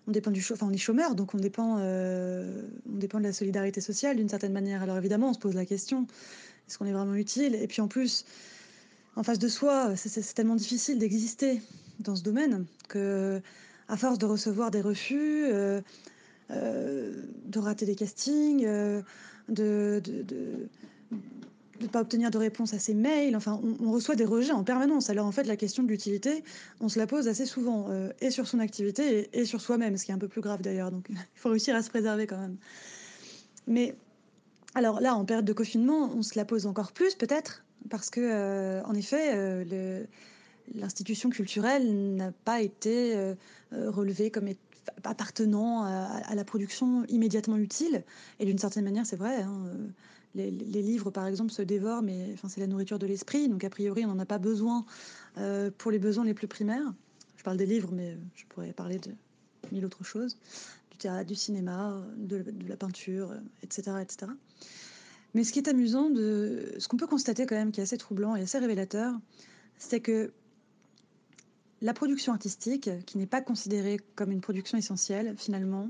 enfin, 0.07 0.67
on 0.67 0.73
est 0.73 0.77
chômeur, 0.77 1.13
donc 1.13 1.35
on 1.35 1.37
dépend, 1.37 1.77
on 1.77 2.97
dépend 2.97 3.19
de 3.19 3.23
la 3.23 3.31
solidarité 3.31 3.79
sociale 3.79 4.17
d'une 4.17 4.27
certaine 4.27 4.53
manière. 4.53 4.81
Alors 4.81 4.97
évidemment, 4.97 5.29
on 5.29 5.33
se 5.33 5.39
pose 5.39 5.53
la 5.53 5.65
question 5.65 6.07
est-ce 6.67 6.77
qu'on 6.77 6.85
est 6.85 6.93
vraiment 6.93 7.15
utile? 7.15 7.55
Et 7.55 7.67
puis 7.67 7.79
en 7.79 7.87
plus, 7.87 8.25
en 9.15 9.23
face 9.23 9.39
de 9.39 9.47
soi, 9.47 9.95
c'est 9.95 10.33
tellement 10.33 10.55
difficile 10.55 10.99
d'exister 10.99 11.61
dans 11.99 12.15
ce 12.15 12.23
domaine 12.23 12.65
que, 12.87 13.41
à 13.87 13.97
force 13.97 14.17
de 14.17 14.25
recevoir 14.25 14.71
des 14.71 14.81
refus, 14.81 15.45
euh, 15.45 15.81
euh, 16.51 17.13
de 17.45 17.59
rater 17.59 17.85
des 17.85 17.95
castings, 17.95 18.65
euh, 18.65 19.01
de 19.49 20.01
de, 20.03 20.21
de- 20.23 20.69
de 21.79 21.83
ne 21.83 21.87
pas 21.89 22.01
obtenir 22.01 22.31
de 22.31 22.39
réponse 22.39 22.73
à 22.73 22.79
ses 22.79 22.95
mails, 22.95 23.35
enfin, 23.35 23.61
on, 23.81 23.91
reçoit 23.91 24.15
des 24.15 24.25
rejets 24.25 24.51
en 24.51 24.63
permanence. 24.63 25.11
Alors 25.11 25.27
en 25.27 25.31
fait, 25.31 25.43
la 25.43 25.55
question 25.55 25.83
de 25.83 25.89
l'utilité, 25.89 26.43
on 26.81 26.89
se 26.89 26.97
la 26.97 27.05
pose 27.05 27.27
assez 27.27 27.45
souvent, 27.45 27.87
et 28.19 28.31
sur 28.31 28.47
son 28.47 28.57
activité 28.57 29.29
et, 29.31 29.45
sur 29.45 29.61
soi-même, 29.61 29.95
ce 29.95 30.03
qui 30.05 30.09
est 30.09 30.15
un 30.15 30.17
peu 30.17 30.27
plus 30.27 30.41
grave 30.41 30.63
d'ailleurs. 30.63 30.89
Donc 30.89 31.05
il 31.09 31.15
faut 31.35 31.49
réussir 31.49 31.75
à 31.75 31.83
se 31.83 31.91
préserver 31.91 32.25
quand 32.25 32.39
même. 32.39 32.57
Mais 33.67 33.95
alors 34.73 35.01
là, 35.01 35.13
en 35.13 35.23
période 35.23 35.45
de 35.45 35.53
confinement, 35.53 36.09
on 36.15 36.23
se 36.23 36.35
la 36.35 36.45
pose 36.45 36.65
encore 36.65 36.93
plus 36.93 37.13
peut-être, 37.13 37.63
parce 37.91 38.09
que, 38.09 38.81
en 38.83 38.95
effet, 38.95 39.63
le- 39.63 40.07
l'institution 40.75 41.29
culturelle 41.29 42.15
n'a 42.15 42.31
pas 42.31 42.61
été 42.61 43.15
euh, 43.15 43.35
euh, 43.73 43.89
relevée 43.89 44.31
comme 44.31 44.49
appartenant 45.03 45.83
à, 45.83 46.33
la 46.33 46.43
production 46.45 47.05
immédiatement 47.05 47.57
utile. 47.57 48.03
Et 48.39 48.45
d'une 48.45 48.57
certaine 48.57 48.85
manière, 48.85 49.05
c'est 49.05 49.17
vrai. 49.17 49.41
hein, 49.41 49.63
euh, 49.67 49.87
les, 50.35 50.51
livres, 50.51 51.11
par 51.11 51.27
exemple, 51.27 51.51
se 51.51 51.61
dévorent, 51.61 52.03
mais 52.03 52.29
enfin, 52.33 52.47
c'est 52.47 52.61
la 52.61 52.67
nourriture 52.67 52.99
de 52.99 53.07
l'esprit. 53.07 53.49
Donc, 53.49 53.63
a 53.63 53.69
priori, 53.69 54.05
on 54.05 54.09
n'en 54.09 54.19
a 54.19 54.25
pas 54.25 54.37
besoin 54.37 54.85
pour 55.77 55.91
les 55.91 55.99
besoins 55.99 56.25
les 56.25 56.33
plus 56.33 56.47
primaires. 56.47 56.93
Je 57.37 57.43
parle 57.43 57.57
des 57.57 57.65
livres, 57.65 57.89
mais 57.91 58.17
je 58.35 58.45
pourrais 58.45 58.71
parler 58.71 58.99
de 58.99 59.11
mille 59.71 59.85
autres 59.85 60.03
choses 60.03 60.37
du 60.91 60.97
théâtre, 60.97 61.27
du 61.27 61.35
cinéma, 61.35 62.01
de, 62.17 62.43
de 62.43 62.69
la 62.69 62.77
peinture, 62.77 63.33
etc., 63.63 63.97
etc. 64.01 64.31
Mais 65.33 65.43
ce 65.43 65.51
qui 65.51 65.59
est 65.59 65.67
amusant, 65.67 66.09
de, 66.09 66.73
ce 66.77 66.87
qu'on 66.87 66.97
peut 66.97 67.07
constater 67.07 67.45
quand 67.45 67.55
même, 67.55 67.71
qui 67.71 67.79
est 67.79 67.83
assez 67.83 67.97
troublant 67.97 68.35
et 68.35 68.41
assez 68.41 68.57
révélateur, 68.59 69.13
c'est 69.77 69.99
que 69.99 70.31
la 71.81 71.93
production 71.93 72.33
artistique, 72.33 72.89
qui 73.05 73.17
n'est 73.17 73.27
pas 73.27 73.41
considérée 73.41 73.99
comme 74.15 74.31
une 74.31 74.41
production 74.41 74.77
essentielle, 74.77 75.35
finalement, 75.37 75.89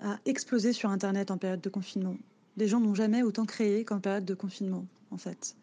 a 0.00 0.18
explosé 0.24 0.72
sur 0.72 0.90
Internet 0.90 1.30
en 1.30 1.38
période 1.38 1.60
de 1.60 1.68
confinement. 1.68 2.16
Les 2.56 2.68
gens 2.68 2.80
n'ont 2.80 2.94
jamais 2.94 3.22
autant 3.22 3.46
créé 3.46 3.84
qu'en 3.84 4.00
période 4.00 4.24
de 4.24 4.34
confinement, 4.34 4.86
en 5.10 5.18
fait. 5.18 5.56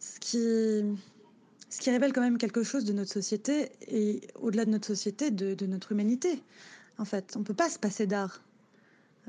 Ce 0.00 0.18
qui, 0.18 1.90
révèle 1.90 2.12
quand 2.12 2.22
même 2.22 2.38
quelque 2.38 2.62
chose 2.62 2.84
de 2.84 2.92
notre 2.92 3.12
société 3.12 3.70
et 3.86 4.20
au-delà 4.40 4.64
de 4.64 4.70
notre 4.70 4.88
société, 4.88 5.30
de, 5.30 5.54
de 5.54 5.66
notre 5.66 5.92
humanité. 5.92 6.42
En 6.98 7.04
fait, 7.04 7.34
on 7.36 7.40
ne 7.40 7.44
peut 7.44 7.54
pas 7.54 7.68
se 7.68 7.78
passer 7.78 8.06
d'art. 8.06 8.42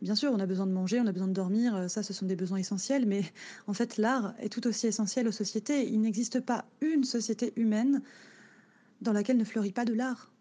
Bien 0.01 0.15
sûr, 0.15 0.31
on 0.33 0.39
a 0.39 0.45
besoin 0.45 0.65
de 0.65 0.71
manger, 0.71 0.99
on 0.99 1.07
a 1.07 1.11
besoin 1.11 1.27
de 1.27 1.33
dormir, 1.33 1.75
euh, 1.75 1.87
ça 1.87 2.03
ce 2.03 2.13
sont 2.13 2.25
des 2.25 2.35
besoins 2.35 2.57
essentiels, 2.57 3.05
mais 3.05 3.23
en 3.67 3.73
fait 3.73 3.97
l'art 3.97 4.33
est 4.39 4.49
tout 4.49 4.65
aussi 4.67 4.87
essentiel 4.87 5.27
aux 5.27 5.31
sociétés. 5.31 5.87
Il 5.87 6.01
n'existe 6.01 6.39
pas 6.39 6.65
une 6.81 7.03
société 7.03 7.53
humaine 7.55 8.01
dans 9.03 9.13
laquelle 9.13 9.37
ne 9.37 9.43
fleurit 9.43 9.71
pas 9.71 9.85
de 9.85 9.93
l'art, 9.93 10.31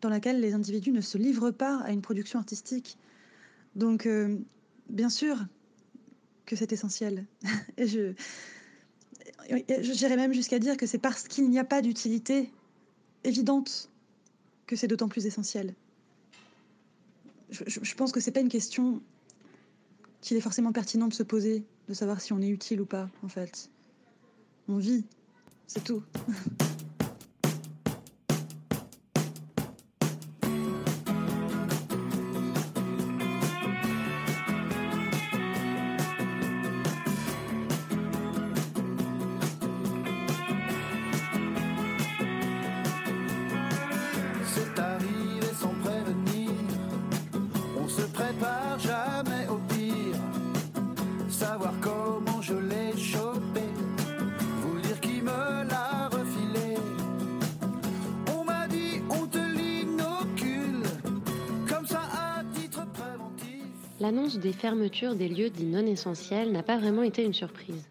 dans 0.00 0.08
laquelle 0.08 0.40
les 0.40 0.54
individus 0.54 0.92
ne 0.92 1.00
se 1.00 1.18
livrent 1.18 1.50
pas 1.50 1.78
à 1.78 1.90
une 1.90 2.02
production 2.02 2.38
artistique. 2.38 2.98
Donc 3.74 4.06
euh, 4.06 4.38
bien 4.88 5.08
sûr 5.08 5.38
que 6.46 6.56
c'est 6.56 6.72
essentiel. 6.72 7.26
Et 7.76 7.86
je, 7.86 8.12
j'irais 9.48 10.16
même 10.16 10.32
jusqu'à 10.32 10.58
dire 10.58 10.76
que 10.76 10.86
c'est 10.86 10.98
parce 10.98 11.26
qu'il 11.28 11.48
n'y 11.48 11.58
a 11.58 11.64
pas 11.64 11.82
d'utilité 11.82 12.50
évidente 13.24 13.90
que 14.66 14.76
c'est 14.76 14.88
d'autant 14.88 15.08
plus 15.08 15.26
essentiel. 15.26 15.74
Je, 17.50 17.94
pense 17.94 18.12
que 18.12 18.20
c'est 18.20 18.30
pas 18.30 18.40
une 18.40 18.48
question 18.48 19.02
qu'il 20.22 20.38
est 20.38 20.40
forcément 20.40 20.72
pertinent 20.72 21.06
de 21.06 21.12
se 21.12 21.22
poser, 21.22 21.64
de 21.88 21.94
savoir 21.94 22.22
si 22.22 22.32
on 22.32 22.40
est 22.40 22.48
utile 22.48 22.80
ou 22.80 22.86
pas, 22.86 23.10
en 23.22 23.28
fait. 23.28 23.68
On 24.68 24.78
vit, 24.78 25.04
c'est 25.66 25.84
tout. 25.84 26.02
L'annonce 64.02 64.40
des 64.40 64.52
fermetures 64.52 65.14
des 65.14 65.28
lieux 65.28 65.48
dits 65.48 65.64
non 65.64 65.86
essentiels 65.86 66.50
n'a 66.50 66.64
pas 66.64 66.76
vraiment 66.76 67.04
été 67.04 67.22
une 67.22 67.32
surprise. 67.32 67.86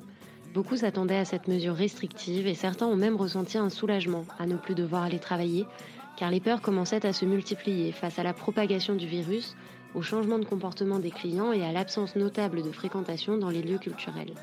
Beaucoup 0.54 0.76
s'attendaient 0.76 1.16
à 1.16 1.24
cette 1.24 1.48
mesure 1.48 1.74
restrictive 1.74 2.48
et 2.48 2.54
certains 2.54 2.88
ont 2.88 2.98
même 2.98 3.16
ressenti 3.16 3.58
un 3.58 3.70
soulagement 3.70 4.26
à 4.38 4.46
ne 4.46 4.58
plus 4.58 4.76
devoir 4.76 5.04
aller 5.04 5.20
travailler, 5.20 5.68
car 6.18 6.30
les 6.30 6.42
peurs 6.42 6.62
commençaient 6.62 7.06
à 7.06 7.14
se 7.14 7.24
multiplier 7.24 7.94
face 7.94 8.20
à 8.20 8.24
la 8.24 8.34
propagation 8.34 8.94
du 8.96 9.08
virus, 9.08 9.56
au 9.96 10.02
changement 10.02 10.38
de 10.38 10.44
comportement 10.44 11.00
des 11.00 11.12
clients 11.12 11.54
et 11.54 11.64
à 11.64 11.72
l'absence 11.72 12.18
notable 12.18 12.62
de 12.62 12.74
fréquentation 12.74 13.38
dans 13.38 13.50
les 13.50 13.62
lieux 13.62 13.80
culturels. 13.80 14.34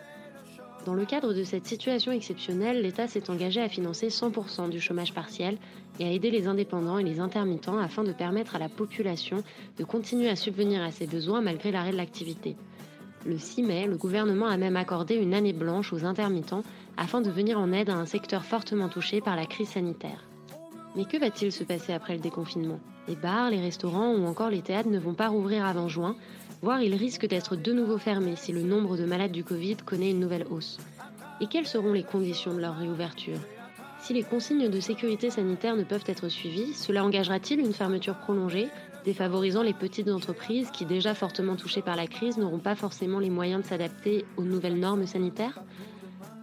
Dans 0.85 0.95
le 0.95 1.05
cadre 1.05 1.35
de 1.35 1.45
cette 1.45 1.67
situation 1.67 2.13
exceptionnelle, 2.13 2.83
l'État 2.83 3.09
s'est 3.09 3.31
engagé 3.31 3.61
à 3.61 3.69
financer 3.69 4.09
100% 4.09 4.71
du 4.71 4.81
chômage 4.81 5.13
partiel 5.13 5.59
et 5.99 6.05
à 6.05 6.11
aider 6.11 6.31
les 6.31 6.47
indépendants 6.47 6.99
et 6.99 7.05
les 7.05 7.21
intermittents 7.21 7.79
afin 7.79 8.05
de 8.05 8.13
permettre 8.13 8.57
à 8.57 8.59
la 8.59 8.69
population 8.69 9.43
de 9.79 9.85
continuer 9.85 10.29
à 10.29 10.37
subvenir 10.37 10.83
à 10.83 10.91
ses 10.91 11.07
besoins 11.07 11.41
malgré 11.41 11.73
l'arrêt 11.73 11.93
de 11.93 11.97
l'activité. 11.97 12.57
Le 13.27 13.37
6 13.37 13.63
mai, 13.65 13.87
le 13.87 13.97
gouvernement 13.97 14.47
a 14.47 14.57
même 14.57 14.77
accordé 14.77 15.17
une 15.17 15.35
année 15.35 15.53
blanche 15.53 15.93
aux 15.93 16.05
intermittents 16.05 16.63
afin 16.97 17.21
de 17.21 17.31
venir 17.31 17.59
en 17.59 17.73
aide 17.73 17.91
à 17.91 17.97
un 17.97 18.07
secteur 18.07 18.45
fortement 18.45 18.89
touché 18.89 19.21
par 19.21 19.37
la 19.37 19.47
crise 19.47 19.71
sanitaire. 19.71 20.25
Mais 20.97 21.05
que 21.05 21.19
va-t-il 21.19 21.53
se 21.53 21.65
passer 21.65 21.93
après 21.93 22.15
le 22.15 22.21
déconfinement? 22.21 22.81
Les 23.09 23.17
bars, 23.17 23.51
les 23.51 23.61
restaurants 23.61 24.13
ou 24.13 24.27
encore 24.27 24.51
les 24.51 24.61
théâtres 24.61 24.91
ne 24.91 24.99
vont 24.99 25.15
pas 25.15 25.29
rouvrir 25.29 25.65
avant 25.65 25.89
juin, 25.89 26.15
voire 26.61 26.83
ils 26.83 26.95
risquent 26.95 27.27
d'être 27.27 27.57
de 27.57 27.73
nouveau 27.73 27.97
fermés 27.97 28.37
si 28.37 28.53
le 28.53 28.63
nombre 28.63 28.99
de 28.99 29.07
malades 29.07 29.33
du 29.33 29.45
Covid 29.45 29.77
connaît 29.77 30.11
une 30.11 30.21
nouvelle 30.21 30.47
hausse. 30.51 30.79
Et 31.41 31.47
quelles 31.47 31.67
seront 31.67 31.93
les 31.93 32.03
conditions 32.03 32.53
de 32.53 32.61
leur 32.61 32.77
réouverture? 32.77 33.39
Si 34.01 34.13
les 34.13 34.23
consignes 34.23 34.69
de 34.69 34.81
sécurité 34.81 35.31
sanitaire 35.31 35.75
ne 35.75 35.85
peuvent 35.85 36.05
être 36.07 36.29
suivies, 36.29 36.75
cela 36.75 37.05
engagera-t-il 37.05 37.61
une 37.61 37.73
fermeture 37.73 38.17
prolongée, 38.17 38.69
défavorisant 39.05 39.63
les 39.63 39.73
petites 39.73 40.09
entreprises 40.09 40.71
qui, 40.71 40.85
déjà 40.85 41.15
fortement 41.15 41.57
touchées 41.57 41.83
par 41.83 41.97
la 41.97 42.07
crise, 42.07 42.37
n'auront 42.37 42.59
pas 42.59 42.75
forcément 42.75 43.21
les 43.21 43.31
moyens 43.31 43.63
de 43.63 43.67
s'adapter 43.67 44.25
aux 44.37 44.45
nouvelles 44.45 44.79
normes 44.79 45.07
sanitaires? 45.07 45.61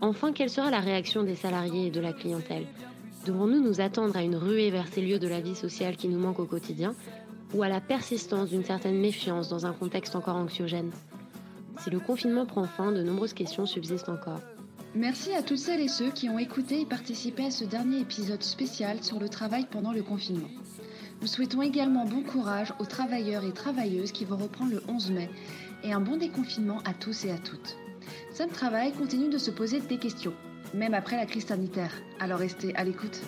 Enfin, 0.02 0.34
quelle 0.34 0.50
sera 0.50 0.72
la 0.72 0.80
réaction 0.80 1.24
des 1.24 1.36
salariés 1.36 1.88
et 1.88 1.92
de 1.92 2.02
la 2.02 2.12
clientèle? 2.12 2.66
Devrons-nous 3.26 3.60
nous 3.60 3.82
attendre 3.82 4.16
à 4.16 4.22
une 4.22 4.36
ruée 4.36 4.70
vers 4.70 4.88
ces 4.88 5.02
lieux 5.02 5.18
de 5.18 5.28
la 5.28 5.42
vie 5.42 5.56
sociale 5.56 5.96
qui 5.96 6.08
nous 6.08 6.20
manquent 6.20 6.42
au 6.42 6.46
quotidien 6.46 6.94
ou 7.56 7.64
à 7.64 7.70
la 7.70 7.82
persistance 7.82 8.50
d'une 8.50 8.64
certaine 8.64 9.00
méfiance 9.00 9.50
dans 9.50 9.66
un 9.66 9.74
contexte 9.74 10.16
encore 10.16 10.36
anxiogène? 10.36 10.92
Si 11.80 11.90
le 11.90 12.00
confinement 12.00 12.46
prend 12.46 12.66
fin, 12.66 12.92
de 12.92 13.02
nombreuses 13.02 13.34
questions 13.34 13.66
subsistent 13.66 14.10
encore. 14.10 14.42
Merci 14.94 15.34
à 15.34 15.42
toutes 15.42 15.58
celles 15.58 15.82
et 15.82 15.88
ceux 15.88 16.12
qui 16.12 16.30
ont 16.30 16.38
écouté 16.38 16.82
et 16.82 16.86
participé 16.86 17.46
à 17.46 17.52
ce 17.52 17.66
dernier 17.66 18.00
épisode 18.00 18.44
spécial 18.44 19.04
sur 19.04 19.20
le 19.20 19.28
travail 19.28 19.66
pendant 19.72 19.92
le 19.92 20.04
confinement. 20.04 20.50
Nous 21.22 21.28
souhaitons 21.28 21.64
également 21.64 22.06
bon 22.06 22.22
courage 22.22 22.74
aux 22.80 22.86
travailleurs 22.86 23.44
et 23.44 23.54
travailleuses 23.54 24.12
qui 24.12 24.26
vont 24.26 24.38
reprendre 24.38 24.72
le 24.72 24.84
11 24.88 25.10
mai 25.10 25.30
et 25.84 25.94
un 25.94 26.00
bon 26.00 26.18
déconfinement 26.18 26.78
à 26.86 26.94
tous 26.94 27.26
et 27.26 27.32
à 27.32 27.40
toutes. 27.40 27.76
Sam 28.32 28.50
Travail 28.50 28.92
continue 28.92 29.30
de 29.30 29.40
se 29.40 29.50
poser 29.50 29.80
des 29.80 29.98
questions, 29.98 30.34
même 30.76 30.94
après 30.94 31.18
la 31.18 31.26
crise 31.26 31.48
sanitaire. 31.48 31.92
Alors 32.20 32.40
restez 32.40 32.76
à 32.76 32.84
l'écoute. 32.84 33.22